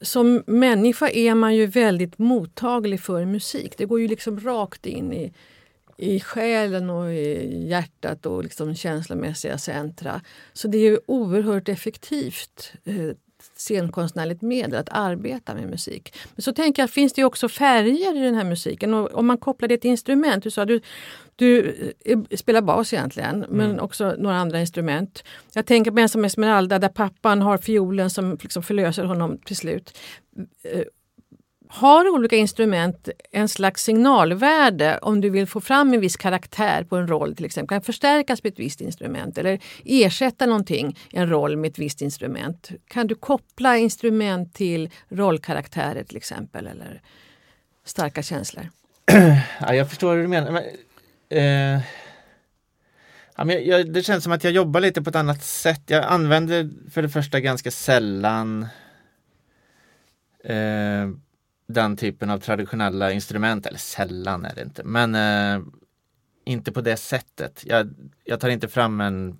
som 0.00 0.42
människa 0.46 1.08
är 1.08 1.34
man 1.34 1.54
ju 1.54 1.66
väldigt 1.66 2.18
mottaglig 2.18 3.00
för 3.00 3.24
musik. 3.24 3.74
Det 3.78 3.84
går 3.84 4.00
ju 4.00 4.08
liksom 4.08 4.40
rakt 4.40 4.86
in 4.86 5.12
i, 5.12 5.32
i 5.96 6.20
själen 6.20 6.90
och 6.90 7.12
i 7.12 7.66
hjärtat 7.68 8.26
och 8.26 8.42
liksom 8.42 8.74
känslomässiga 8.74 9.58
centra. 9.58 10.20
Så 10.52 10.68
det 10.68 10.78
är 10.78 11.00
oerhört 11.06 11.68
effektivt 11.68 12.72
eh, 12.84 13.10
scenkonstnärligt 13.56 14.42
medel 14.42 14.80
att 14.80 14.88
arbeta 14.90 15.54
med 15.54 15.70
musik. 15.70 16.14
Men 16.34 16.42
så 16.42 16.52
tänker 16.52 16.82
jag, 16.82 16.90
finns 16.90 17.12
det 17.12 17.24
också 17.24 17.48
färger 17.48 18.16
i 18.16 18.20
den 18.20 18.34
här 18.34 18.44
musiken? 18.44 18.94
Och 18.94 19.14
om 19.14 19.26
man 19.26 19.38
kopplar 19.38 19.68
det 19.68 19.78
till 19.78 19.90
instrument, 19.90 20.44
du 20.44 20.50
sa 20.50 20.64
du, 20.64 20.80
du 21.36 21.74
eh, 22.04 22.18
spelar 22.36 22.60
bas 22.60 22.92
egentligen, 22.92 23.34
mm. 23.34 23.56
men 23.56 23.80
också 23.80 24.14
några 24.18 24.36
andra 24.36 24.60
instrument. 24.60 25.24
Jag 25.52 25.66
tänker 25.66 25.90
på 25.90 25.98
Ensam 25.98 26.24
Esmeralda 26.24 26.78
där 26.78 26.88
pappan 26.88 27.42
har 27.42 27.58
fiolen 27.58 28.10
som 28.10 28.38
liksom 28.42 28.62
förlöser 28.62 29.04
honom 29.04 29.38
till 29.38 29.56
slut. 29.56 29.98
Har 31.70 32.08
olika 32.08 32.36
instrument 32.36 33.08
en 33.32 33.48
slags 33.48 33.82
signalvärde 33.82 34.98
om 35.02 35.20
du 35.20 35.30
vill 35.30 35.46
få 35.46 35.60
fram 35.60 35.92
en 35.94 36.00
viss 36.00 36.16
karaktär 36.16 36.84
på 36.84 36.96
en 36.96 37.08
roll 37.08 37.36
till 37.36 37.44
exempel? 37.44 37.74
Kan 37.74 37.82
förstärkas 37.82 38.42
med 38.42 38.52
ett 38.52 38.58
visst 38.58 38.80
instrument 38.80 39.38
eller 39.38 39.60
ersätta 39.84 40.46
någonting, 40.46 40.98
en 41.12 41.28
roll 41.28 41.56
med 41.56 41.70
ett 41.70 41.78
visst 41.78 42.02
instrument? 42.02 42.70
Kan 42.88 43.06
du 43.06 43.14
koppla 43.14 43.76
instrument 43.76 44.54
till 44.54 44.90
rollkaraktärer 45.08 46.04
till 46.04 46.16
exempel 46.16 46.66
eller 46.66 47.02
starka 47.84 48.22
känslor? 48.22 48.68
Ja, 49.60 49.74
jag 49.74 49.88
förstår 49.88 50.14
hur 50.14 50.22
du 50.22 50.28
menar. 50.28 50.50
Men, 50.50 50.64
eh, 51.28 51.82
ja, 53.36 53.44
men 53.44 53.66
jag, 53.66 53.92
det 53.92 54.02
känns 54.02 54.24
som 54.24 54.32
att 54.32 54.44
jag 54.44 54.52
jobbar 54.52 54.80
lite 54.80 55.02
på 55.02 55.10
ett 55.10 55.16
annat 55.16 55.44
sätt. 55.44 55.82
Jag 55.86 56.04
använder 56.04 56.70
för 56.90 57.02
det 57.02 57.08
första 57.08 57.40
ganska 57.40 57.70
sällan 57.70 58.66
eh, 60.44 61.08
den 61.68 61.96
typen 61.96 62.30
av 62.30 62.38
traditionella 62.38 63.12
instrument, 63.12 63.66
eller 63.66 63.78
sällan 63.78 64.44
är 64.44 64.54
det 64.54 64.62
inte, 64.62 64.84
men 64.84 65.14
eh, 65.14 65.66
inte 66.44 66.72
på 66.72 66.80
det 66.80 66.96
sättet. 66.96 67.62
Jag, 67.66 67.94
jag 68.24 68.40
tar 68.40 68.48
inte 68.48 68.68
fram 68.68 69.00
en 69.00 69.38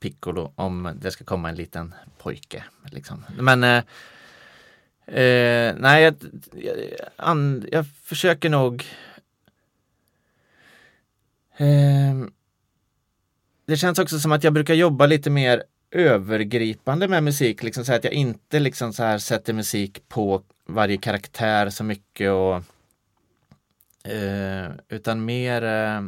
piccolo 0.00 0.52
om 0.54 0.92
det 1.00 1.10
ska 1.10 1.24
komma 1.24 1.48
en 1.48 1.54
liten 1.54 1.94
pojke. 2.18 2.64
Liksom. 2.90 3.24
Men 3.38 3.64
eh, 3.64 3.84
eh, 5.06 5.74
nej, 5.78 6.02
jag, 6.02 6.14
jag, 6.52 6.76
an, 7.16 7.66
jag, 7.72 7.86
försöker 7.86 8.50
nog 8.50 8.84
eh, 11.56 12.26
Det 13.64 13.76
känns 13.76 13.98
också 13.98 14.18
som 14.18 14.32
att 14.32 14.44
jag 14.44 14.52
brukar 14.52 14.74
jobba 14.74 15.06
lite 15.06 15.30
mer 15.30 15.62
övergripande 15.90 17.08
med 17.08 17.22
musik, 17.22 17.62
liksom 17.62 17.84
så 17.84 17.92
att 17.92 18.04
jag 18.04 18.12
inte 18.12 18.58
liksom 18.58 18.92
så 18.92 19.02
här 19.02 19.18
sätter 19.18 19.52
musik 19.52 20.08
på 20.08 20.42
varje 20.66 20.96
karaktär 20.96 21.70
så 21.70 21.84
mycket 21.84 22.30
och 22.30 22.56
eh, 24.12 24.70
utan 24.88 25.24
mer 25.24 25.64
eh, 25.64 26.02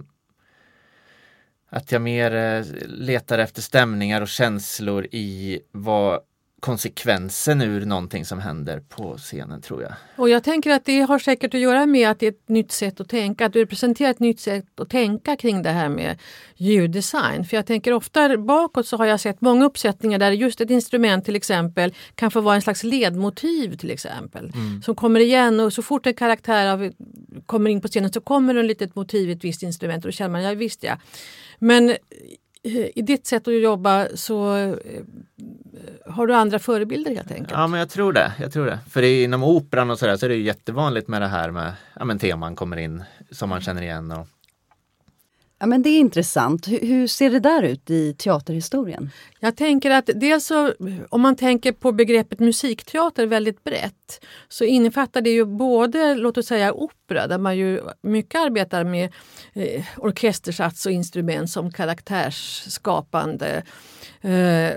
att 1.69 1.93
jag 1.93 2.03
mer 2.03 2.35
eh, 2.35 2.65
letar 2.87 3.39
efter 3.39 3.63
stämningar 3.63 4.21
och 4.21 4.29
känslor 4.29 5.07
i 5.11 5.61
vad 5.73 6.21
konsekvensen 6.61 7.63
ur 7.63 7.87
någonting 7.87 8.25
som 8.25 8.39
händer 8.39 8.81
på 8.81 9.17
scenen 9.17 9.63
tror 9.63 9.83
jag. 9.83 9.93
Och 10.17 10.29
jag 10.29 10.45
tänker 10.45 10.71
att 10.71 10.85
det 10.85 11.01
har 11.01 11.19
säkert 11.19 11.55
att 11.55 11.61
göra 11.61 11.87
med 11.87 12.11
att 12.11 12.19
det 12.21 12.27
är 12.27 12.31
ett 12.31 12.49
nytt 12.49 12.73
sätt 12.73 13.01
att 13.01 13.09
tänka, 13.09 13.47
att 13.47 13.53
du 13.53 13.61
representerar 13.61 14.11
ett 14.11 14.21
nytt 14.21 14.41
sätt 14.41 14.81
att 14.81 14.91
tänka 14.91 15.37
kring 15.37 15.63
det 15.63 15.71
här 15.71 15.89
med 15.89 16.19
ljuddesign. 16.57 17.45
För 17.45 17.57
jag 17.57 17.67
tänker 17.67 17.93
ofta 17.93 18.37
bakåt 18.37 18.87
så 18.87 18.97
har 18.97 19.07
jag 19.07 19.21
sett 19.21 19.41
många 19.41 19.65
uppsättningar 19.65 20.19
där 20.19 20.31
just 20.31 20.61
ett 20.61 20.71
instrument 20.71 21.25
till 21.25 21.37
exempel 21.37 21.95
kan 22.15 22.31
få 22.31 22.41
vara 22.41 22.55
en 22.55 22.63
slags 22.63 22.85
ledmotiv 22.85 23.77
till 23.77 23.91
exempel. 23.91 24.53
Mm. 24.55 24.83
Som 24.83 24.95
kommer 24.95 25.21
igen 25.21 25.61
och 25.61 25.73
så 25.73 25.83
fort 25.83 26.07
en 26.07 26.15
karaktär 26.15 26.67
av, 26.67 26.93
kommer 27.47 27.71
in 27.71 27.81
på 27.81 27.89
scenen 27.89 28.13
så 28.13 28.21
kommer 28.21 28.55
det 28.55 28.61
ett 28.61 28.67
litet 28.67 28.95
motiv 28.95 29.31
i 29.31 29.33
ett 29.33 29.45
visst 29.45 29.63
instrument 29.63 30.05
och 30.05 30.09
då 30.09 30.13
känner 30.13 30.31
man, 30.31 30.43
ja 30.43 30.55
visst 30.55 30.83
ja. 30.83 30.99
Men 31.59 31.97
i 32.95 33.03
ditt 33.03 33.27
sätt 33.27 33.49
att 33.49 33.61
jobba 33.61 34.07
så 34.15 34.57
eh, 34.57 34.75
har 36.07 36.27
du 36.27 36.35
andra 36.35 36.59
förebilder 36.59 37.15
helt 37.15 37.31
enkelt? 37.31 37.51
Ja, 37.51 37.67
men 37.67 37.81
jag 37.81 37.91
tror 37.91 38.13
det. 38.13 38.33
Jag 38.41 38.53
tror 38.53 38.67
det. 38.67 38.79
För 38.91 39.03
inom 39.03 39.43
operan 39.43 39.91
och 39.91 39.99
sådär 39.99 40.17
så 40.17 40.27
är 40.27 40.31
det 40.31 40.37
jättevanligt 40.37 41.09
med 41.09 41.23
det 41.23 41.29
här 41.29 41.51
med 41.51 41.73
ja, 41.99 42.05
men 42.05 42.19
teman 42.19 42.57
kommer 42.57 42.77
in 42.77 43.05
som 43.31 43.49
man 43.49 43.61
känner 43.61 43.83
igen. 43.83 44.13
Och, 44.13 44.27
Ja, 45.61 45.67
men 45.67 45.83
det 45.83 45.89
är 45.89 45.99
intressant. 45.99 46.69
Hur, 46.69 46.81
hur, 46.81 47.07
ser 47.07 47.31
det 47.31 47.41
där 47.41 47.63
ut 47.63 47.91
i 47.91 48.15
teaterhistorien? 48.15 49.11
Jag 49.41 49.57
tänker 49.57 49.91
att 49.91 50.11
dels 50.15 50.47
så, 50.47 50.73
om 51.09 51.21
man 51.21 51.37
tänker 51.37 51.73
på 51.73 51.93
begreppet 51.93 52.39
musikteater 52.39 53.27
väldigt 53.27 53.65
brett 53.65 54.25
så 54.49 54.65
innefattar 54.65 55.21
det 55.21 55.31
ju 55.31 55.45
både, 55.45 56.15
låt 56.15 56.39
oss 56.39 56.47
säga 56.47 56.73
opera, 56.73 57.27
där 57.27 57.39
man 57.39 57.57
ju 57.57 57.81
mycket 58.03 58.41
arbetar 58.41 58.85
med 58.85 59.13
eh, 59.53 59.85
orkestersats 59.97 60.87
och 60.87 60.93
instrument 60.93 61.51
som 61.51 61.73
karaktärsskapande 61.73 63.63
eh, 64.21 64.73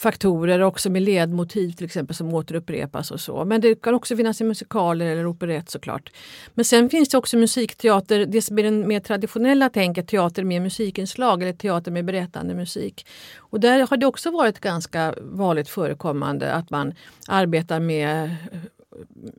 faktorer 0.00 0.60
också 0.60 0.90
med 0.90 1.02
ledmotiv 1.02 1.72
till 1.72 1.86
exempel 1.86 2.16
som 2.16 2.34
återupprepas 2.34 3.10
och 3.10 3.20
så. 3.20 3.44
Men 3.44 3.60
det 3.60 3.82
kan 3.82 3.94
också 3.94 4.16
finnas 4.16 4.40
i 4.40 4.44
musikaler 4.44 5.06
eller 5.06 5.26
operett 5.26 5.70
såklart. 5.70 6.12
Men 6.54 6.64
sen 6.64 6.90
finns 6.90 7.08
det 7.08 7.18
också 7.18 7.36
musikteater, 7.36 8.26
det 8.26 8.42
som 8.42 8.58
är 8.58 8.62
den 8.62 8.88
mer 8.88 9.00
traditionella 9.00 9.68
tänket, 9.68 10.08
teater 10.08 10.44
med 10.44 10.62
musikinslag 10.62 11.42
eller 11.42 11.52
teater 11.52 11.90
med 11.90 12.04
berättande 12.04 12.54
musik. 12.54 13.06
Och 13.36 13.60
där 13.60 13.86
har 13.90 13.96
det 13.96 14.06
också 14.06 14.30
varit 14.30 14.60
ganska 14.60 15.14
vanligt 15.20 15.68
förekommande 15.68 16.52
att 16.52 16.70
man 16.70 16.94
arbetar 17.28 17.80
med 17.80 18.24
eh, 18.24 18.58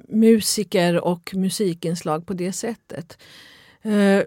musiker 0.08 1.06
och 1.06 1.32
musikinslag 1.36 2.26
på 2.26 2.34
det 2.34 2.54
sättet. 2.54 3.18
Eh, 3.82 4.24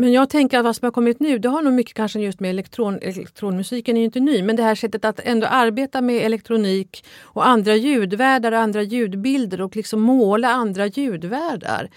men 0.00 0.12
jag 0.12 0.30
tänker 0.30 0.58
att 0.58 0.64
vad 0.64 0.76
som 0.76 0.86
har 0.86 0.92
kommit 0.92 1.20
nu, 1.20 1.38
det 1.38 1.48
har 1.48 1.62
nog 1.62 1.72
mycket 1.72 1.94
kanske 1.94 2.20
just 2.20 2.40
med 2.40 2.50
elektron, 2.50 2.98
elektronmusiken 3.02 3.96
är 3.96 4.00
ju 4.00 4.04
inte 4.04 4.20
ny, 4.20 4.42
men 4.42 4.56
det 4.56 4.62
här 4.62 4.74
sättet 4.74 5.04
att 5.04 5.20
ändå 5.20 5.46
arbeta 5.46 6.00
med 6.00 6.16
elektronik 6.26 7.04
och 7.20 7.46
andra 7.46 7.74
ljudvärldar 7.74 8.52
och 8.52 8.58
andra 8.58 8.82
ljudbilder 8.82 9.60
och 9.60 9.76
liksom 9.76 10.00
måla 10.00 10.48
andra 10.48 10.86
ljudvärldar. 10.86 11.90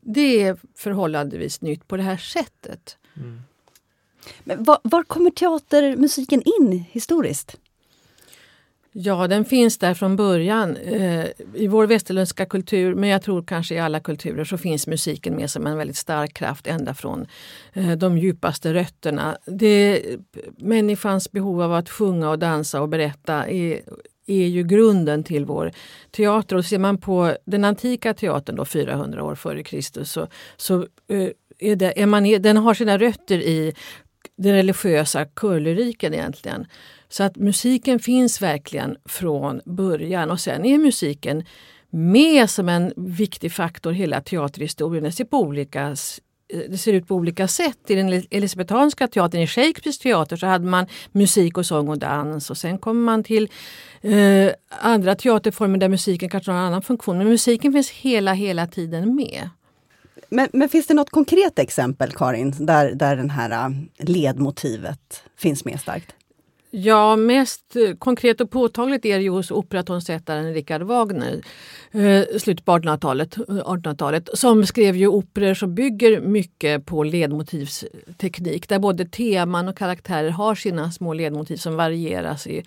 Det 0.00 0.42
är 0.42 0.56
förhållandevis 0.74 1.60
nytt 1.60 1.88
på 1.88 1.96
det 1.96 2.02
här 2.02 2.16
sättet. 2.16 2.96
Mm. 3.16 3.40
Men 4.44 4.64
var, 4.64 4.78
var 4.82 5.02
kommer 5.02 5.30
teatermusiken 5.30 6.42
in 6.42 6.84
historiskt? 6.90 7.56
Ja, 9.00 9.28
den 9.28 9.44
finns 9.44 9.78
där 9.78 9.94
från 9.94 10.16
början. 10.16 10.76
Eh, 10.76 11.26
I 11.54 11.66
vår 11.68 11.86
västerländska 11.86 12.46
kultur, 12.46 12.94
men 12.94 13.08
jag 13.08 13.22
tror 13.22 13.42
kanske 13.42 13.74
i 13.74 13.78
alla 13.78 14.00
kulturer, 14.00 14.44
så 14.44 14.58
finns 14.58 14.86
musiken 14.86 15.36
med 15.36 15.50
som 15.50 15.66
en 15.66 15.78
väldigt 15.78 15.96
stark 15.96 16.34
kraft 16.34 16.66
ända 16.66 16.94
från 16.94 17.26
eh, 17.72 17.92
de 17.92 18.18
djupaste 18.18 18.74
rötterna. 18.74 19.38
Det, 19.46 20.02
människans 20.56 21.32
behov 21.32 21.62
av 21.62 21.72
att 21.72 21.90
sjunga 21.90 22.30
och 22.30 22.38
dansa 22.38 22.80
och 22.80 22.88
berätta 22.88 23.46
är, 23.46 23.80
är 24.26 24.46
ju 24.46 24.62
grunden 24.62 25.24
till 25.24 25.44
vår 25.44 25.72
teater. 26.10 26.56
Och 26.56 26.64
ser 26.64 26.78
man 26.78 26.98
på 26.98 27.36
den 27.44 27.64
antika 27.64 28.14
teatern, 28.14 28.56
då 28.56 28.64
400 28.64 29.24
år 29.24 29.34
före 29.34 29.62
Kristus, 29.62 30.12
så, 30.12 30.26
så 30.56 30.86
eh, 31.08 31.28
är 31.58 31.76
det, 31.76 32.02
är 32.02 32.06
man, 32.06 32.42
den 32.42 32.56
har 32.56 32.74
sina 32.74 32.98
rötter 32.98 33.38
i 33.38 33.74
den 34.36 34.52
religiösa 34.52 35.26
körlyriken 35.40 36.14
egentligen. 36.14 36.66
Så 37.08 37.22
att 37.22 37.36
musiken 37.36 37.98
finns 37.98 38.42
verkligen 38.42 38.96
från 39.04 39.60
början 39.64 40.30
och 40.30 40.40
sen 40.40 40.64
är 40.64 40.78
musiken 40.78 41.44
med 41.90 42.50
som 42.50 42.68
en 42.68 42.92
viktig 42.96 43.52
faktor 43.52 43.92
hela 43.92 44.20
teaterhistorien. 44.20 45.04
Det 45.04 45.12
ser, 45.12 45.24
på 45.24 45.38
olika, 45.38 45.96
eh, 46.52 46.60
det 46.70 46.78
ser 46.78 46.92
ut 46.92 47.08
på 47.08 47.14
olika 47.14 47.48
sätt. 47.48 47.78
I 47.86 47.94
den 47.94 48.22
elisabetanska 48.30 49.08
teatern, 49.08 49.40
i 49.40 49.46
Shakespeares 49.46 49.98
teater, 49.98 50.36
så 50.36 50.46
hade 50.46 50.66
man 50.66 50.86
musik 51.12 51.58
och 51.58 51.66
sång 51.66 51.88
och 51.88 51.98
dans. 51.98 52.50
Och 52.50 52.56
sen 52.56 52.78
kommer 52.78 53.00
man 53.00 53.24
till 53.24 53.48
eh, 54.00 54.50
andra 54.68 55.14
teaterformer 55.14 55.78
där 55.78 55.88
musiken 55.88 56.28
kanske 56.28 56.50
har 56.50 56.58
en 56.58 56.64
annan 56.64 56.82
funktion. 56.82 57.18
Men 57.18 57.28
musiken 57.28 57.72
finns 57.72 57.90
hela, 57.90 58.32
hela 58.32 58.66
tiden 58.66 59.14
med. 59.14 59.48
Men, 60.30 60.48
men, 60.52 60.68
finns 60.68 60.86
det 60.86 60.94
något 60.94 61.10
konkret 61.10 61.58
exempel, 61.58 62.12
Karin, 62.12 62.54
där, 62.58 62.94
där 62.94 63.16
det 63.16 63.32
här 63.32 63.50
eh, 63.50 64.06
ledmotivet 64.08 65.22
finns 65.36 65.64
med 65.64 65.80
starkt? 65.80 66.14
Ja, 66.70 67.16
mest 67.16 67.76
eh, 67.76 67.94
konkret 67.98 68.40
och 68.40 68.50
påtagligt 68.50 69.04
är 69.04 69.16
det 69.16 69.22
ju 69.22 69.30
hos 69.30 69.50
operatonsättaren 69.50 70.54
Richard 70.54 70.82
Wagner, 70.82 71.40
eh, 71.90 72.38
slutet 72.38 72.64
på 72.64 72.72
1800-talet, 72.72 73.36
1800-talet, 73.36 74.28
eh, 74.28 74.34
som 74.34 74.66
skrev 74.66 74.96
ju 74.96 75.06
operor 75.06 75.54
som 75.54 75.74
bygger 75.74 76.20
mycket 76.20 76.86
på 76.86 77.02
ledmotivsteknik, 77.02 78.68
där 78.68 78.78
både 78.78 79.04
teman 79.04 79.68
och 79.68 79.76
karaktärer 79.76 80.30
har 80.30 80.54
sina 80.54 80.90
små 80.90 81.14
ledmotiv 81.14 81.56
som 81.56 81.76
varieras 81.76 82.46
i, 82.46 82.64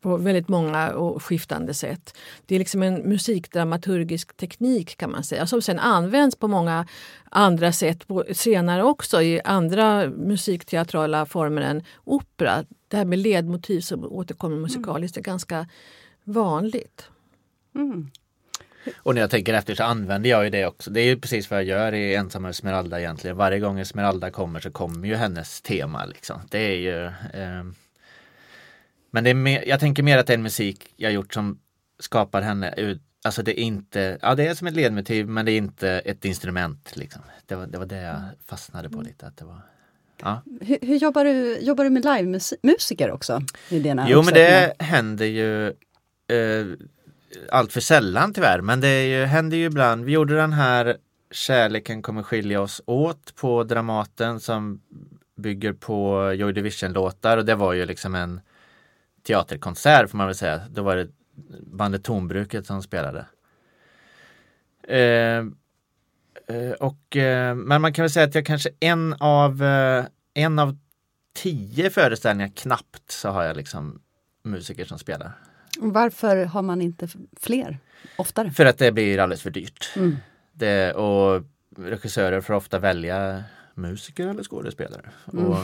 på 0.00 0.16
väldigt 0.16 0.48
många 0.48 0.90
och 0.90 1.22
skiftande 1.22 1.74
sätt. 1.74 2.16
Det 2.46 2.54
är 2.54 2.58
liksom 2.58 2.82
en 2.82 2.94
musikdramaturgisk 2.94 4.36
teknik 4.36 4.96
kan 4.96 5.10
man 5.10 5.24
säga, 5.24 5.46
som 5.46 5.62
sen 5.62 5.78
används 5.78 6.36
på 6.36 6.48
många 6.48 6.86
andra 7.30 7.72
sätt 7.72 8.06
senare 8.32 8.82
också 8.82 9.22
i 9.22 9.40
andra 9.44 10.06
musikteatrala 10.06 11.26
former 11.26 11.62
än 11.62 11.82
opera 12.04 12.64
det 12.88 12.96
här 12.96 13.04
med 13.04 13.18
ledmotiv 13.18 13.80
som 13.80 14.04
återkommer 14.04 14.56
musikaliskt 14.56 15.16
är 15.16 15.20
ganska 15.20 15.68
vanligt. 16.24 17.10
Mm. 17.74 18.10
Och 18.98 19.14
när 19.14 19.20
jag 19.20 19.30
tänker 19.30 19.54
efter 19.54 19.74
så 19.74 19.84
använder 19.84 20.30
jag 20.30 20.44
ju 20.44 20.50
det 20.50 20.66
också. 20.66 20.90
Det 20.90 21.00
är 21.00 21.04
ju 21.04 21.20
precis 21.20 21.50
vad 21.50 21.58
jag 21.60 21.66
gör 21.66 21.94
i 21.94 22.14
Ensam 22.14 22.44
Esmeralda 22.44 23.00
egentligen. 23.00 23.36
Varje 23.36 23.60
gång 23.60 23.80
Esmeralda 23.80 24.30
kommer 24.30 24.60
så 24.60 24.70
kommer 24.70 25.08
ju 25.08 25.14
hennes 25.14 25.62
tema. 25.62 26.04
Liksom. 26.04 26.40
Det 26.50 26.58
är 26.58 26.76
ju 26.76 27.06
eh, 27.42 27.64
Men 29.10 29.24
det 29.24 29.30
är 29.30 29.34
mer, 29.34 29.64
jag 29.66 29.80
tänker 29.80 30.02
mer 30.02 30.18
att 30.18 30.26
det 30.26 30.32
är 30.32 30.38
en 30.38 30.42
musik 30.42 30.92
jag 30.96 31.12
gjort 31.12 31.34
som 31.34 31.58
skapar 31.98 32.42
henne 32.42 32.98
Alltså 33.24 33.42
det 33.42 33.60
är 33.60 33.64
inte, 33.64 34.18
ja 34.22 34.34
det 34.34 34.46
är 34.46 34.54
som 34.54 34.66
ett 34.66 34.74
ledmotiv 34.74 35.28
men 35.28 35.46
det 35.46 35.52
är 35.52 35.58
inte 35.58 35.90
ett 35.90 36.24
instrument. 36.24 36.96
Liksom. 36.96 37.22
Det, 37.46 37.54
var, 37.54 37.66
det 37.66 37.78
var 37.78 37.86
det 37.86 38.02
jag 38.02 38.22
fastnade 38.44 38.90
på 38.90 39.00
lite. 39.00 39.26
Att 39.26 39.36
det 39.36 39.44
var, 39.44 39.60
Ja. 40.22 40.42
Hur, 40.60 40.78
hur, 40.82 40.96
jobbar, 40.96 41.24
du, 41.24 41.58
jobbar 41.58 41.84
du 41.84 41.90
med 41.90 42.04
livemusiker 42.04 43.10
också? 43.10 43.42
I 43.68 43.78
dina 43.78 44.06
jo 44.10 44.22
men 44.22 44.34
det 44.34 44.74
händer 44.78 45.26
ju 45.26 45.66
eh, 45.66 46.66
allt 47.50 47.72
för 47.72 47.80
sällan 47.80 48.32
tyvärr, 48.32 48.60
men 48.60 48.80
det 48.80 49.06
ju, 49.06 49.24
händer 49.24 49.56
ju 49.56 49.64
ibland. 49.64 50.04
Vi 50.04 50.12
gjorde 50.12 50.36
den 50.36 50.52
här 50.52 50.96
Kärleken 51.30 52.02
kommer 52.02 52.22
skilja 52.22 52.60
oss 52.60 52.82
åt 52.86 53.34
på 53.34 53.64
Dramaten 53.64 54.40
som 54.40 54.80
bygger 55.36 55.72
på 55.72 56.32
Joy 56.32 56.52
Division-låtar 56.52 57.36
och 57.38 57.44
det 57.44 57.54
var 57.54 57.72
ju 57.72 57.86
liksom 57.86 58.14
en 58.14 58.40
teaterkonsert 59.26 60.10
får 60.10 60.18
man 60.18 60.26
väl 60.26 60.36
säga. 60.36 60.60
Då 60.70 60.82
var 60.82 60.96
det 60.96 61.08
bandet 61.72 62.04
Tonbruket 62.04 62.66
som 62.66 62.82
spelade. 62.82 63.26
Eh, 64.82 65.44
och, 66.80 67.16
eh, 67.16 67.54
men 67.54 67.82
man 67.82 67.92
kan 67.92 68.02
väl 68.02 68.10
säga 68.10 68.26
att 68.26 68.34
jag 68.34 68.46
kanske 68.46 68.70
en 68.80 69.14
av, 69.18 69.62
eh, 69.62 70.04
en 70.34 70.58
av 70.58 70.78
tio 71.34 71.90
föreställningar 71.90 72.52
knappt 72.56 73.10
så 73.10 73.28
har 73.28 73.44
jag 73.44 73.56
liksom 73.56 74.00
musiker 74.42 74.84
som 74.84 74.98
spelar. 74.98 75.32
Varför 75.78 76.44
har 76.44 76.62
man 76.62 76.82
inte 76.82 77.08
fler 77.40 77.78
oftare? 78.16 78.50
För 78.50 78.66
att 78.66 78.78
det 78.78 78.92
blir 78.92 79.18
alldeles 79.18 79.42
för 79.42 79.50
dyrt. 79.50 79.92
Mm. 79.96 80.16
Det, 80.52 80.92
och 80.92 81.42
regissörer 81.78 82.40
får 82.40 82.54
ofta 82.54 82.78
välja 82.78 83.44
musiker 83.74 84.28
eller 84.28 84.42
skådespelare. 84.42 85.10
Mm. 85.32 85.46
Och 85.46 85.58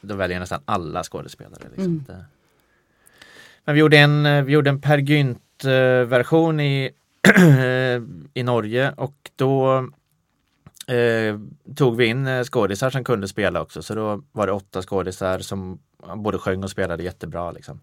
då 0.00 0.14
väljer 0.14 0.40
nästan 0.40 0.60
alla 0.64 1.02
skådespelare. 1.02 1.62
Liksom. 1.76 2.04
Mm. 2.08 2.22
Men 3.64 3.74
vi 3.74 3.80
gjorde 3.80 3.98
en, 3.98 4.44
vi 4.44 4.52
gjorde 4.52 4.70
en 4.70 4.80
Per 4.80 4.98
Gynt 4.98 5.64
version 6.06 6.60
i, 6.60 6.90
i 8.34 8.42
Norge 8.42 8.92
och 8.96 9.30
då 9.36 9.84
eh, 10.90 11.38
tog 11.76 11.96
vi 11.96 12.06
in 12.06 12.26
eh, 12.26 12.44
skådisar 12.44 12.90
som 12.90 13.04
kunde 13.04 13.28
spela 13.28 13.60
också. 13.60 13.82
Så 13.82 13.94
då 13.94 14.22
var 14.32 14.46
det 14.46 14.52
åtta 14.52 14.82
skådisar 14.82 15.38
som 15.38 15.78
både 16.16 16.38
sjöng 16.38 16.64
och 16.64 16.70
spelade 16.70 17.02
jättebra. 17.02 17.50
Liksom. 17.52 17.80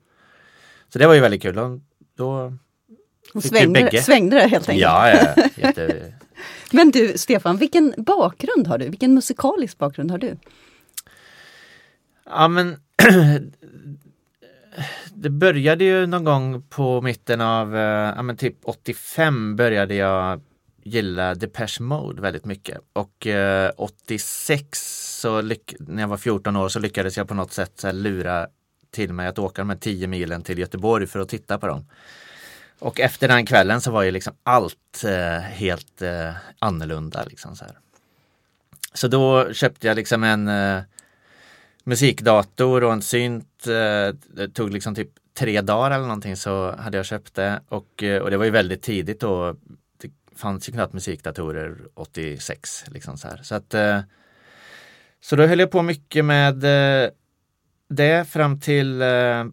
Så 0.89 0.99
det 0.99 1.07
var 1.07 1.13
ju 1.13 1.19
väldigt 1.19 1.41
kul. 1.41 1.55
Då, 1.55 1.79
då 2.15 2.53
Och 3.33 3.45
vi 3.45 3.49
svängde, 3.49 4.01
svängde 4.01 4.35
det 4.35 4.47
helt 4.47 4.69
enkelt. 4.69 4.81
ja, 4.81 5.09
ja, 5.09 5.43
jätte, 5.55 6.13
Men 6.71 6.91
du 6.91 7.17
Stefan, 7.17 7.57
vilken 7.57 7.93
bakgrund 7.97 8.67
har 8.67 8.77
du? 8.77 8.89
Vilken 8.89 9.13
musikalisk 9.13 9.77
bakgrund 9.77 10.11
har 10.11 10.17
du? 10.17 10.37
Ja 12.25 12.47
men 12.47 12.77
Det 15.13 15.29
började 15.29 15.83
ju 15.83 16.05
någon 16.05 16.23
gång 16.23 16.61
på 16.61 17.01
mitten 17.01 17.41
av, 17.41 17.75
eh, 17.75 18.13
ja 18.15 18.21
men 18.21 18.37
typ 18.37 18.55
85 18.63 19.55
började 19.55 19.95
jag 19.95 20.41
gilla 20.89 21.35
Depeche 21.35 21.81
Mode 21.83 22.21
väldigt 22.21 22.45
mycket. 22.45 22.77
Och 22.93 23.27
eh, 23.27 23.71
86 23.77 25.19
så 25.21 25.41
lyck- 25.41 25.75
när 25.79 26.03
jag 26.03 26.07
var 26.07 26.17
14 26.17 26.55
år 26.55 26.69
så 26.69 26.79
lyckades 26.79 27.17
jag 27.17 27.27
på 27.27 27.33
något 27.33 27.51
sätt 27.53 27.71
så 27.75 27.87
här, 27.87 27.93
lura 27.93 28.47
till 28.91 29.13
mig 29.13 29.27
att 29.27 29.39
åka 29.39 29.61
de 29.61 29.69
här 29.69 29.77
10 29.77 30.07
milen 30.07 30.41
till 30.41 30.59
Göteborg 30.59 31.07
för 31.07 31.19
att 31.19 31.29
titta 31.29 31.57
på 31.57 31.67
dem. 31.67 31.85
Och 32.79 32.99
efter 32.99 33.27
den 33.27 33.45
kvällen 33.45 33.81
så 33.81 33.91
var 33.91 34.03
ju 34.03 34.11
liksom 34.11 34.33
allt 34.43 35.03
eh, 35.05 35.39
helt 35.39 36.01
eh, 36.01 36.33
annorlunda. 36.59 37.23
Liksom 37.23 37.55
så, 37.55 37.65
här. 37.65 37.77
så 38.93 39.07
då 39.07 39.53
köpte 39.53 39.87
jag 39.87 39.95
liksom 39.95 40.23
en 40.23 40.47
eh, 40.47 40.81
musikdator 41.83 42.83
och 42.83 42.93
en 42.93 43.01
synt. 43.01 43.67
Eh, 43.67 44.15
det 44.35 44.49
tog 44.53 44.69
liksom 44.73 44.95
typ 44.95 45.09
tre 45.33 45.61
dagar 45.61 45.91
eller 45.91 46.07
någonting 46.07 46.35
så 46.35 46.75
hade 46.75 46.97
jag 46.97 47.05
köpt 47.05 47.35
det. 47.35 47.61
Och, 47.69 48.03
eh, 48.03 48.21
och 48.21 48.29
det 48.31 48.37
var 48.37 48.45
ju 48.45 48.51
väldigt 48.51 48.81
tidigt 48.81 49.19
då. 49.19 49.55
Det 50.37 50.41
fanns 50.41 50.69
ju 50.69 50.73
knappt 50.73 50.93
musikdatorer 50.93 51.77
86. 51.93 52.85
Liksom 52.87 53.17
så, 53.17 53.27
här. 53.27 53.39
så 53.43 53.55
att 53.55 53.73
eh, 53.73 53.99
Så 55.19 55.35
då 55.35 55.45
höll 55.45 55.59
jag 55.59 55.71
på 55.71 55.81
mycket 55.81 56.25
med 56.25 56.63
eh, 56.63 57.09
det 57.89 58.29
fram 58.29 58.59
till 58.59 59.01
eh, 59.01 59.45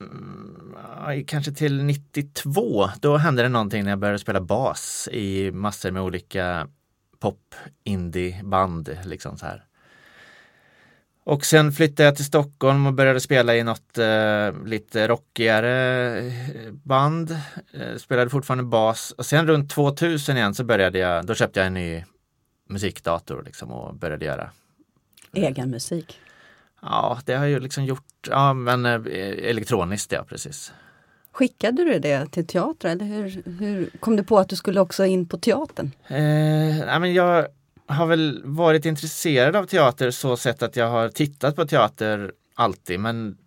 mm, 0.00 1.24
kanske 1.26 1.52
till 1.52 1.84
92. 1.84 2.88
Då 3.00 3.16
hände 3.16 3.42
det 3.42 3.48
någonting 3.48 3.84
när 3.84 3.90
jag 3.90 3.98
började 3.98 4.18
spela 4.18 4.40
bas 4.40 5.08
i 5.12 5.50
massor 5.50 5.90
med 5.90 6.02
olika 6.02 6.68
pop, 7.18 7.54
indie 7.84 8.40
band. 8.44 8.98
Liksom 9.04 9.38
så 9.38 9.46
här. 9.46 9.64
Och 11.26 11.44
sen 11.44 11.72
flyttade 11.72 12.06
jag 12.06 12.16
till 12.16 12.24
Stockholm 12.24 12.86
och 12.86 12.92
började 12.92 13.20
spela 13.20 13.56
i 13.56 13.62
något 13.62 13.98
eh, 13.98 14.64
lite 14.64 15.08
rockigare 15.08 16.18
eh, 16.18 16.72
band. 16.72 17.30
Eh, 17.72 17.96
spelade 17.96 18.30
fortfarande 18.30 18.64
bas 18.64 19.10
och 19.10 19.26
sen 19.26 19.46
runt 19.46 19.70
2000 19.70 20.36
igen 20.36 20.54
så 20.54 20.64
började 20.64 20.98
jag, 20.98 21.26
då 21.26 21.34
köpte 21.34 21.60
jag 21.60 21.66
en 21.66 21.74
ny 21.74 22.04
musikdator 22.68 23.42
liksom 23.46 23.70
och 23.70 23.94
började 23.94 24.24
göra. 24.24 24.50
Egen 25.32 25.70
musik. 25.70 26.20
Ja, 26.82 27.18
det 27.24 27.34
har 27.34 27.44
jag 27.44 27.50
ju 27.50 27.60
liksom 27.60 27.84
gjort, 27.84 28.28
ja 28.30 28.52
men 28.52 28.86
eh, 28.86 29.00
elektroniskt 29.50 30.12
ja, 30.12 30.24
precis. 30.28 30.72
Skickade 31.32 31.84
du 31.84 31.98
det 31.98 32.26
till 32.26 32.46
teater 32.46 32.88
eller 32.88 33.04
hur, 33.04 33.42
hur 33.58 33.90
kom 34.00 34.16
du 34.16 34.24
på 34.24 34.38
att 34.38 34.48
du 34.48 34.56
skulle 34.56 34.80
också 34.80 35.04
in 35.04 35.28
på 35.28 35.38
teatern? 35.38 35.90
Eh, 36.08 36.16
nej, 36.86 37.00
men 37.00 37.14
jag 37.14 37.46
har 37.86 38.06
väl 38.06 38.42
varit 38.44 38.84
intresserad 38.84 39.56
av 39.56 39.64
teater 39.64 40.10
så 40.10 40.36
sätt 40.36 40.62
att 40.62 40.76
jag 40.76 40.90
har 40.90 41.08
tittat 41.08 41.56
på 41.56 41.66
teater 41.66 42.32
alltid 42.54 43.00
men 43.00 43.38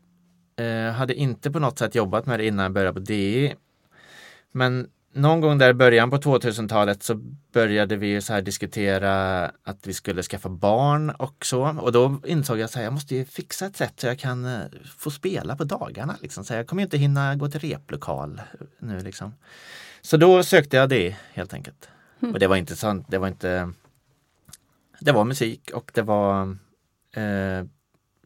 eh, 0.56 0.94
hade 0.94 1.14
inte 1.14 1.52
på 1.52 1.60
något 1.60 1.80
sätt 1.80 1.96
jobbat 1.96 2.26
med 2.26 2.40
det 2.40 2.46
innan 2.46 2.64
jag 2.64 2.72
började 2.72 2.94
på 2.94 3.00
DI. 3.00 3.56
Men 4.52 4.88
någon 5.14 5.42
gång 5.42 5.58
där 5.58 5.70
i 5.70 5.74
början 5.74 6.10
på 6.10 6.18
2000-talet 6.18 7.04
så 7.04 7.16
började 7.54 7.96
vi 7.96 8.22
så 8.22 8.34
här 8.34 8.42
diskutera 8.42 9.46
att 9.64 9.88
vi 9.88 9.94
skulle 9.94 10.24
skaffa 10.24 10.50
barn 10.50 11.10
och 11.10 11.46
så. 11.46 11.78
Och 11.82 11.92
då 11.92 12.22
insåg 12.26 12.60
jag 12.60 12.66
att 12.66 12.76
jag 12.76 12.94
måste 12.94 13.16
ju 13.16 13.26
fixa 13.26 13.66
ett 13.66 13.78
sätt 13.78 13.94
så 13.98 14.08
jag 14.08 14.20
kan 14.20 14.46
eh, 14.46 14.62
få 14.98 15.12
spela 15.12 15.56
på 15.56 15.64
dagarna. 15.64 16.16
Liksom. 16.22 16.44
Så 16.44 16.54
jag 16.54 16.68
kommer 16.68 16.84
inte 16.84 16.98
hinna 16.98 17.36
gå 17.36 17.50
till 17.50 17.60
replokal 17.60 18.42
nu 18.80 19.00
liksom. 19.00 19.34
Så 20.02 20.18
då 20.18 20.44
sökte 20.44 20.78
jag 20.78 20.90
det 20.90 21.16
helt 21.34 21.54
enkelt. 21.54 21.90
Och 22.20 22.40
det 22.40 22.48
var 22.48 22.56
inte 22.56 22.76
sant, 22.76 23.06
det 23.10 23.18
var 23.18 23.28
inte 23.28 23.74
Det 25.00 25.12
var 25.12 25.26
musik 25.26 25.72
och 25.74 25.92
det 25.94 26.02
var 26.02 26.58
eh, 27.16 27.64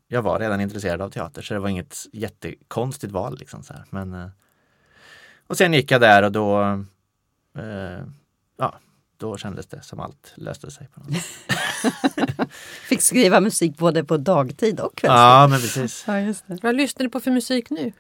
Jag 0.08 0.22
var 0.22 0.40
redan 0.40 0.62
intresserad 0.62 1.02
av 1.02 1.10
teater 1.10 1.42
så 1.42 1.54
det 1.54 1.60
var 1.60 1.70
inget 1.70 1.98
jättekonstigt 2.14 3.14
val 3.14 3.38
liksom 3.40 3.64
så 3.64 3.74
här. 3.74 3.84
Men 3.90 4.14
eh, 4.14 4.28
Och 5.48 5.58
sen 5.58 5.74
gick 5.74 5.92
jag 5.92 6.02
där 6.02 6.24
och 6.24 6.32
då 6.32 6.62
eh, 7.58 8.04
Ja, 8.58 8.80
då 9.18 9.38
kändes 9.38 9.68
det 9.68 9.82
som 9.82 10.00
allt 10.00 10.34
löste 10.36 10.72
sig. 10.72 10.88
På 10.94 11.00
något 11.00 11.14
sätt. 11.14 12.50
Fick 12.90 13.02
skriva 13.02 13.40
musik 13.40 13.78
både 13.78 14.04
på 14.04 14.18
dagtid 14.18 14.80
och 14.80 14.96
kvällstid. 14.96 15.18
Ja, 15.18 15.48
men 15.50 15.60
precis. 15.60 16.04
Ja, 16.08 16.20
just 16.20 16.48
det. 16.48 16.60
Vad 16.64 16.76
lyssnar 16.76 17.04
du 17.04 17.10
på 17.10 17.20
för 17.20 17.32
musik 17.32 17.70
nu? 17.70 17.92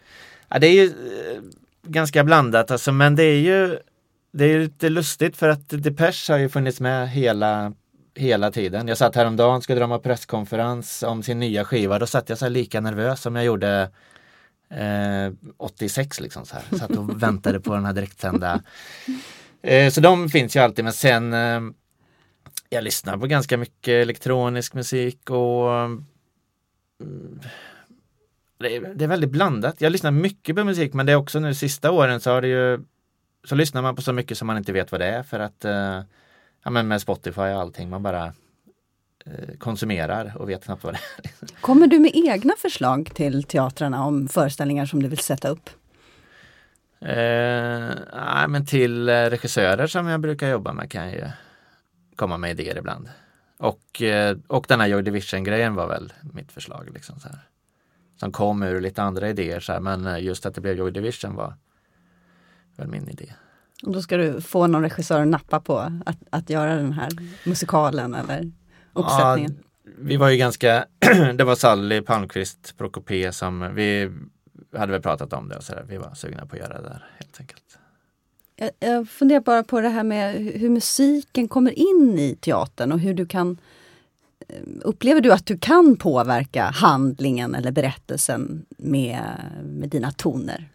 Ja, 0.48 0.60
det 0.60 0.68
är 0.68 0.74
ju 0.74 0.86
eh, 0.88 1.42
ganska 1.84 2.24
blandat 2.24 2.72
alltså, 2.72 2.92
men 2.92 3.16
det 3.16 3.24
är 3.24 3.40
ju 3.40 3.80
det 4.32 4.44
är 4.44 4.48
ju 4.48 4.60
lite 4.64 4.90
lustigt 4.90 5.38
för 5.38 5.50
att 5.50 5.70
Depeche 5.70 6.34
har 6.34 6.38
ju 6.38 6.50
funnits 6.50 6.80
med 6.80 7.10
hela 7.10 7.74
hela 8.16 8.52
tiden. 8.52 8.88
Jag 8.88 8.98
satt 8.98 9.16
häromdagen 9.16 9.56
och 9.56 9.64
skulle 9.64 9.80
dra 9.86 9.94
en 9.94 10.02
presskonferens 10.02 11.04
om 11.04 11.24
sin 11.24 11.40
nya 11.40 11.66
skiva. 11.66 12.00
Då 12.00 12.08
satt 12.08 12.30
jag 12.30 12.38
så 12.38 12.50
lika 12.50 12.82
nervös 12.82 13.22
som 13.22 13.36
jag 13.36 13.46
gjorde 13.46 13.90
eh, 14.70 15.34
86 15.58 16.20
liksom 16.20 16.46
så 16.46 16.56
här. 16.56 16.78
Satt 16.78 16.92
och 16.92 17.22
väntade 17.24 17.60
på 17.60 17.74
den 17.76 17.86
här 17.86 17.94
direktsända. 17.94 18.62
Eh, 19.62 19.92
så 19.92 20.02
de 20.02 20.30
finns 20.30 20.56
ju 20.56 20.60
alltid 20.60 20.86
men 20.86 20.94
sen 20.94 21.34
eh, 21.34 21.62
jag 22.70 22.84
lyssnar 22.84 23.18
på 23.18 23.28
ganska 23.28 23.58
mycket 23.58 23.92
elektronisk 23.92 24.74
musik 24.74 25.30
och 25.30 25.72
mm, 25.74 26.06
det, 28.60 28.76
är, 28.76 28.94
det 28.96 29.04
är 29.04 29.08
väldigt 29.08 29.30
blandat. 29.30 29.82
Jag 29.82 29.92
lyssnar 29.92 30.12
mycket 30.12 30.56
på 30.56 30.64
musik 30.64 30.94
men 30.94 31.06
det 31.06 31.12
är 31.12 31.16
också 31.16 31.40
nu 31.40 31.54
sista 31.54 31.92
åren 31.92 32.20
så 32.22 32.32
har 32.32 32.42
det 32.42 32.48
ju 32.48 32.80
så 33.44 33.56
lyssnar 33.56 33.82
man 33.82 33.96
på 33.96 34.02
så 34.02 34.14
mycket 34.14 34.38
som 34.38 34.48
man 34.48 34.58
inte 34.58 34.72
vet 34.72 34.92
vad 34.92 35.02
det 35.02 35.08
är 35.08 35.24
för 35.24 35.40
att 35.40 35.66
eh, 35.66 36.02
ja, 36.64 36.70
men 36.70 36.88
med 36.88 37.02
Spotify 37.02 37.42
och 37.42 37.62
allting 37.62 37.90
man 37.90 38.04
bara 38.04 38.26
eh, 39.26 39.58
konsumerar 39.58 40.34
och 40.36 40.50
vet 40.50 40.66
knappt 40.66 40.84
vad 40.84 40.94
det 40.94 41.00
är. 41.24 41.62
Kommer 41.62 41.88
du 41.88 42.00
med 42.00 42.12
egna 42.14 42.54
förslag 42.58 43.12
till 43.16 43.44
teatrarna 43.44 44.06
om 44.06 44.28
föreställningar 44.28 44.86
som 44.86 45.04
du 45.04 45.10
vill 45.10 45.20
sätta 45.20 45.48
upp? 45.48 45.70
Eh, 47.06 47.90
nej, 48.14 48.48
men 48.48 48.66
till 48.66 49.10
eh, 49.10 49.14
regissörer 49.14 49.88
som 49.88 50.08
jag 50.08 50.20
brukar 50.20 50.50
jobba 50.50 50.74
med 50.74 50.92
kan 50.92 51.06
jag 51.06 51.14
ju 51.14 51.28
komma 52.16 52.38
med 52.38 52.52
idéer 52.52 52.78
ibland. 52.78 53.10
Och, 53.58 54.02
eh, 54.02 54.38
och 54.48 54.66
den 54.68 54.80
här 54.80 54.88
Joy 54.88 55.02
Division 55.02 55.44
grejen 55.44 55.76
var 55.76 55.88
väl 55.88 56.14
mitt 56.34 56.52
förslag. 56.52 56.90
Liksom 56.94 57.20
så 57.20 57.28
här. 57.28 57.40
Som 58.20 58.32
kom 58.32 58.64
ur 58.64 58.82
lite 58.82 59.04
andra 59.04 59.30
idéer 59.30 59.60
så 59.60 59.74
här, 59.74 59.80
men 59.80 60.24
just 60.24 60.46
att 60.46 60.56
det 60.56 60.62
blev 60.62 60.78
Joy 60.78 60.92
Division 60.92 61.36
var 61.36 61.54
väl 62.76 62.88
min 62.88 63.10
idé. 63.10 63.34
Och 63.86 63.92
då 63.92 64.02
ska 64.02 64.18
du 64.18 64.42
få 64.42 64.68
någon 64.68 64.82
regissör 64.82 65.22
att 65.22 65.28
nappa 65.28 65.60
på 65.60 65.78
att, 66.06 66.18
att 66.30 66.50
göra 66.50 66.76
den 66.76 66.94
här 66.94 67.10
musikalen 67.46 68.14
eller 68.14 68.52
uppsättningen. 68.94 69.58
Ja, 69.58 69.92
vi 69.98 70.18
var 70.18 70.30
ju 70.30 70.38
ganska, 70.38 70.86
det 71.36 71.44
var 71.44 71.56
Sally 71.56 72.02
Palmqvist, 72.02 72.78
Prokopé 72.78 73.32
som 73.32 73.76
vi 73.76 74.12
hade 74.78 74.92
väl 74.92 75.02
pratat 75.02 75.34
om 75.34 75.50
det 75.50 75.58
och 75.58 75.64
så 75.64 75.74
där. 75.74 75.86
Vi 75.90 75.98
var 75.98 76.14
sugna 76.14 76.46
på 76.46 76.56
att 76.56 76.62
göra 76.62 76.82
det 76.82 76.84
där 76.84 77.08
helt 77.18 77.40
enkelt. 77.40 77.78
Jag, 78.56 78.72
jag 78.80 79.10
funderar 79.10 79.42
bara 79.42 79.64
på 79.64 79.82
det 79.82 79.90
här 79.90 80.04
med 80.04 80.36
hur 80.36 80.70
musiken 80.70 81.48
kommer 81.48 81.72
in 81.80 82.20
i 82.20 82.36
teatern 82.42 82.92
och 82.92 83.00
hur 83.00 83.14
du 83.14 83.26
kan 83.26 83.58
eh, 84.48 84.56
Upplever 84.82 85.22
du 85.22 85.34
att 85.34 85.46
du 85.46 85.58
kan 85.58 85.96
påverka 85.96 86.64
handlingen 86.64 87.56
eller 87.56 87.72
berättelsen 87.72 88.66
med, 88.78 89.22
med 89.64 89.90
dina 89.90 90.12
toner? 90.12 90.70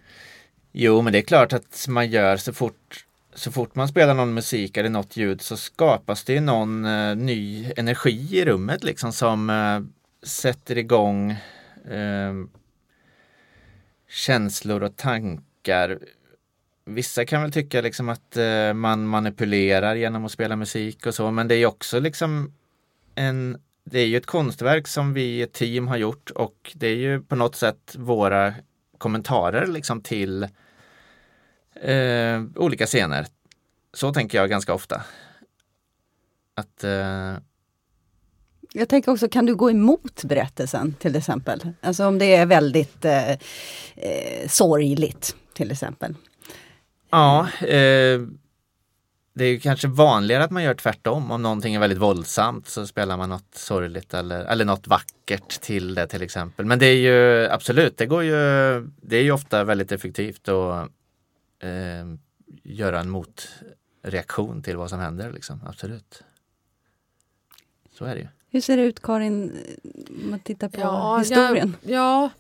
Jo, 0.81 1.03
men 1.03 1.13
det 1.13 1.19
är 1.19 1.23
klart 1.23 1.53
att 1.53 1.87
man 1.89 2.11
gör 2.11 2.37
så 2.37 2.53
fort 2.53 3.07
så 3.35 3.53
fort 3.53 3.75
man 3.75 3.89
spelar 3.89 4.15
någon 4.15 4.35
musik 4.35 4.77
eller 4.77 4.89
något 4.89 5.17
ljud 5.17 5.41
så 5.41 5.57
skapas 5.57 6.25
det 6.25 6.41
någon 6.41 6.85
eh, 6.85 7.17
ny 7.17 7.73
energi 7.77 8.39
i 8.39 8.45
rummet 8.45 8.85
liksom 8.85 9.13
som 9.13 9.51
eh, 9.51 9.81
sätter 10.29 10.79
igång 10.79 11.31
eh, 11.91 12.35
känslor 14.09 14.83
och 14.83 14.97
tankar. 14.97 15.99
Vissa 16.85 17.25
kan 17.25 17.43
väl 17.43 17.53
tycka 17.53 17.81
liksom 17.81 18.09
att 18.09 18.37
eh, 18.37 18.73
man 18.75 19.07
manipulerar 19.07 19.95
genom 19.95 20.25
att 20.25 20.33
spela 20.33 20.57
musik 20.57 21.07
och 21.07 21.15
så, 21.15 21.31
men 21.31 21.49
det 21.49 21.55
är 21.55 21.67
också 21.67 22.01
liksom 22.01 22.53
en 23.15 23.59
det 23.85 23.99
är 24.01 24.07
ju 24.07 24.17
ett 24.17 24.27
konstverk 24.27 24.89
som 24.89 25.15
vi 25.15 25.23
i 25.23 25.43
ett 25.43 25.53
team 25.53 25.89
har 25.89 25.97
gjort 25.97 26.31
och 26.31 26.73
det 26.75 26.87
är 26.87 26.97
ju 26.97 27.21
på 27.21 27.37
något 27.37 27.57
sätt 27.57 27.97
våra 27.99 28.55
kommentarer 28.99 29.67
liksom 29.67 30.01
till 30.01 30.49
eh, 31.83 32.43
olika 32.57 32.87
scener. 32.87 33.27
Så 33.95 34.13
tänker 34.13 34.39
jag 34.39 34.51
ganska 34.51 34.75
ofta. 34.75 35.03
Att 36.55 36.85
eh, 36.85 37.35
Jag 38.73 38.89
tänker 38.89 39.13
också, 39.13 39.29
kan 39.29 39.47
du 39.47 39.55
gå 39.55 39.71
emot 39.71 40.25
berättelsen 40.25 40.95
till 40.99 41.17
exempel? 41.17 41.73
Alltså 41.81 42.07
om 42.07 42.19
det 42.19 42.35
är 42.35 42.47
väldigt 42.47 43.05
eh, 43.05 43.31
eh, 43.31 44.49
sorgligt 44.49 45.37
till 45.53 45.71
exempel. 45.71 46.15
Ja, 47.11 47.49
eh, 47.61 48.21
det 49.35 49.45
är 49.45 49.59
kanske 49.59 49.89
vanligare 49.89 50.45
att 50.45 50.51
man 50.51 50.63
gör 50.63 50.75
tvärtom. 50.75 51.31
Om 51.31 51.43
någonting 51.43 51.75
är 51.75 51.81
väldigt 51.81 51.99
våldsamt 51.99 52.69
så 52.69 52.87
spelar 52.87 53.17
man 53.17 53.29
något 53.29 53.55
sorgligt 53.55 54.15
eller, 54.15 54.45
eller 54.45 54.65
något 54.65 54.87
vackert 54.87 55.61
till 55.61 55.95
det 55.95 56.07
till 56.07 56.23
exempel. 56.23 56.67
Men 56.67 56.79
det 56.79 56.87
är 56.87 56.97
ju 56.97 57.49
absolut, 57.51 57.97
det 57.97 58.07
går 58.07 58.23
ju, 58.23 58.33
det 59.03 59.17
är 59.17 59.23
ju 59.23 59.33
ofta 59.33 59.65
väldigt 59.65 59.93
effektivt 59.93 60.49
att 60.49 60.91
eh, 61.59 62.07
göra 62.63 63.01
en 63.01 63.11
motreaktion 63.11 64.63
till 64.63 64.77
vad 64.77 64.91
som 64.91 65.01
händer. 65.01 65.33
Liksom. 65.33 65.61
Absolut. 65.67 66.23
Så 67.93 68.05
är 68.05 68.15
det 68.15 68.21
ju. 68.21 68.29
Hur 68.51 68.61
ser 68.61 68.77
det 68.77 68.83
ut 68.83 69.03
Karin, 69.03 69.53
om 70.25 70.31
man 70.31 70.41
tittar 70.41 70.69
på 70.69 70.81
Ja, 70.81 71.19
historien? 71.19 71.77
Ja, 71.83 71.91
ja, 71.91 72.31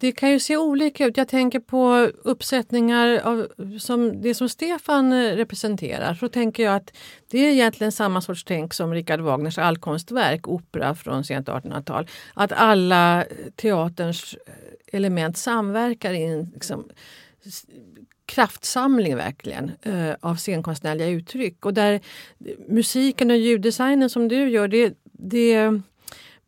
det 0.00 0.12
kan 0.12 0.30
ju 0.30 0.40
se 0.40 0.56
olika 0.56 1.06
ut. 1.06 1.16
Jag 1.16 1.28
tänker 1.28 1.60
på 1.60 2.10
uppsättningar 2.24 3.18
av 3.18 3.48
som 3.78 4.22
det 4.22 4.34
som 4.34 4.48
Stefan 4.48 5.14
representerar. 5.36 6.14
Så 6.14 6.28
tänker 6.28 6.62
jag 6.62 6.74
att 6.74 6.92
det 7.30 7.38
är 7.38 7.52
egentligen 7.52 7.92
samma 7.92 8.20
sorts 8.20 8.44
tänk 8.44 8.74
som 8.74 8.94
Richard 8.94 9.20
Wagners 9.20 9.58
allkonstverk, 9.58 10.48
opera 10.48 10.94
från 10.94 11.24
sent 11.24 11.48
1800-tal. 11.48 12.06
Att 12.34 12.52
alla 12.52 13.24
teaterns 13.56 14.36
element 14.92 15.36
samverkar 15.36 16.12
i 16.12 16.24
en 16.24 16.50
liksom, 16.54 16.88
kraftsamling 18.26 19.16
verkligen 19.16 19.72
eh, 19.82 20.14
av 20.20 20.36
scenkonstnärliga 20.36 21.08
uttryck. 21.08 21.66
Och 21.66 21.74
där 21.74 21.92
eh, 21.92 22.00
musiken 22.68 23.30
och 23.30 23.36
ljuddesignen 23.36 24.10
som 24.10 24.28
du 24.28 24.48
gör, 24.48 24.68
det, 24.68 24.94
det 25.12 25.80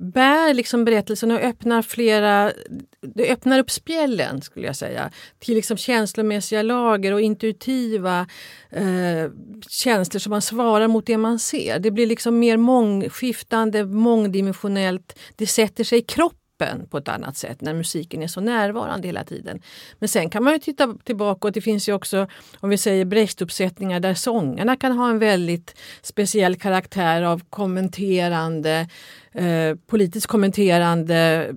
bär 0.03 0.55
liksom 0.55 0.85
berättelsen 0.85 1.31
och 1.31 1.41
öppnar 1.41 1.83
flera... 1.83 2.53
Det 3.01 3.33
öppnar 3.33 3.59
upp 3.59 3.71
spjällen 3.71 4.43
skulle 4.43 4.67
jag 4.67 4.77
säga 4.77 5.11
till 5.39 5.55
liksom 5.55 5.77
känslomässiga 5.77 6.63
lager 6.63 7.13
och 7.13 7.21
intuitiva 7.21 8.27
eh, 8.71 9.31
känslor 9.69 10.19
som 10.19 10.31
man 10.31 10.43
svarar 10.43 10.89
mot 10.89 11.07
det 11.07 11.17
man 11.17 11.39
ser. 11.39 11.79
Det 11.79 11.91
blir 11.91 12.07
liksom 12.07 12.39
mer 12.39 12.57
mångskiftande, 12.57 13.85
mångdimensionellt. 13.85 15.19
Det 15.37 15.47
sätter 15.47 15.85
sig 15.85 15.99
i 15.99 16.03
kroppen 16.03 16.42
på 16.91 16.99
ett 16.99 17.09
annat 17.09 17.37
sätt 17.37 17.61
när 17.61 17.75
musiken 17.75 18.23
är 18.23 18.27
så 18.27 18.41
närvarande 18.41 19.09
hela 19.09 19.25
tiden. 19.25 19.61
Men 19.99 20.09
sen 20.09 20.31
kan 20.31 20.45
man 20.45 20.53
ju 20.53 20.59
titta 20.59 20.95
tillbaka 21.05 21.49
och 21.49 21.53
det 21.53 21.61
finns 21.61 21.89
ju 21.89 21.93
också, 21.93 22.27
om 22.61 22.71
vi 22.71 22.79
säger 22.79 23.05
Brecht-uppsättningar 23.05 24.01
där 24.01 24.15
sångarna 24.15 24.77
kan 24.77 24.93
ha 24.93 25.11
en 25.11 25.19
väldigt 25.19 25.79
speciell 26.03 26.57
karaktär 26.57 27.23
av 27.23 27.43
kommenterande, 27.51 28.89
eh, 29.33 29.75
politiskt 29.87 30.27
kommenterande 30.27 31.49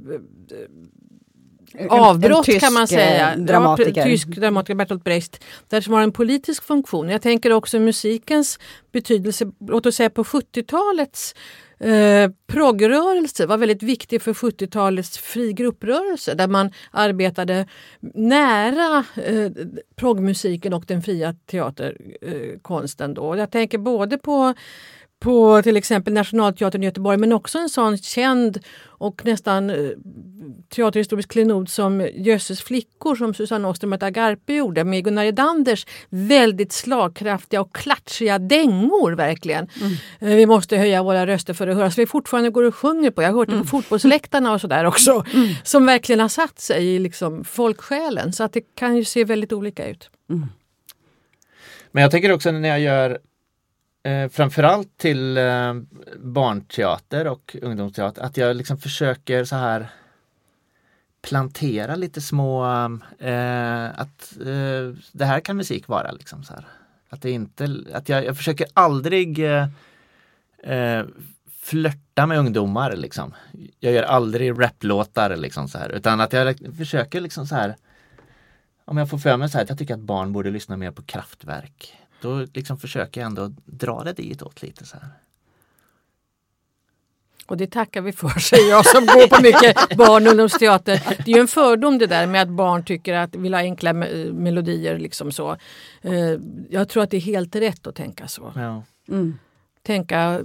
avbrott 1.89 2.45
tysk, 2.45 2.59
kan 2.59 2.73
man 2.73 2.87
säga. 2.87 3.33
eh, 3.33 3.39
dramatiker. 3.39 4.01
Ja, 4.01 4.03
tysk 4.03 4.27
dramatiker 4.27 4.75
Bertolt 4.75 5.03
Brecht. 5.03 5.43
Där 5.69 5.81
som 5.81 5.93
har 5.93 6.01
en 6.01 6.11
politisk 6.11 6.63
funktion. 6.63 7.09
Jag 7.09 7.21
tänker 7.21 7.53
också 7.53 7.79
musikens 7.79 8.59
betydelse, 8.91 9.51
låt 9.67 9.85
oss 9.85 9.95
säga 9.95 10.09
på 10.09 10.23
70-talets 10.23 11.35
Eh, 11.79 12.31
var 13.47 13.57
väldigt 13.57 13.83
viktig 13.83 14.21
för 14.21 14.33
70-talets 14.33 15.17
fri 15.17 15.53
grupprörelse 15.53 16.33
där 16.33 16.47
man 16.47 16.71
arbetade 16.91 17.67
nära 18.13 19.05
eh, 19.15 19.51
proggmusiken 19.95 20.73
och 20.73 20.83
den 20.87 21.01
fria 21.01 21.35
teaterkonsten. 21.45 23.13
Då. 23.13 23.37
Jag 23.37 23.51
tänker 23.51 23.77
både 23.77 24.17
på 24.17 24.53
på 25.25 25.61
till 25.61 25.77
exempel 25.77 26.13
Nationalteatern 26.13 26.83
i 26.83 26.85
Göteborg 26.85 27.17
men 27.17 27.33
också 27.33 27.57
en 27.57 27.69
sån 27.69 27.97
känd 27.97 28.59
och 28.97 29.25
nästan 29.25 29.69
eh, 29.69 29.75
teaterhistorisk 30.69 31.31
klenod 31.31 31.69
som 31.69 32.09
Jösses 32.15 32.61
flickor 32.61 33.15
som 33.15 33.33
Susanne 33.33 33.67
Åström 33.67 33.93
och 33.93 34.03
Agarpe 34.03 34.53
gjorde 34.53 34.83
med 34.83 35.03
Gunnar 35.03 35.25
Edanders 35.25 35.85
väldigt 36.09 36.71
slagkraftiga 36.71 37.61
och 37.61 37.75
klatschiga 37.75 38.39
dängor 38.39 39.11
verkligen. 39.11 39.67
Eh, 40.19 40.27
Vi 40.35 40.45
måste 40.45 40.77
höja 40.77 41.03
våra 41.03 41.27
röster 41.27 41.53
för 41.53 41.67
att 41.67 41.75
höras. 41.75 41.97
Vi 41.97 42.05
fortfarande 42.05 42.49
går 42.49 42.63
och 42.63 42.75
sjunger 42.75 43.11
på. 43.11 43.21
Jag 43.21 43.29
har 43.29 43.35
hört 43.37 43.49
det 43.49 43.57
på 43.57 43.63
fotbollsläktarna 43.65 44.53
och 44.53 44.61
sådär 44.61 44.85
också. 44.85 45.23
Som 45.63 45.85
verkligen 45.85 46.19
har 46.19 46.29
satt 46.29 46.59
sig 46.59 46.85
i 46.95 46.99
liksom 46.99 47.43
folksjälen. 47.43 48.33
Så 48.33 48.43
att 48.43 48.53
det 48.53 48.61
kan 48.75 48.97
ju 48.97 49.03
se 49.05 49.23
väldigt 49.23 49.53
olika 49.53 49.87
ut. 49.87 50.09
Men 51.91 52.01
jag 52.01 52.11
tänker 52.11 52.31
också 52.31 52.51
när 52.51 52.69
jag 52.69 52.79
gör 52.79 53.19
eh, 54.05 54.29
framförallt 54.29 54.97
till 54.97 55.37
eh, 55.37 55.73
barnteater 56.17 57.27
och 57.27 57.55
ungdomsteater 57.61 58.21
att 58.21 58.37
jag 58.37 58.55
liksom 58.55 58.77
försöker 58.77 59.43
så 59.43 59.55
här 59.55 59.89
plantera 61.21 61.95
lite 61.95 62.21
små, 62.21 62.65
eh, 63.19 63.85
att 63.99 64.37
eh, 64.39 64.95
det 65.11 65.25
här 65.25 65.39
kan 65.39 65.57
musik 65.57 65.87
vara 65.87 66.11
liksom 66.11 66.43
så 66.43 66.53
här. 66.53 66.67
Att 67.09 67.21
det 67.21 67.31
inte, 67.31 67.83
att 67.93 68.09
jag, 68.09 68.25
jag 68.25 68.37
försöker 68.37 68.67
aldrig 68.73 69.39
eh, 69.39 69.67
eh 70.63 71.05
flörta 71.61 72.25
med 72.25 72.39
ungdomar 72.39 72.95
liksom. 72.95 73.33
Jag 73.79 73.93
gör 73.93 74.03
aldrig 74.03 74.61
raplåtar 74.61 75.35
liksom 75.35 75.67
så 75.67 75.77
här 75.77 75.89
utan 75.89 76.21
att 76.21 76.33
jag 76.33 76.47
liksom 76.47 76.73
försöker 76.73 77.21
liksom 77.21 77.47
så 77.47 77.55
här 77.55 77.75
om 78.85 78.97
jag 78.97 79.09
får 79.09 79.17
för 79.17 79.37
mig 79.37 79.49
så 79.49 79.57
här 79.57 79.63
att 79.63 79.69
jag 79.69 79.77
tycker 79.77 79.93
att 79.93 79.99
barn 79.99 80.33
borde 80.33 80.51
lyssna 80.51 80.77
mer 80.77 80.91
på 80.91 81.01
kraftverk. 81.01 82.04
Då 82.21 82.45
liksom 82.53 82.77
försöker 82.77 83.21
jag 83.21 83.25
ändå 83.27 83.51
dra 83.65 84.03
det 84.03 84.13
ditåt 84.13 84.61
lite 84.61 84.85
så 84.85 84.97
här. 84.97 85.09
Och 87.47 87.57
det 87.57 87.67
tackar 87.71 88.01
vi 88.01 88.11
för, 88.11 88.29
säger 88.39 88.69
jag 88.69 88.85
som 88.85 89.05
går 89.05 89.27
på 89.27 89.41
mycket 89.41 89.97
barn 89.97 90.23
och 90.25 90.31
ungdomsteater. 90.31 91.01
Det 91.25 91.31
är 91.31 91.35
ju 91.35 91.41
en 91.41 91.47
fördom 91.47 91.97
det 91.97 92.07
där 92.07 92.27
med 92.27 92.41
att 92.41 92.49
barn 92.49 92.83
tycker 92.83 93.13
att 93.13 93.35
vill 93.35 93.53
ha 93.53 93.61
enkla 93.61 93.93
me- 93.93 94.33
melodier. 94.33 94.99
Liksom 94.99 95.31
så. 95.31 95.57
Eh, 96.01 96.13
Jag 96.69 96.89
tror 96.89 97.03
att 97.03 97.11
det 97.11 97.17
är 97.17 97.21
helt 97.21 97.55
rätt 97.55 97.87
att 97.87 97.95
tänka 97.95 98.27
så. 98.27 98.53
Ja. 98.55 98.83
Mm. 99.09 99.37
Tänka 99.83 100.41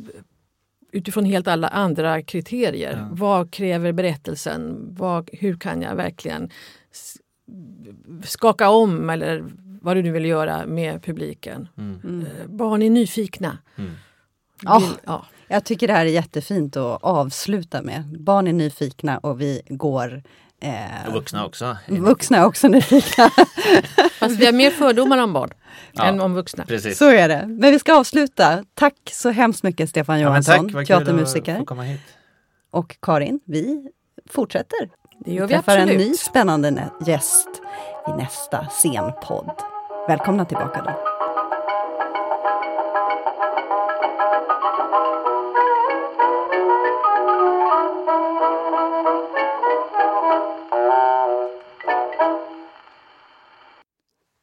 utifrån 0.93 1.25
helt 1.25 1.49
alla 1.49 1.69
andra 1.69 2.23
kriterier. 2.23 2.97
Ja. 2.97 3.09
Vad 3.13 3.51
kräver 3.53 3.93
berättelsen? 3.93 4.89
Vad, 4.99 5.31
hur 5.33 5.57
kan 5.57 5.83
jag 5.83 5.95
verkligen 5.97 6.51
skaka 8.25 8.71
om 8.71 9.11
eller 9.11 9.45
vad 9.81 9.97
du 9.97 10.03
nu 10.03 10.11
vill 10.11 10.25
göra 10.25 10.67
med 10.67 11.03
publiken. 11.03 11.69
Mm. 11.79 12.27
Eh, 12.27 12.47
Barn 12.49 12.83
är 12.83 12.91
nyfikna. 12.91 13.59
Mm. 13.79 13.91
Ja. 14.63 14.83
Ja. 15.07 15.27
Jag 15.49 15.65
tycker 15.65 15.87
det 15.87 15.93
här 15.93 16.07
är 16.07 16.11
jättefint 16.11 16.77
att 16.77 17.03
avsluta 17.03 17.83
med. 17.83 18.17
Barn 18.21 18.47
är 18.47 18.53
nyfikna 18.53 19.19
och 19.19 19.41
vi 19.41 19.63
går 19.69 20.23
eh, 20.63 21.13
vuxna 21.13 21.47
också. 21.47 21.77
vuxna 21.89 22.37
är 22.39 22.45
också 22.45 22.69
nyfikna. 22.69 23.31
Fast 24.19 24.37
vi 24.41 24.47
har 24.47 24.53
mer 24.53 24.71
fördomar 24.71 25.19
om 25.19 25.33
barn 25.33 25.51
Ja. 25.93 26.05
än 26.05 26.21
om 26.21 26.35
vuxna. 26.35 26.65
Precis. 26.65 26.99
Så 26.99 27.11
är 27.11 27.29
det. 27.29 27.45
Men 27.47 27.73
vi 27.73 27.79
ska 27.79 27.99
avsluta. 27.99 28.65
Tack 28.75 28.95
så 29.13 29.31
hemskt 29.31 29.63
mycket 29.63 29.89
Stefan 29.91 30.21
Ja, 30.21 30.29
Johansson, 30.29 30.55
tack, 30.67 30.75
vad 30.75 30.87
kul 30.87 30.97
teatermusiker. 30.97 31.65
Och 32.71 32.97
Karin, 33.03 33.41
vi 33.45 33.91
fortsätter. 34.31 34.91
Det 35.25 35.33
gör 35.33 35.47
vi 35.47 35.55
träffar 35.55 35.77
en 35.77 35.83
absolut. 35.83 36.09
ny 36.09 36.15
spännande 36.15 36.91
gäst 37.07 37.49
i 38.09 38.11
nästa 38.11 38.67
scenpodd. 38.71 39.63
Välkomna 40.09 40.45
tillbaka 40.45 40.83
då. 40.83 40.91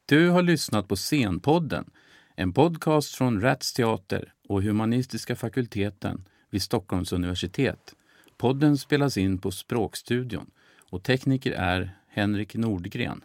Du 0.06 0.30
har 0.30 0.42
lyssnat 0.42 0.88
på 0.88 0.96
Scenpodden, 0.96 1.90
en 2.36 2.54
podcast 2.54 3.16
från 3.16 3.42
Rats 3.42 3.74
Teater 3.74 4.34
och 4.50 4.64
Humanistiska 4.64 5.36
fakulteten 5.36 6.28
vid 6.50 6.62
Stockholms 6.62 7.12
universitet. 7.14 7.94
Podden 8.38 8.78
spelas 8.78 9.18
in 9.18 9.38
på 9.38 9.52
Språkstudion 9.52 10.52
och 10.90 11.04
tekniker 11.04 11.52
är 11.52 11.98
Henrik 12.08 12.56
Nordgren. 12.56 13.24